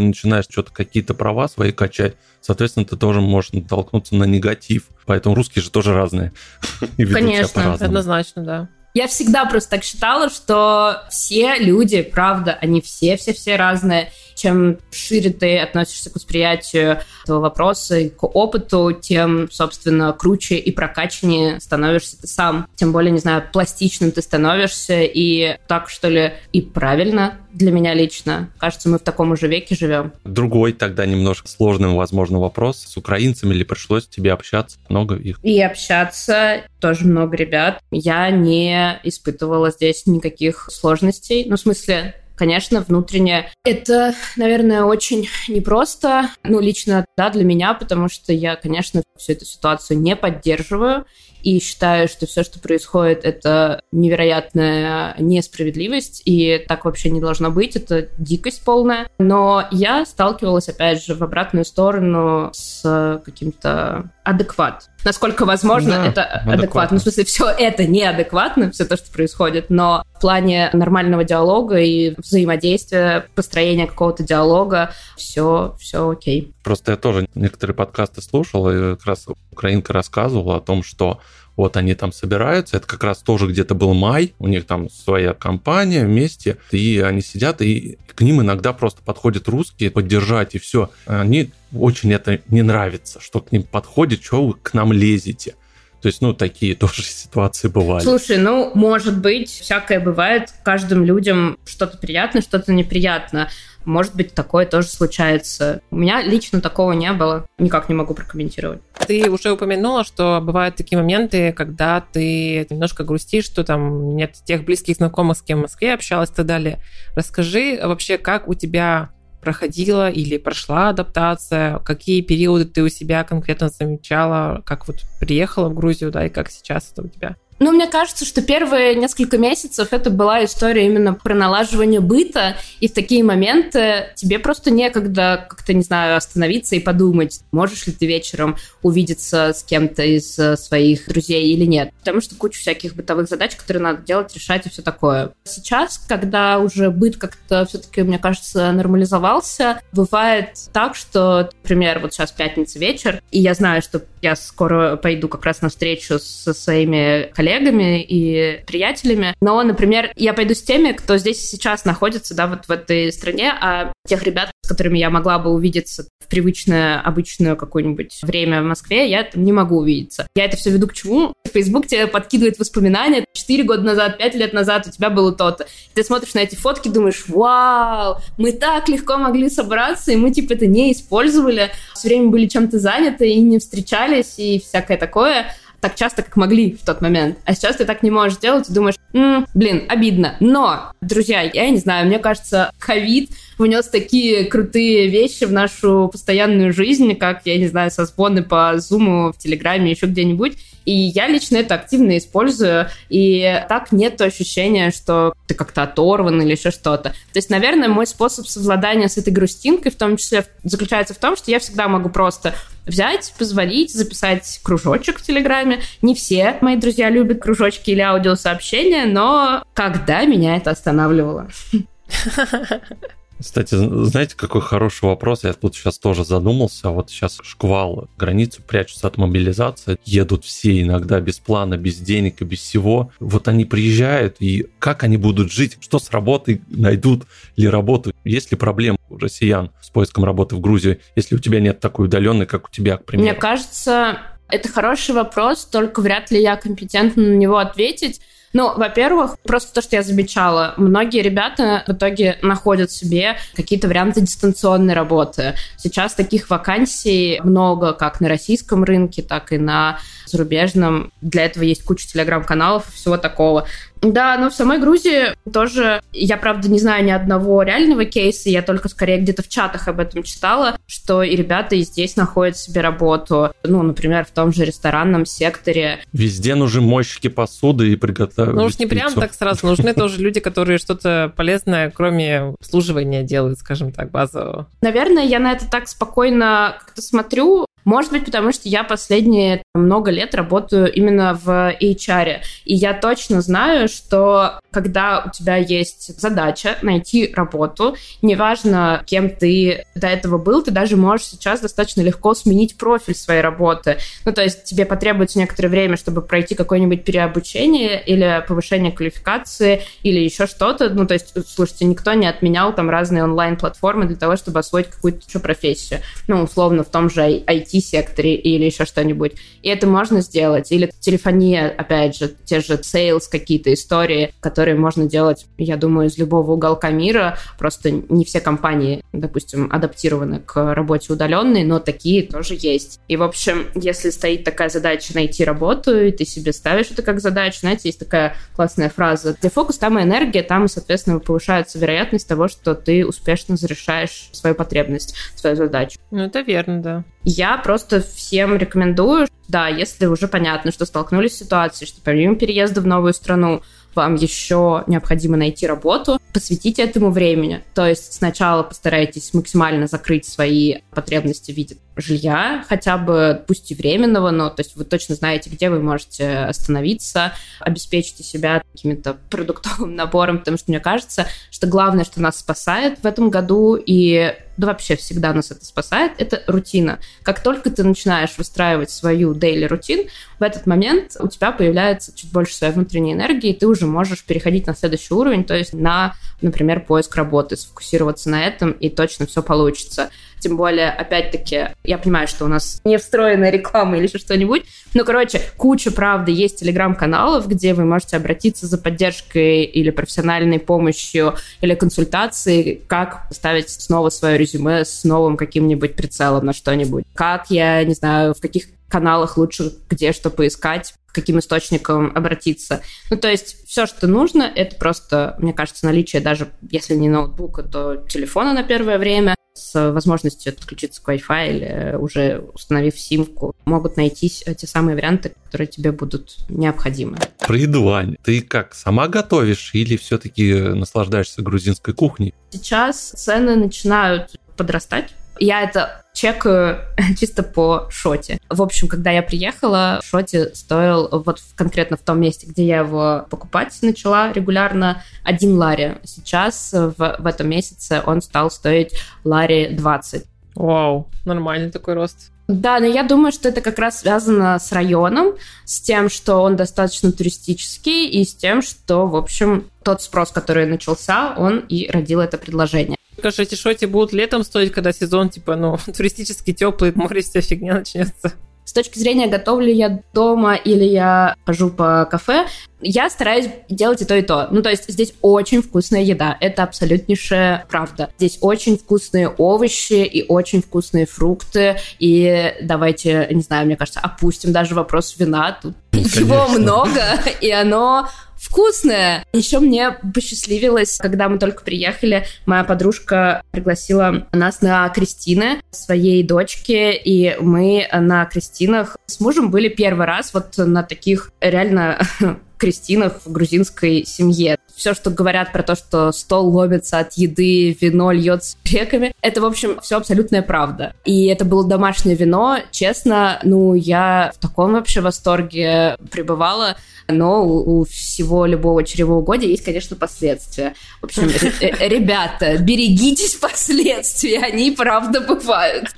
начинаешь 0.00 0.46
что-то 0.48 0.72
какие-то 0.72 1.14
права 1.14 1.48
свои 1.48 1.72
качать, 1.72 2.16
соответственно, 2.40 2.84
ты 2.84 2.96
тоже 2.96 3.20
можешь 3.20 3.52
натолкнуться 3.52 4.14
на 4.14 4.24
негатив. 4.24 4.84
Поэтому 5.06 5.34
русские 5.34 5.62
же 5.62 5.70
тоже 5.70 5.94
разные. 5.94 6.32
Конечно, 6.96 7.74
однозначно, 7.74 8.44
да. 8.44 8.68
Я 8.94 9.06
всегда 9.06 9.44
просто 9.44 9.70
так 9.70 9.84
считала, 9.84 10.30
что 10.30 11.02
все 11.10 11.56
люди, 11.58 12.02
правда, 12.02 12.58
они 12.60 12.80
все-все-все 12.80 13.56
разные. 13.56 14.10
Чем 14.34 14.78
шире 14.90 15.30
ты 15.30 15.58
относишься 15.58 16.10
к 16.10 16.14
восприятию 16.14 17.00
этого 17.24 17.40
вопроса 17.40 17.98
и 17.98 18.08
к 18.08 18.24
опыту, 18.24 18.92
тем, 18.92 19.50
собственно, 19.50 20.12
круче 20.12 20.56
и 20.56 20.72
прокачаннее 20.72 21.60
становишься 21.60 22.20
ты 22.20 22.26
сам. 22.26 22.66
Тем 22.76 22.92
более, 22.92 23.10
не 23.10 23.18
знаю, 23.18 23.44
пластичным 23.52 24.10
ты 24.10 24.22
становишься, 24.22 25.02
и 25.02 25.58
так, 25.66 25.90
что 25.90 26.08
ли, 26.08 26.32
и 26.52 26.62
правильно 26.62 27.38
для 27.58 27.72
меня 27.72 27.92
лично. 27.92 28.50
Кажется, 28.58 28.88
мы 28.88 28.98
в 28.98 29.02
таком 29.02 29.36
же 29.36 29.48
веке 29.48 29.74
живем. 29.74 30.12
Другой 30.24 30.72
тогда 30.72 31.04
немножко 31.04 31.48
сложным, 31.48 31.96
возможно, 31.96 32.38
вопрос. 32.38 32.78
С 32.78 32.96
украинцами 32.96 33.52
ли 33.52 33.64
пришлось 33.64 34.06
тебе 34.06 34.32
общаться? 34.32 34.78
Много 34.88 35.16
их? 35.16 35.40
И 35.42 35.60
общаться 35.60 36.62
тоже 36.80 37.04
много 37.06 37.36
ребят. 37.36 37.80
Я 37.90 38.30
не 38.30 38.98
испытывала 39.02 39.70
здесь 39.70 40.06
никаких 40.06 40.68
сложностей. 40.70 41.44
Ну, 41.46 41.56
в 41.56 41.60
смысле, 41.60 42.14
конечно, 42.38 42.80
внутренне. 42.80 43.50
Это, 43.64 44.14
наверное, 44.36 44.84
очень 44.84 45.28
непросто, 45.48 46.30
ну, 46.44 46.60
лично, 46.60 47.04
да, 47.16 47.30
для 47.30 47.44
меня, 47.44 47.74
потому 47.74 48.08
что 48.08 48.32
я, 48.32 48.56
конечно, 48.56 49.02
всю 49.16 49.32
эту 49.32 49.44
ситуацию 49.44 49.98
не 49.98 50.16
поддерживаю 50.16 51.04
и 51.42 51.60
считаю, 51.60 52.08
что 52.08 52.26
все, 52.26 52.42
что 52.42 52.58
происходит, 52.58 53.24
это 53.24 53.82
невероятная 53.92 55.14
несправедливость, 55.18 56.22
и 56.24 56.64
так 56.66 56.84
вообще 56.84 57.10
не 57.10 57.20
должно 57.20 57.50
быть, 57.50 57.76
это 57.76 58.08
дикость 58.18 58.64
полная. 58.64 59.08
Но 59.18 59.64
я 59.70 60.04
сталкивалась, 60.04 60.68
опять 60.68 61.04
же, 61.04 61.14
в 61.14 61.22
обратную 61.22 61.64
сторону 61.64 62.50
с 62.52 63.22
каким-то 63.24 64.10
адекват. 64.24 64.90
Насколько 65.04 65.44
возможно, 65.44 65.92
да, 65.92 66.06
это 66.06 66.24
адекватно. 66.24 66.52
адекватно. 66.54 66.94
Ну, 66.96 67.00
в 67.00 67.02
смысле, 67.02 67.24
все 67.24 67.48
это 67.48 67.86
неадекватно, 67.86 68.70
все 68.72 68.84
то, 68.84 68.96
что 68.96 69.10
происходит, 69.12 69.70
но 69.70 70.02
в 70.18 70.20
плане 70.20 70.68
нормального 70.72 71.22
диалога 71.22 71.78
и 71.78 72.14
взаимодействия, 72.18 73.26
построения 73.36 73.86
какого-то 73.86 74.24
диалога, 74.24 74.92
все, 75.16 75.76
все 75.78 76.10
окей. 76.10 76.52
Просто 76.64 76.90
я 76.90 76.96
тоже 76.96 77.28
некоторые 77.36 77.76
подкасты 77.76 78.20
слушал, 78.20 78.68
и 78.68 78.96
как 78.96 79.06
раз 79.06 79.26
украинка 79.52 79.92
рассказывала 79.92 80.56
о 80.56 80.60
том, 80.60 80.82
что 80.82 81.20
вот 81.56 81.76
они 81.76 81.94
там 81.94 82.12
собираются, 82.12 82.76
это 82.78 82.86
как 82.86 83.04
раз 83.04 83.18
тоже 83.18 83.46
где-то 83.46 83.74
был 83.76 83.94
май, 83.94 84.34
у 84.40 84.48
них 84.48 84.66
там 84.66 84.90
своя 84.90 85.34
компания 85.34 86.04
вместе, 86.04 86.56
и 86.72 86.98
они 86.98 87.20
сидят, 87.20 87.62
и 87.62 87.98
к 88.14 88.20
ним 88.20 88.42
иногда 88.42 88.72
просто 88.72 89.02
подходят 89.02 89.48
русские 89.48 89.92
поддержать, 89.92 90.56
и 90.56 90.58
все. 90.58 90.90
Они 91.06 91.50
очень 91.72 92.12
это 92.12 92.40
не 92.48 92.62
нравится, 92.62 93.20
что 93.20 93.40
к 93.40 93.52
ним 93.52 93.62
подходит, 93.62 94.22
что 94.24 94.44
вы 94.44 94.54
к 94.54 94.74
нам 94.74 94.92
лезете. 94.92 95.54
То 96.00 96.06
есть, 96.06 96.20
ну, 96.20 96.32
такие 96.34 96.74
тоже 96.76 97.02
ситуации 97.02 97.68
бывали. 97.68 98.02
Слушай, 98.02 98.38
ну, 98.38 98.70
может 98.74 99.18
быть, 99.18 99.50
всякое 99.50 100.00
бывает. 100.00 100.52
Каждым 100.64 101.04
людям 101.04 101.58
что-то 101.64 101.98
приятно, 101.98 102.40
что-то 102.40 102.72
неприятно. 102.72 103.48
Может 103.84 104.14
быть, 104.14 104.34
такое 104.34 104.66
тоже 104.66 104.88
случается. 104.88 105.80
У 105.90 105.96
меня 105.96 106.20
лично 106.20 106.60
такого 106.60 106.92
не 106.92 107.10
было. 107.12 107.46
Никак 107.58 107.88
не 107.88 107.94
могу 107.94 108.12
прокомментировать. 108.12 108.82
Ты 109.06 109.30
уже 109.30 109.52
упомянула, 109.52 110.04
что 110.04 110.40
бывают 110.42 110.76
такие 110.76 110.98
моменты, 110.98 111.52
когда 111.52 112.00
ты 112.00 112.66
немножко 112.68 113.04
грустишь, 113.04 113.46
что 113.46 113.64
там 113.64 114.14
нет 114.14 114.34
тех 114.44 114.64
близких 114.64 114.96
знакомых, 114.96 115.38
с 115.38 115.42
кем 115.42 115.60
в 115.60 115.62
Москве 115.62 115.94
общалась 115.94 116.30
и 116.30 116.34
так 116.34 116.44
далее. 116.44 116.80
Расскажи 117.14 117.80
вообще, 117.82 118.18
как 118.18 118.48
у 118.48 118.54
тебя 118.54 119.10
проходила 119.40 120.10
или 120.10 120.36
прошла 120.36 120.90
адаптация, 120.90 121.78
какие 121.78 122.20
периоды 122.20 122.64
ты 122.64 122.82
у 122.82 122.88
себя 122.88 123.24
конкретно 123.24 123.68
замечала, 123.68 124.62
как 124.64 124.88
вот 124.88 125.04
приехала 125.20 125.68
в 125.68 125.74
Грузию, 125.74 126.10
да, 126.10 126.26
и 126.26 126.30
как 126.30 126.50
сейчас 126.50 126.92
это 126.92 127.02
у 127.02 127.08
тебя? 127.08 127.36
Ну, 127.58 127.72
мне 127.72 127.86
кажется, 127.86 128.24
что 128.24 128.40
первые 128.40 128.94
несколько 128.94 129.36
месяцев 129.36 129.88
это 129.92 130.10
была 130.10 130.44
история 130.44 130.86
именно 130.86 131.14
про 131.14 131.34
налаживание 131.34 132.00
быта, 132.00 132.56
и 132.80 132.88
в 132.88 132.92
такие 132.92 133.24
моменты 133.24 134.06
тебе 134.14 134.38
просто 134.38 134.70
некогда 134.70 135.46
как-то, 135.48 135.72
не 135.72 135.82
знаю, 135.82 136.16
остановиться 136.16 136.76
и 136.76 136.80
подумать, 136.80 137.40
можешь 137.50 137.86
ли 137.86 137.92
ты 137.92 138.06
вечером 138.06 138.56
увидеться 138.82 139.52
с 139.52 139.64
кем-то 139.64 140.02
из 140.04 140.38
э, 140.38 140.56
своих 140.56 141.08
друзей 141.08 141.52
или 141.52 141.64
нет. 141.64 141.92
Потому 141.98 142.20
что 142.20 142.36
куча 142.36 142.60
всяких 142.60 142.94
бытовых 142.94 143.28
задач, 143.28 143.56
которые 143.56 143.82
надо 143.82 144.02
делать, 144.02 144.32
решать 144.34 144.66
и 144.66 144.70
все 144.70 144.82
такое. 144.82 145.32
Сейчас, 145.44 145.98
когда 145.98 146.58
уже 146.58 146.90
быт 146.90 147.16
как-то 147.16 147.66
все-таки, 147.66 148.02
мне 148.02 148.18
кажется, 148.18 148.70
нормализовался, 148.72 149.80
бывает 149.92 150.50
так, 150.72 150.94
что, 150.94 151.50
например, 151.62 151.98
вот 151.98 152.14
сейчас 152.14 152.30
пятница 152.30 152.78
вечер, 152.78 153.20
и 153.30 153.40
я 153.40 153.54
знаю, 153.54 153.82
что 153.82 154.02
я 154.22 154.36
скоро 154.36 154.96
пойду 154.96 155.28
как 155.28 155.44
раз 155.44 155.60
на 155.60 155.68
встречу 155.68 156.18
со 156.18 156.54
своими 156.54 157.30
коллегами, 157.34 157.47
коллегами 157.48 158.02
и 158.02 158.60
приятелями. 158.66 159.34
Но, 159.40 159.62
например, 159.62 160.12
я 160.16 160.34
пойду 160.34 160.54
с 160.54 160.62
теми, 160.62 160.92
кто 160.92 161.16
здесь 161.16 161.42
и 161.42 161.46
сейчас 161.46 161.84
находится, 161.84 162.34
да, 162.34 162.46
вот 162.46 162.66
в 162.66 162.70
этой 162.70 163.10
стране, 163.12 163.52
а 163.52 163.92
тех 164.06 164.22
ребят, 164.22 164.50
с 164.62 164.68
которыми 164.68 164.98
я 164.98 165.08
могла 165.10 165.38
бы 165.38 165.50
увидеться 165.50 166.06
в 166.22 166.28
привычное, 166.28 167.00
обычное 167.00 167.54
какое-нибудь 167.56 168.18
время 168.22 168.62
в 168.62 168.66
Москве, 168.66 169.08
я 169.08 169.24
там 169.24 169.44
не 169.44 169.52
могу 169.52 169.78
увидеться. 169.78 170.26
Я 170.34 170.44
это 170.44 170.56
все 170.56 170.70
веду 170.70 170.88
к 170.88 170.92
чему? 170.92 171.32
Facebook 171.52 171.86
тебе 171.86 172.06
подкидывает 172.06 172.58
воспоминания. 172.58 173.24
Четыре 173.32 173.62
года 173.62 173.82
назад, 173.82 174.18
пять 174.18 174.34
лет 174.34 174.52
назад 174.52 174.86
у 174.86 174.90
тебя 174.90 175.08
было 175.08 175.32
то-то. 175.32 175.66
Ты 175.94 176.04
смотришь 176.04 176.34
на 176.34 176.40
эти 176.40 176.54
фотки, 176.54 176.88
думаешь, 176.88 177.24
вау, 177.28 178.18
мы 178.36 178.52
так 178.52 178.88
легко 178.88 179.16
могли 179.16 179.48
собраться, 179.48 180.12
и 180.12 180.16
мы, 180.16 180.32
типа, 180.32 180.52
это 180.52 180.66
не 180.66 180.92
использовали. 180.92 181.70
Все 181.94 182.08
время 182.08 182.28
были 182.28 182.46
чем-то 182.46 182.78
заняты 182.78 183.30
и 183.30 183.40
не 183.40 183.58
встречались, 183.58 184.34
и 184.38 184.60
всякое 184.60 184.98
такое. 184.98 185.54
Так 185.80 185.94
часто, 185.94 186.22
как 186.22 186.36
могли 186.36 186.72
в 186.72 186.84
тот 186.84 187.00
момент. 187.00 187.38
А 187.44 187.54
сейчас 187.54 187.76
ты 187.76 187.84
так 187.84 188.02
не 188.02 188.10
можешь 188.10 188.38
делать 188.38 188.68
и 188.68 188.72
думаешь, 188.72 188.96
М, 189.14 189.46
блин, 189.54 189.84
обидно. 189.88 190.36
Но, 190.38 190.92
друзья, 191.00 191.40
я 191.40 191.70
не 191.70 191.78
знаю, 191.78 192.06
мне 192.06 192.18
кажется, 192.18 192.70
ковид 192.78 193.30
внес 193.56 193.88
такие 193.88 194.44
крутые 194.44 195.08
вещи 195.08 195.44
в 195.44 195.52
нашу 195.52 196.10
постоянную 196.12 196.72
жизнь, 196.72 197.14
как, 197.14 197.40
я 197.46 197.56
не 197.56 197.66
знаю, 197.66 197.90
созвоны 197.90 198.42
по 198.42 198.74
Зуму, 198.78 199.32
в 199.32 199.38
Телеграме, 199.38 199.90
еще 199.90 200.06
где-нибудь. 200.06 200.58
И 200.84 200.92
я 200.92 201.26
лично 201.26 201.56
это 201.56 201.74
активно 201.74 202.16
использую, 202.16 202.88
и 203.08 203.62
так 203.68 203.92
нет 203.92 204.20
ощущения, 204.20 204.90
что 204.90 205.34
ты 205.46 205.54
как-то 205.54 205.82
оторван 205.82 206.40
или 206.40 206.52
еще 206.52 206.70
что-то. 206.70 207.10
То 207.10 207.36
есть, 207.36 207.50
наверное, 207.50 207.88
мой 207.88 208.06
способ 208.06 208.46
совладания 208.46 209.08
с 209.08 209.18
этой 209.18 209.32
грустинкой 209.32 209.90
в 209.90 209.96
том 209.96 210.16
числе 210.16 210.46
заключается 210.64 211.12
в 211.12 211.18
том, 211.18 211.36
что 211.36 211.50
я 211.50 211.58
всегда 211.58 211.88
могу 211.88 212.08
просто 212.08 212.54
взять, 212.88 213.32
позвонить, 213.38 213.92
записать 213.92 214.60
кружочек 214.62 215.18
в 215.18 215.22
Телеграме. 215.22 215.82
Не 216.02 216.14
все 216.14 216.56
мои 216.60 216.76
друзья 216.76 217.10
любят 217.10 217.40
кружочки 217.40 217.90
или 217.90 218.00
аудиосообщения, 218.00 219.06
но 219.06 219.62
когда 219.74 220.24
меня 220.24 220.56
это 220.56 220.70
останавливало? 220.70 221.48
Кстати, 223.38 223.74
знаете, 223.74 224.34
какой 224.36 224.60
хороший 224.60 225.04
вопрос? 225.04 225.44
Я 225.44 225.52
тут 225.52 225.74
сейчас 225.74 225.98
тоже 225.98 226.24
задумался. 226.24 226.90
Вот 226.90 227.10
сейчас 227.10 227.38
шквал, 227.42 228.08
границу 228.16 228.62
прячутся 228.66 229.06
от 229.06 229.16
мобилизации. 229.16 229.98
Едут 230.04 230.44
все 230.44 230.80
иногда 230.82 231.20
без 231.20 231.38
плана, 231.38 231.76
без 231.76 231.96
денег 231.96 232.42
и 232.42 232.44
без 232.44 232.60
всего. 232.60 233.12
Вот 233.20 233.48
они 233.48 233.64
приезжают, 233.64 234.36
и 234.40 234.66
как 234.78 235.04
они 235.04 235.16
будут 235.16 235.52
жить? 235.52 235.78
Что 235.80 235.98
с 235.98 236.10
работой? 236.10 236.60
Найдут 236.68 237.24
ли 237.56 237.68
работу? 237.68 238.12
Есть 238.24 238.50
ли 238.50 238.56
проблемы 238.56 238.98
у 239.08 239.18
россиян 239.18 239.70
с 239.80 239.90
поиском 239.90 240.24
работы 240.24 240.56
в 240.56 240.60
Грузии, 240.60 241.00
если 241.16 241.34
у 241.34 241.38
тебя 241.38 241.60
нет 241.60 241.80
такой 241.80 242.06
удаленной, 242.06 242.46
как 242.46 242.68
у 242.68 242.70
тебя, 242.70 242.96
к 242.96 243.04
примеру? 243.04 243.30
Мне 243.30 243.40
кажется, 243.40 244.18
это 244.48 244.68
хороший 244.68 245.14
вопрос, 245.14 245.64
только 245.64 246.00
вряд 246.00 246.30
ли 246.30 246.40
я 246.40 246.56
компетентна 246.56 247.22
на 247.22 247.34
него 247.34 247.58
ответить. 247.58 248.20
Ну, 248.52 248.72
во-первых, 248.76 249.36
просто 249.42 249.74
то, 249.74 249.82
что 249.82 249.96
я 249.96 250.02
замечала, 250.02 250.74
многие 250.76 251.22
ребята 251.22 251.84
в 251.86 251.92
итоге 251.92 252.38
находят 252.42 252.90
себе 252.90 253.36
какие-то 253.54 253.88
варианты 253.88 254.20
дистанционной 254.20 254.94
работы. 254.94 255.54
Сейчас 255.76 256.14
таких 256.14 256.48
вакансий 256.50 257.40
много 257.42 257.92
как 257.92 258.20
на 258.20 258.28
российском 258.28 258.84
рынке, 258.84 259.22
так 259.22 259.52
и 259.52 259.58
на 259.58 259.98
зарубежном. 260.26 261.12
Для 261.20 261.44
этого 261.44 261.64
есть 261.64 261.84
куча 261.84 262.06
телеграм-каналов 262.06 262.88
и 262.88 262.92
всего 262.92 263.16
такого. 263.16 263.66
Да, 264.02 264.36
но 264.38 264.50
в 264.50 264.54
самой 264.54 264.78
Грузии 264.78 265.34
тоже, 265.52 266.02
я, 266.12 266.36
правда, 266.36 266.68
не 266.68 266.78
знаю 266.78 267.04
ни 267.04 267.10
одного 267.10 267.62
реального 267.62 268.04
кейса, 268.04 268.48
я 268.50 268.62
только 268.62 268.88
скорее 268.88 269.20
где-то 269.20 269.42
в 269.42 269.48
чатах 269.48 269.88
об 269.88 270.00
этом 270.00 270.22
читала, 270.22 270.76
что 270.86 271.22
и 271.22 271.34
ребята 271.36 271.76
и 271.76 271.82
здесь 271.82 272.16
находят 272.16 272.56
себе 272.56 272.80
работу, 272.80 273.52
ну, 273.64 273.82
например, 273.82 274.24
в 274.24 274.30
том 274.30 274.52
же 274.52 274.64
ресторанном 274.64 275.26
секторе. 275.26 276.00
Везде 276.12 276.54
нужны 276.54 276.80
мойщики 276.80 277.28
посуды 277.28 277.92
и 277.92 277.96
приготовить 277.96 278.54
Ну 278.54 278.64
уж 278.64 278.78
не 278.78 278.86
прям 278.86 279.12
так 279.14 279.34
сразу, 279.34 279.66
нужны 279.66 279.94
тоже 279.94 280.20
люди, 280.20 280.40
которые 280.40 280.78
что-то 280.78 281.32
полезное, 281.36 281.90
кроме 281.90 282.54
обслуживания 282.60 283.22
делают, 283.22 283.58
скажем 283.58 283.92
так, 283.92 284.10
базового. 284.10 284.68
Наверное, 284.80 285.24
я 285.24 285.38
на 285.38 285.52
это 285.52 285.68
так 285.68 285.88
спокойно 285.88 286.76
как-то 286.78 287.02
смотрю, 287.02 287.66
может 287.84 288.12
быть, 288.12 288.24
потому 288.24 288.52
что 288.52 288.68
я 288.68 288.84
последние 288.84 289.62
много 289.74 290.10
лет 290.10 290.34
работаю 290.34 290.92
именно 290.92 291.34
в 291.34 291.48
HR. 291.80 292.38
И 292.64 292.74
я 292.74 292.92
точно 292.92 293.40
знаю, 293.40 293.88
что 293.88 294.60
когда 294.70 295.24
у 295.26 295.30
тебя 295.30 295.56
есть 295.56 296.20
задача 296.20 296.76
найти 296.82 297.32
работу, 297.34 297.96
неважно, 298.20 299.02
кем 299.06 299.30
ты 299.30 299.86
до 299.94 300.08
этого 300.08 300.36
был, 300.36 300.62
ты 300.62 300.70
даже 300.70 300.96
можешь 300.96 301.26
сейчас 301.26 301.60
достаточно 301.60 302.02
легко 302.02 302.34
сменить 302.34 302.76
профиль 302.76 303.14
своей 303.14 303.40
работы. 303.40 303.98
Ну, 304.24 304.32
то 304.32 304.42
есть 304.42 304.64
тебе 304.64 304.84
потребуется 304.84 305.38
некоторое 305.38 305.68
время, 305.68 305.96
чтобы 305.96 306.20
пройти 306.20 306.54
какое-нибудь 306.54 307.04
переобучение 307.04 308.02
или 308.04 308.44
повышение 308.46 308.92
квалификации 308.92 309.82
или 310.02 310.20
еще 310.20 310.46
что-то. 310.46 310.90
Ну, 310.90 311.06
то 311.06 311.14
есть, 311.14 311.32
слушайте, 311.48 311.86
никто 311.86 312.12
не 312.12 312.26
отменял 312.26 312.74
там 312.74 312.90
разные 312.90 313.24
онлайн-платформы 313.24 314.04
для 314.04 314.16
того, 314.16 314.36
чтобы 314.36 314.58
освоить 314.58 314.88
какую-то 314.88 315.26
еще 315.26 315.38
профессию. 315.38 316.00
Ну, 316.26 316.42
условно, 316.42 316.84
в 316.84 316.90
том 316.90 317.08
же 317.08 317.22
IT 317.22 317.67
IT-секторе 317.74 318.34
или 318.34 318.64
еще 318.64 318.84
что-нибудь. 318.84 319.32
И 319.62 319.68
это 319.68 319.86
можно 319.86 320.20
сделать. 320.20 320.72
Или 320.72 320.90
телефония, 321.00 321.68
опять 321.68 322.16
же, 322.16 322.34
те 322.44 322.60
же 322.60 322.74
sales 322.74 323.24
какие-то 323.30 323.72
истории, 323.72 324.34
которые 324.40 324.76
можно 324.76 325.06
делать, 325.06 325.46
я 325.58 325.76
думаю, 325.76 326.08
из 326.08 326.18
любого 326.18 326.52
уголка 326.52 326.90
мира. 326.90 327.38
Просто 327.58 327.90
не 327.90 328.24
все 328.24 328.40
компании, 328.40 329.04
допустим, 329.12 329.68
адаптированы 329.72 330.40
к 330.40 330.74
работе 330.74 331.12
удаленной, 331.12 331.64
но 331.64 331.78
такие 331.78 332.22
тоже 332.22 332.56
есть. 332.58 333.00
И, 333.08 333.16
в 333.16 333.22
общем, 333.22 333.66
если 333.74 334.10
стоит 334.10 334.44
такая 334.44 334.68
задача 334.68 335.14
найти 335.14 335.44
работу, 335.44 335.98
и 335.98 336.10
ты 336.10 336.24
себе 336.24 336.52
ставишь 336.52 336.90
это 336.90 337.02
как 337.02 337.20
задачу, 337.20 337.60
знаете, 337.60 337.82
есть 337.88 337.98
такая 337.98 338.36
классная 338.54 338.88
фраза, 338.88 339.36
где 339.38 339.50
фокус, 339.50 339.78
там 339.78 339.98
и 339.98 340.02
энергия, 340.02 340.42
там, 340.42 340.68
соответственно, 340.68 341.18
повышается 341.18 341.78
вероятность 341.78 342.28
того, 342.28 342.48
что 342.48 342.74
ты 342.74 343.06
успешно 343.06 343.56
зарешаешь 343.56 344.30
свою 344.32 344.54
потребность, 344.54 345.14
свою 345.36 345.56
задачу. 345.56 345.98
Ну, 346.10 346.24
это 346.24 346.40
верно, 346.40 346.80
да. 346.80 347.04
Я 347.24 347.57
просто 347.58 348.00
всем 348.00 348.56
рекомендую, 348.56 349.28
да, 349.48 349.68
если 349.68 350.06
уже 350.06 350.28
понятно, 350.28 350.70
что 350.72 350.84
столкнулись 350.84 351.34
с 351.34 351.38
ситуацией, 351.38 351.88
что 351.88 352.00
помимо 352.02 352.36
переезда 352.36 352.80
в 352.80 352.86
новую 352.86 353.14
страну 353.14 353.62
вам 353.94 354.14
еще 354.14 354.84
необходимо 354.86 355.36
найти 355.36 355.66
работу, 355.66 356.20
посвятите 356.32 356.82
этому 356.82 357.10
времени. 357.10 357.64
То 357.74 357.86
есть 357.86 358.12
сначала 358.12 358.62
постарайтесь 358.62 359.34
максимально 359.34 359.86
закрыть 359.86 360.26
свои 360.26 360.76
потребности 360.90 361.50
в 361.50 361.56
виде 361.56 361.76
жилья, 361.98 362.64
хотя 362.68 362.96
бы 362.96 363.42
пусть 363.46 363.70
и 363.70 363.74
временного, 363.74 364.30
но 364.30 364.50
то 364.50 364.60
есть 364.60 364.76
вы 364.76 364.84
точно 364.84 365.14
знаете, 365.14 365.50
где 365.50 365.68
вы 365.68 365.80
можете 365.80 366.38
остановиться, 366.38 367.32
обеспечите 367.60 368.22
себя 368.22 368.62
каким-то 368.72 369.16
продуктовым 369.30 369.94
набором, 369.96 370.38
потому 370.38 370.56
что 370.56 370.70
мне 370.70 370.80
кажется, 370.80 371.26
что 371.50 371.66
главное, 371.66 372.04
что 372.04 372.20
нас 372.20 372.38
спасает 372.38 372.98
в 373.02 373.06
этом 373.06 373.30
году 373.30 373.74
и 373.74 374.34
да 374.58 374.66
вообще 374.66 374.96
всегда 374.96 375.32
нас 375.32 375.52
это 375.52 375.64
спасает, 375.64 376.12
это 376.18 376.42
рутина. 376.48 376.98
Как 377.22 377.42
только 377.42 377.70
ты 377.70 377.84
начинаешь 377.84 378.36
выстраивать 378.36 378.90
свою 378.90 379.32
daily 379.32 379.66
рутин, 379.66 380.08
в 380.40 380.42
этот 380.42 380.66
момент 380.66 381.16
у 381.20 381.28
тебя 381.28 381.52
появляется 381.52 382.12
чуть 382.14 382.32
больше 382.32 382.56
своей 382.56 382.72
внутренней 382.72 383.12
энергии, 383.12 383.50
и 383.50 383.58
ты 383.58 383.66
уже 383.68 383.86
можешь 383.86 384.24
переходить 384.24 384.66
на 384.66 384.74
следующий 384.74 385.14
уровень, 385.14 385.44
то 385.44 385.56
есть 385.56 385.72
на, 385.72 386.14
например, 386.42 386.80
поиск 386.80 387.14
работы, 387.14 387.56
сфокусироваться 387.56 388.30
на 388.30 388.44
этом, 388.44 388.72
и 388.72 388.88
точно 388.90 389.26
все 389.26 389.42
получится. 389.42 390.10
Тем 390.40 390.56
более, 390.56 390.90
опять-таки, 390.90 391.68
я 391.84 391.98
понимаю, 391.98 392.28
что 392.28 392.44
у 392.44 392.48
нас 392.48 392.80
не 392.84 392.98
встроенная 392.98 393.50
реклама 393.50 393.96
или 393.96 394.06
еще 394.06 394.18
что-нибудь. 394.18 394.64
Но, 394.94 395.04
короче, 395.04 395.40
куча, 395.56 395.90
правда, 395.90 396.30
есть 396.30 396.60
телеграм-каналов, 396.60 397.48
где 397.48 397.74
вы 397.74 397.84
можете 397.84 398.16
обратиться 398.16 398.66
за 398.66 398.78
поддержкой 398.78 399.64
или 399.64 399.90
профессиональной 399.90 400.58
помощью, 400.58 401.34
или 401.60 401.74
консультацией, 401.74 402.82
как 402.86 403.26
ставить 403.30 403.70
снова 403.70 404.10
свое 404.10 404.38
резюме 404.38 404.84
с 404.84 405.04
новым 405.04 405.36
каким-нибудь 405.36 405.96
прицелом 405.96 406.46
на 406.46 406.52
что-нибудь. 406.52 407.04
Как, 407.14 407.50
я 407.50 407.84
не 407.84 407.94
знаю, 407.94 408.34
в 408.34 408.40
каких 408.40 408.64
каналах 408.88 409.36
лучше 409.36 409.72
где 409.88 410.12
что 410.12 410.30
поискать, 410.30 410.94
к 411.06 411.14
каким 411.14 411.38
источникам 411.38 412.12
обратиться. 412.14 412.82
Ну, 413.10 413.16
то 413.16 413.28
есть 413.28 413.66
все, 413.66 413.86
что 413.86 414.06
нужно, 414.06 414.42
это 414.42 414.76
просто, 414.76 415.36
мне 415.38 415.52
кажется, 415.52 415.86
наличие 415.86 416.22
даже, 416.22 416.48
если 416.70 416.94
не 416.94 417.08
ноутбука, 417.08 417.62
то 417.62 417.96
телефона 417.96 418.52
на 418.52 418.62
первое 418.62 418.98
время, 418.98 419.34
с 419.58 419.92
возможностью 419.92 420.54
подключиться 420.54 421.02
к 421.02 421.08
Wi-Fi 421.08 421.50
или 421.50 421.96
уже 421.96 422.44
установив 422.54 422.98
симку, 422.98 423.54
могут 423.64 423.96
найтись 423.96 424.44
те 424.56 424.66
самые 424.66 424.96
варианты, 424.96 425.32
которые 425.44 425.66
тебе 425.66 425.92
будут 425.92 426.36
необходимы. 426.48 427.18
Про 427.40 427.56
еду, 427.56 427.88
Ань, 427.90 428.16
ты 428.22 428.40
как, 428.40 428.74
сама 428.74 429.08
готовишь 429.08 429.70
или 429.74 429.96
все-таки 429.96 430.52
наслаждаешься 430.54 431.42
грузинской 431.42 431.94
кухней? 431.94 432.34
Сейчас 432.50 433.10
цены 433.10 433.56
начинают 433.56 434.36
подрастать. 434.56 435.14
Я 435.38 435.62
это 435.62 436.04
чекаю 436.12 436.80
чисто 437.18 437.42
по 437.42 437.86
шоте. 437.90 438.40
В 438.50 438.60
общем, 438.60 438.88
когда 438.88 439.10
я 439.10 439.22
приехала, 439.22 440.00
шоте 440.02 440.54
стоил 440.54 441.08
вот 441.24 441.40
конкретно 441.54 441.96
в 441.96 442.00
том 442.00 442.20
месте, 442.20 442.46
где 442.46 442.66
я 442.66 442.78
его 442.78 443.26
покупать 443.30 443.76
начала 443.82 444.32
регулярно, 444.32 445.02
один 445.22 445.56
лари. 445.56 445.98
Сейчас 446.04 446.72
в, 446.72 447.16
в 447.18 447.26
этом 447.26 447.48
месяце 447.48 448.02
он 448.04 448.20
стал 448.20 448.50
стоить 448.50 448.94
лари 449.24 449.68
20. 449.70 450.24
Вау, 450.56 451.08
нормальный 451.24 451.70
такой 451.70 451.94
рост. 451.94 452.32
Да, 452.48 452.80
но 452.80 452.86
я 452.86 453.02
думаю, 453.02 453.30
что 453.30 453.50
это 453.50 453.60
как 453.60 453.78
раз 453.78 454.00
связано 454.00 454.58
с 454.58 454.72
районом, 454.72 455.34
с 455.64 455.80
тем, 455.82 456.08
что 456.08 456.38
он 456.38 456.56
достаточно 456.56 457.12
туристический, 457.12 458.08
и 458.08 458.24
с 458.24 458.34
тем, 458.34 458.62
что, 458.62 459.06
в 459.06 459.16
общем, 459.16 459.70
тот 459.84 460.00
спрос, 460.00 460.30
который 460.30 460.66
начался, 460.66 461.34
он 461.36 461.58
и 461.58 461.90
родил 461.90 462.20
это 462.20 462.38
предложение. 462.38 462.97
Кажется, 463.20 463.42
эти 463.42 463.54
шоти 463.54 463.84
будут 463.84 464.12
летом 464.12 464.44
стоить, 464.44 464.72
когда 464.72 464.92
сезон, 464.92 465.30
типа, 465.30 465.56
ну, 465.56 465.76
туристически 465.96 466.52
теплый, 466.52 466.92
море 466.94 467.22
вся 467.22 467.40
фигня 467.40 467.74
начнется. 467.74 468.32
С 468.68 468.72
точки 468.74 468.98
зрения, 468.98 469.28
готовлю 469.28 469.72
я 469.72 470.02
дома 470.12 470.54
или 470.54 470.84
я 470.84 471.34
хожу 471.46 471.70
по 471.70 472.04
кафе, 472.04 472.46
я 472.82 473.08
стараюсь 473.08 473.46
делать 473.70 474.02
и 474.02 474.04
то, 474.04 474.14
и 474.14 474.20
то. 474.20 474.48
Ну, 474.50 474.60
то 474.60 474.68
есть 474.68 474.92
здесь 474.92 475.14
очень 475.22 475.62
вкусная 475.62 476.02
еда. 476.02 476.36
Это 476.38 476.64
абсолютнейшая 476.64 477.64
правда. 477.70 478.10
Здесь 478.18 478.36
очень 478.42 478.76
вкусные 478.76 479.28
овощи 479.30 480.04
и 480.04 480.22
очень 480.28 480.62
вкусные 480.62 481.06
фрукты. 481.06 481.78
И 481.98 482.54
давайте, 482.60 483.26
не 483.30 483.40
знаю, 483.40 483.64
мне 483.64 483.76
кажется, 483.76 484.00
опустим 484.00 484.52
даже 484.52 484.74
вопрос 484.74 485.16
вина. 485.18 485.58
Тут 485.62 485.74
Конечно. 485.90 486.20
его 486.20 486.48
много, 486.48 487.02
и 487.40 487.50
оно 487.50 488.06
вкусное. 488.38 489.24
Еще 489.32 489.58
мне 489.58 489.98
посчастливилось, 490.14 490.98
когда 490.98 491.28
мы 491.28 491.38
только 491.38 491.64
приехали, 491.64 492.26
моя 492.46 492.64
подружка 492.64 493.42
пригласила 493.50 494.26
нас 494.32 494.62
на 494.62 494.88
крестины 494.90 495.60
своей 495.70 496.22
дочки, 496.22 496.92
и 496.92 497.36
мы 497.40 497.86
на 497.92 498.24
крестинах 498.26 498.96
с 499.06 499.20
мужем 499.20 499.50
были 499.50 499.68
первый 499.68 500.06
раз 500.06 500.32
вот 500.32 500.56
на 500.56 500.82
таких 500.82 501.32
реально 501.40 501.98
крестинах 502.58 503.20
в 503.24 503.32
грузинской 503.32 504.04
семье. 504.04 504.57
Все, 504.78 504.94
что 504.94 505.10
говорят 505.10 505.50
про 505.50 505.64
то, 505.64 505.74
что 505.74 506.12
стол 506.12 506.54
ломится 506.54 507.00
от 507.00 507.14
еды, 507.14 507.76
вино 507.80 508.12
льется 508.12 508.56
реками, 508.64 509.12
это, 509.22 509.40
в 509.40 509.44
общем, 509.44 509.80
все 509.80 509.96
абсолютная 509.96 510.40
правда. 510.40 510.94
И 511.04 511.26
это 511.26 511.44
было 511.44 511.66
домашнее 511.66 512.14
вино. 512.14 512.58
Честно, 512.70 513.40
ну, 513.42 513.74
я 513.74 514.30
в 514.36 514.38
таком 514.38 514.74
вообще 514.74 515.00
восторге 515.00 515.96
пребывала 516.12 516.76
но 517.10 517.42
у, 517.42 517.80
у 517.80 517.84
всего 517.86 518.44
любого 518.44 518.84
чревоугодия 518.84 519.48
есть, 519.48 519.64
конечно, 519.64 519.96
последствия. 519.96 520.74
В 521.00 521.06
общем, 521.06 521.30
э, 521.60 521.88
ребята, 521.88 522.58
берегитесь 522.58 523.34
последствий, 523.34 524.36
они 524.36 524.72
правда 524.72 525.22
бывают. 525.22 525.88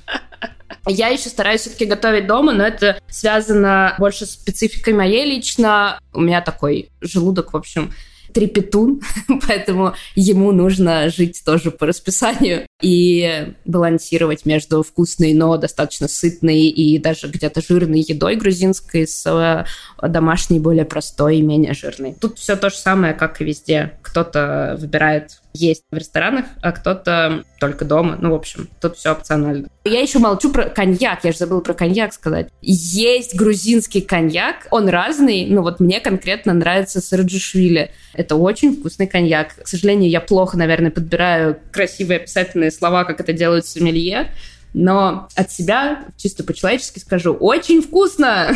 Я 0.87 1.09
еще 1.09 1.27
стараюсь 1.27 1.61
все-таки 1.61 1.83
готовить 1.83 2.27
дома, 2.27 2.53
но 2.53 2.65
это 2.65 2.97
связано 3.09 3.95
больше 3.99 4.25
с 4.25 4.31
спецификой 4.31 4.93
моей 4.93 5.25
лично. 5.25 5.99
У 6.13 6.21
меня 6.21 6.39
такой 6.39 6.89
желудок, 7.01 7.51
в 7.51 7.57
общем, 7.57 7.93
трепетун, 8.33 9.01
поэтому 9.47 9.93
ему 10.15 10.51
нужно 10.51 11.09
жить 11.09 11.41
тоже 11.45 11.71
по 11.71 11.85
расписанию 11.85 12.67
и 12.81 13.53
балансировать 13.65 14.45
между 14.45 14.83
вкусной, 14.83 15.33
но 15.33 15.57
достаточно 15.57 16.07
сытной 16.07 16.63
и 16.63 16.97
даже 16.99 17.27
где-то 17.27 17.61
жирной 17.61 18.01
едой 18.01 18.35
грузинской 18.35 19.07
с 19.07 19.25
э, 19.25 19.65
домашней, 20.07 20.59
более 20.59 20.85
простой 20.85 21.37
и 21.37 21.41
менее 21.41 21.73
жирной. 21.73 22.15
Тут 22.19 22.39
все 22.39 22.55
то 22.55 22.69
же 22.69 22.75
самое, 22.75 23.13
как 23.13 23.41
и 23.41 23.45
везде. 23.45 23.93
Кто-то 24.01 24.77
выбирает 24.79 25.41
есть 25.53 25.83
в 25.91 25.97
ресторанах, 25.97 26.45
а 26.61 26.71
кто-то 26.71 27.43
только 27.59 27.85
дома. 27.85 28.17
Ну, 28.19 28.31
в 28.31 28.35
общем, 28.35 28.69
тут 28.79 28.97
все 28.97 29.11
опционально. 29.11 29.67
Я 29.83 30.01
еще 30.01 30.19
молчу 30.19 30.51
про 30.51 30.69
коньяк. 30.69 31.23
Я 31.23 31.31
же 31.31 31.39
забыла 31.39 31.61
про 31.61 31.73
коньяк 31.73 32.13
сказать. 32.13 32.49
Есть 32.61 33.35
грузинский 33.35 34.01
коньяк. 34.01 34.67
Он 34.71 34.89
разный. 34.89 35.47
Ну, 35.47 35.61
вот 35.61 35.79
мне 35.79 35.99
конкретно 35.99 36.53
нравится 36.53 37.01
Сараджишвили. 37.01 37.91
Это 38.13 38.35
очень 38.35 38.75
вкусный 38.75 39.07
коньяк. 39.07 39.55
К 39.63 39.67
сожалению, 39.67 40.09
я 40.09 40.21
плохо, 40.21 40.57
наверное, 40.57 40.91
подбираю 40.91 41.59
красивые 41.71 42.17
описательные 42.17 42.70
слова, 42.71 43.03
как 43.03 43.19
это 43.19 43.33
делают 43.33 43.65
сомелье. 43.65 44.31
Но 44.73 45.27
от 45.35 45.51
себя, 45.51 46.05
чисто 46.17 46.43
по-человечески 46.43 46.99
скажу, 46.99 47.33
очень 47.33 47.81
вкусно! 47.81 48.55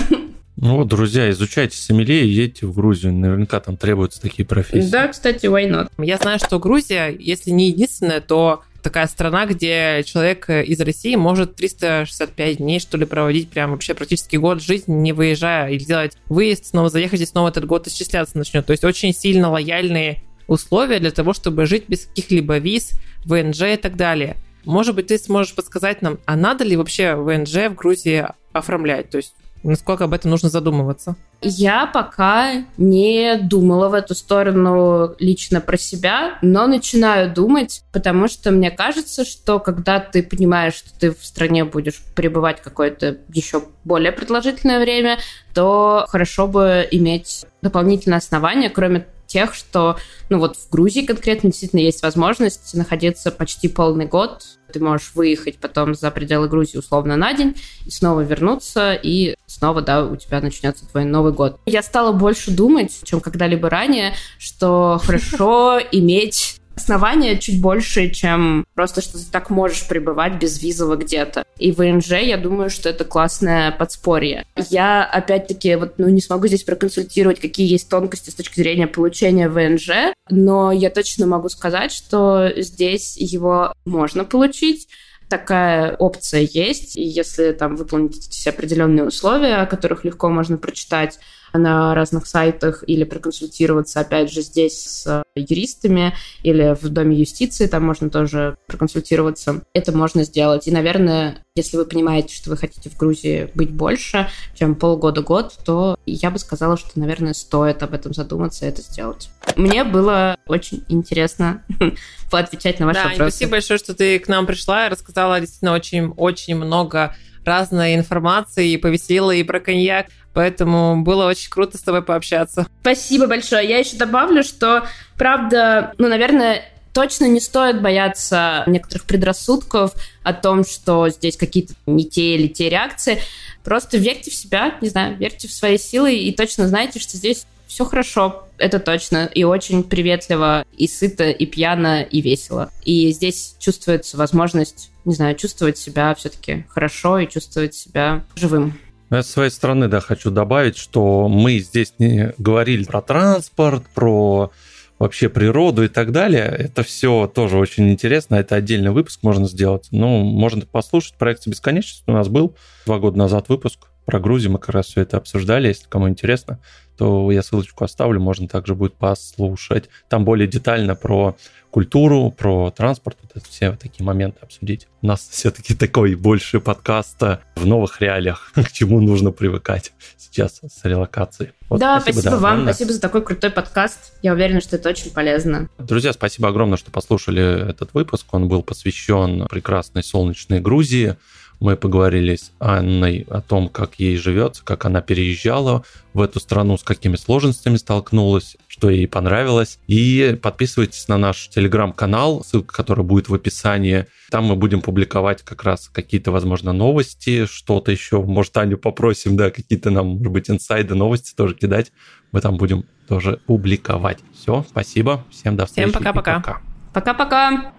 Ну 0.58 0.78
вот, 0.78 0.88
друзья, 0.88 1.30
изучайте 1.32 1.78
сомелье 1.78 2.24
и 2.26 2.30
едьте 2.30 2.66
в 2.66 2.74
Грузию. 2.74 3.12
Наверняка 3.12 3.60
там 3.60 3.76
требуются 3.76 4.22
такие 4.22 4.46
профессии. 4.46 4.90
Да, 4.90 5.10
кстати, 5.10 5.48
why 5.48 5.70
not? 5.70 5.92
Я 5.98 6.16
знаю, 6.16 6.40
что 6.40 6.60
Грузия, 6.60 7.14
если 7.20 7.52
не 7.52 7.68
единственная, 7.68 8.22
то 8.22 8.64
такая 8.82 9.08
страна, 9.08 9.48
где 9.48 10.02
человек 10.06 10.50
из 10.50 10.80
России 10.80 11.16
может 11.16 11.56
365 11.56 12.58
дней, 12.58 12.80
что 12.80 12.98
ли, 12.98 13.06
проводить 13.06 13.50
прям 13.50 13.72
вообще 13.72 13.94
практически 13.96 14.38
год 14.38 14.62
жизни, 14.62 14.94
не 14.94 15.12
выезжая, 15.12 15.72
или 15.72 15.84
делать 15.84 16.18
выезд, 16.30 16.68
снова 16.68 16.90
заехать 16.90 17.20
и 17.20 17.26
снова 17.26 17.50
этот 17.50 17.66
год 17.66 17.88
исчисляться 17.88 18.38
начнет. 18.38 18.66
То 18.66 18.72
есть 18.72 18.86
очень 18.86 19.14
сильно 19.14 19.52
лояльные 19.52 20.24
условия 20.48 21.00
для 21.00 21.12
того, 21.12 21.34
чтобы 21.34 21.66
жить 21.66 21.86
без 21.90 22.06
каких-либо 22.06 22.60
виз, 22.60 22.92
ВНЖ 23.26 23.62
и 23.62 23.78
так 23.78 23.96
далее. 23.96 24.38
Может 24.64 24.96
быть, 24.96 25.08
ты 25.08 25.18
сможешь 25.18 25.54
подсказать 25.54 26.02
нам, 26.02 26.18
а 26.26 26.36
надо 26.36 26.64
ли 26.64 26.76
вообще 26.76 27.16
ВНЖ 27.16 27.70
в 27.70 27.76
Грузии 27.76 28.26
оформлять? 28.54 29.10
То 29.10 29.18
есть 29.18 29.36
Насколько 29.66 30.04
об 30.04 30.14
этом 30.14 30.30
нужно 30.30 30.50
задумываться? 30.50 31.16
Я 31.42 31.88
пока 31.88 32.66
не 32.78 33.36
думала 33.38 33.90
в 33.90 33.96
эту 33.96 34.14
сторону 34.14 35.16
лично 35.18 35.60
про 35.60 35.76
себя, 35.76 36.38
но 36.44 36.68
начинаю 36.68 37.34
думать, 37.34 37.82
потому 37.92 38.28
что 38.28 38.52
мне 38.52 38.70
кажется, 38.70 39.26
что 39.26 39.60
когда 39.60 40.00
ты 40.00 40.22
понимаешь, 40.22 40.76
что 40.76 40.92
ты 41.00 41.12
в 41.12 41.26
стране 41.26 41.66
будешь 41.66 42.00
пребывать 42.14 42.62
какое-то 42.62 43.18
еще 43.34 43.64
более 43.84 44.12
продолжительное 44.12 44.80
время, 44.80 45.18
то 45.56 46.06
хорошо 46.10 46.48
бы 46.48 46.88
иметь 46.92 47.48
дополнительное 47.64 48.20
основание, 48.20 48.70
кроме 48.70 49.08
тех, 49.28 49.54
что, 49.54 49.98
ну 50.30 50.40
вот 50.40 50.58
в 50.58 50.70
Грузии 50.70 51.06
конкретно 51.06 51.50
действительно 51.50 51.82
есть 51.82 52.02
возможность 52.04 52.74
находиться 52.74 53.32
почти 53.32 53.68
полный 53.68 54.06
год. 54.06 54.44
Ты 54.72 54.80
можешь 54.80 55.12
выехать 55.16 55.58
потом 55.58 55.94
за 55.94 56.12
пределы 56.12 56.48
Грузии 56.48 56.78
условно 56.78 57.16
на 57.16 57.34
день 57.34 57.56
и 57.86 57.92
снова 57.92 58.22
вернуться, 58.22 58.94
и 58.94 59.36
снова, 59.46 59.82
да, 59.82 60.06
у 60.06 60.16
тебя 60.16 60.42
начнется 60.42 60.88
твой 60.88 61.06
Новый 61.06 61.34
год. 61.34 61.60
Я 61.66 61.82
стала 61.82 62.12
больше 62.12 62.52
думать, 62.52 63.00
чем 63.04 63.22
когда-либо 63.22 63.70
ранее, 63.70 64.16
что 64.38 65.00
хорошо 65.04 65.80
иметь 65.92 66.60
основания 66.76 67.38
чуть 67.38 67.62
больше, 67.62 68.10
чем 68.10 68.66
просто, 68.74 69.02
что 69.02 69.18
ты 69.18 69.26
так 69.32 69.50
можешь 69.50 69.88
пребывать 69.88 70.36
без 70.36 70.62
визового 70.62 70.98
где-то. 70.98 71.46
И 71.58 71.72
ВНЖ, 71.72 72.12
я 72.22 72.38
думаю, 72.38 72.70
что 72.70 72.90
это 72.90 73.06
классное 73.06 73.72
подспорье. 73.72 74.46
Я, 74.70 75.04
опять-таки, 75.04 75.76
вот, 75.76 75.94
ну, 75.98 76.10
не 76.10 76.22
смогу 76.22 76.48
здесь 76.48 76.64
проконсультировать, 76.64 77.40
какие 77.40 77.68
есть 77.68 77.90
тонкости 77.90 78.30
с 78.30 78.36
точки 78.36 78.60
зрения 78.60 78.88
получения 78.88 79.50
ВНЖ, 79.50 80.14
но 80.30 80.72
я 80.72 80.90
точно 80.90 81.28
могу 81.28 81.50
сказать, 81.50 81.92
что 81.92 82.52
здесь 82.56 83.16
его 83.18 83.74
можно 83.86 84.26
получить, 84.26 84.88
такая 85.30 85.96
опция 85.96 86.42
есть, 86.42 86.96
и 86.96 87.04
если 87.04 87.52
там 87.52 87.76
выполнить 87.76 88.48
определенные 88.48 89.06
условия, 89.06 89.58
о 89.58 89.66
которых 89.66 90.06
легко 90.06 90.30
можно 90.30 90.58
прочитать, 90.58 91.20
на 91.58 91.96
разных 91.96 92.28
сайтах 92.28 92.84
или 92.88 93.04
проконсультироваться, 93.04 94.00
опять 94.00 94.32
же, 94.32 94.42
здесь 94.42 94.80
с 94.80 95.24
юристами 95.36 96.14
или 96.44 96.76
в 96.80 96.90
Доме 96.90 97.18
юстиции, 97.18 97.68
там 97.68 97.84
можно 97.84 98.10
тоже 98.10 98.58
проконсультироваться. 98.68 99.64
Это 99.74 99.92
можно 99.92 100.24
сделать. 100.24 100.68
И, 100.68 100.72
наверное, 100.72 101.40
если 101.56 101.78
вы 101.78 101.86
понимаете, 101.86 102.36
что 102.36 102.50
вы 102.50 102.58
хотите 102.58 102.90
в 102.90 102.98
Грузии 102.98 103.50
быть 103.56 103.72
больше, 103.72 104.30
чем 104.56 104.76
полгода-год, 104.76 105.58
то 105.66 105.98
я 106.06 106.32
бы 106.32 106.40
сказала, 106.40 106.78
что, 106.78 107.00
наверное, 107.00 107.34
стоит 107.34 107.82
об 107.84 107.94
этом 107.94 108.14
задуматься 108.14 108.66
и 108.66 108.70
это 108.70 108.82
сделать. 108.82 109.30
Мне 109.56 109.84
было 109.84 110.38
очень 110.48 110.84
интересно 110.90 111.64
поотвечать 112.32 112.80
на 112.80 112.88
ваши 112.88 113.00
да, 113.00 113.10
вопросы. 113.10 113.32
Спасибо 113.32 113.52
большое, 113.52 113.80
что 113.80 113.94
ты 113.94 114.20
к 114.20 114.28
нам 114.28 114.46
пришла 114.46 114.88
и 114.88 114.90
рассказала 114.90 115.40
действительно 115.40 115.74
очень-очень 115.74 116.56
много 116.56 117.16
разной 117.46 117.96
информации 117.96 118.72
и 118.72 118.78
повеселила 118.78 119.32
и 119.32 119.44
про 119.44 119.60
коньяк. 119.60 120.08
Поэтому 120.36 121.02
было 121.02 121.28
очень 121.28 121.50
круто 121.50 121.78
с 121.78 121.82
тобой 121.82 122.04
пообщаться. 122.04 122.68
Спасибо 122.82 123.26
большое. 123.26 123.68
Я 123.68 123.80
еще 123.80 123.96
добавлю, 123.96 124.44
что, 124.44 124.86
правда, 125.18 125.94
ну, 125.98 126.10
наверное, 126.10 126.62
точно 126.94 127.26
не 127.26 127.40
стоит 127.40 127.82
бояться 127.82 128.64
некоторых 128.68 129.06
предрассудков 129.06 129.94
о 130.24 130.34
том, 130.34 130.66
что 130.66 131.08
здесь 131.08 131.38
какие-то 131.38 131.74
не 131.86 132.04
те 132.04 132.36
или 132.36 132.48
те 132.48 132.70
реакции. 132.70 133.22
Просто 133.64 133.98
верьте 133.98 134.30
в 134.30 134.34
себя, 134.34 134.76
не 134.82 134.90
знаю, 134.90 135.16
верьте 135.18 135.48
в 135.48 135.54
свои 135.54 135.78
силы 135.78 136.14
и 136.14 136.34
точно 136.34 136.68
знайте, 136.68 137.00
что 137.00 137.16
здесь 137.16 137.46
все 137.66 137.86
хорошо, 137.86 138.48
это 138.58 138.80
точно, 138.80 139.26
и 139.26 139.44
очень 139.44 139.84
приветливо, 139.84 140.66
и 140.78 140.88
сыто, 140.88 141.30
и 141.30 141.46
пьяно, 141.46 142.04
и 142.04 142.22
весело. 142.22 142.72
И 142.84 143.12
здесь 143.12 143.56
чувствуется 143.60 144.18
возможность, 144.18 144.92
не 145.04 145.16
знаю, 145.16 145.36
чувствовать 145.36 145.78
себя 145.78 146.14
все-таки 146.16 146.66
хорошо 146.70 147.20
и 147.20 147.30
чувствовать 147.30 147.74
себя 147.74 148.24
живым. 148.36 148.78
Я 149.16 149.24
с 149.24 149.30
своей 149.30 149.50
стороны, 149.50 149.88
да, 149.88 150.02
хочу 150.02 150.30
добавить, 150.30 150.78
что 150.78 151.30
мы 151.30 151.60
здесь 151.60 151.94
не 152.00 152.34
говорили 152.38 152.84
про 152.84 153.02
транспорт, 153.02 153.84
про 153.94 154.52
вообще 155.00 155.30
природу 155.30 155.84
и 155.84 155.88
так 155.88 156.12
далее. 156.12 156.44
Это 156.44 156.84
все 156.84 157.32
тоже 157.34 157.58
очень 157.58 157.90
интересно. 157.90 158.36
Это 158.36 158.56
отдельный 158.56 158.92
выпуск 158.92 159.20
можно 159.24 159.48
сделать. 159.48 159.88
Ну, 159.92 160.24
можно 160.24 160.66
послушать. 160.66 161.16
Проект 161.16 161.48
«Бесконечность» 161.48 162.04
у 162.08 162.12
нас 162.12 162.28
был 162.28 162.56
два 162.86 163.00
года 163.00 163.18
назад 163.18 163.50
выпуск 163.50 163.88
про 164.06 164.20
Грузию. 164.20 164.54
Мы 164.54 164.60
как 164.60 164.70
раз 164.70 164.88
все 164.88 165.02
это 165.02 165.18
обсуждали. 165.18 165.68
Если 165.68 165.88
кому 165.88 166.10
интересно, 166.10 166.60
то 166.98 167.32
я 167.32 167.42
ссылочку 167.42 167.84
оставлю. 167.84 168.20
Можно 168.20 168.48
также 168.48 168.76
будет 168.76 168.96
послушать. 168.96 169.90
Там 170.10 170.26
более 170.26 170.48
детально 170.48 170.96
про 170.96 171.36
культуру, 171.76 172.32
про 172.32 172.72
транспорт, 172.72 173.18
вот 173.22 173.32
это 173.36 173.50
все 173.50 173.74
такие 173.74 174.06
моменты 174.06 174.40
обсудить. 174.42 174.88
У 175.02 175.08
нас 175.08 175.28
все-таки 175.30 175.76
такой 175.76 176.16
больше 176.16 176.62
подкаста 176.62 177.42
в 177.58 177.66
новых 177.66 178.00
реалиях, 178.00 178.50
к 178.56 178.72
чему 178.72 179.02
нужно 179.02 179.32
привыкать 179.32 179.92
сейчас 180.18 180.62
с 180.66 180.86
релокацией. 180.86 181.52
Вот, 181.68 181.82
да, 181.82 182.00
спасибо, 182.00 182.22
спасибо 182.22 182.36
да, 182.38 182.42
вам, 182.42 182.52
огромное. 182.54 182.74
спасибо 182.74 182.94
за 182.94 183.02
такой 183.02 183.26
крутой 183.26 183.50
подкаст. 183.50 184.14
Я 184.22 184.32
уверена, 184.32 184.62
что 184.62 184.78
это 184.78 184.88
очень 184.88 185.12
полезно. 185.12 185.68
Друзья, 185.78 186.14
спасибо 186.14 186.48
огромное, 186.48 186.78
что 186.78 186.92
послушали 186.92 187.70
этот 187.70 187.94
выпуск. 187.94 188.26
Он 188.34 188.48
был 188.48 188.64
посвящен 188.64 189.46
прекрасной 189.50 190.04
солнечной 190.06 190.62
Грузии. 190.62 191.18
Мы 191.66 191.76
поговорили 191.78 192.36
с 192.36 192.52
Анной 192.60 193.26
о 193.28 193.42
том, 193.42 193.70
как 193.70 193.96
ей 193.96 194.18
живется, 194.18 194.64
как 194.64 194.86
она 194.86 195.02
переезжала 195.02 195.84
в 196.14 196.22
эту 196.22 196.40
страну, 196.40 196.78
с 196.78 196.84
какими 196.84 197.16
сложностями 197.16 197.78
столкнулась, 197.78 198.56
что 198.68 198.92
ей 198.92 199.08
понравилось. 199.08 199.80
И 199.88 200.38
подписывайтесь 200.44 201.08
на 201.08 201.18
наш 201.18 201.48
телеграм-канал, 201.50 202.44
ссылка, 202.44 202.72
которая 202.72 203.04
будет 203.04 203.30
в 203.30 203.34
описании. 203.34 204.06
Там 204.30 204.46
мы 204.46 204.56
будем 204.56 204.82
публиковать 204.82 205.42
как 205.42 205.64
раз 205.64 205.90
какие-то, 205.92 206.30
возможно, 206.30 206.72
новости, 206.72 207.48
что-то 207.48 207.92
еще. 207.92 208.22
Может, 208.22 208.56
Аню 208.58 208.78
попросим, 208.78 209.36
да, 209.36 209.50
какие-то 209.50 209.90
нам, 209.90 210.06
может 210.06 210.32
быть, 210.32 210.52
инсайды, 210.52 210.94
новости 210.94 211.34
тоже 211.34 211.56
кидать. 211.56 211.92
Мы 212.32 212.42
там 212.42 212.58
будем 212.58 212.86
тоже 213.08 213.40
публиковать. 213.48 214.20
Все, 214.40 214.64
спасибо. 214.70 215.26
Всем 215.32 215.56
до 215.56 215.66
встречи. 215.66 215.90
Всем 215.90 216.00
пока-пока. 216.00 216.62
Пока-пока. 216.94 217.74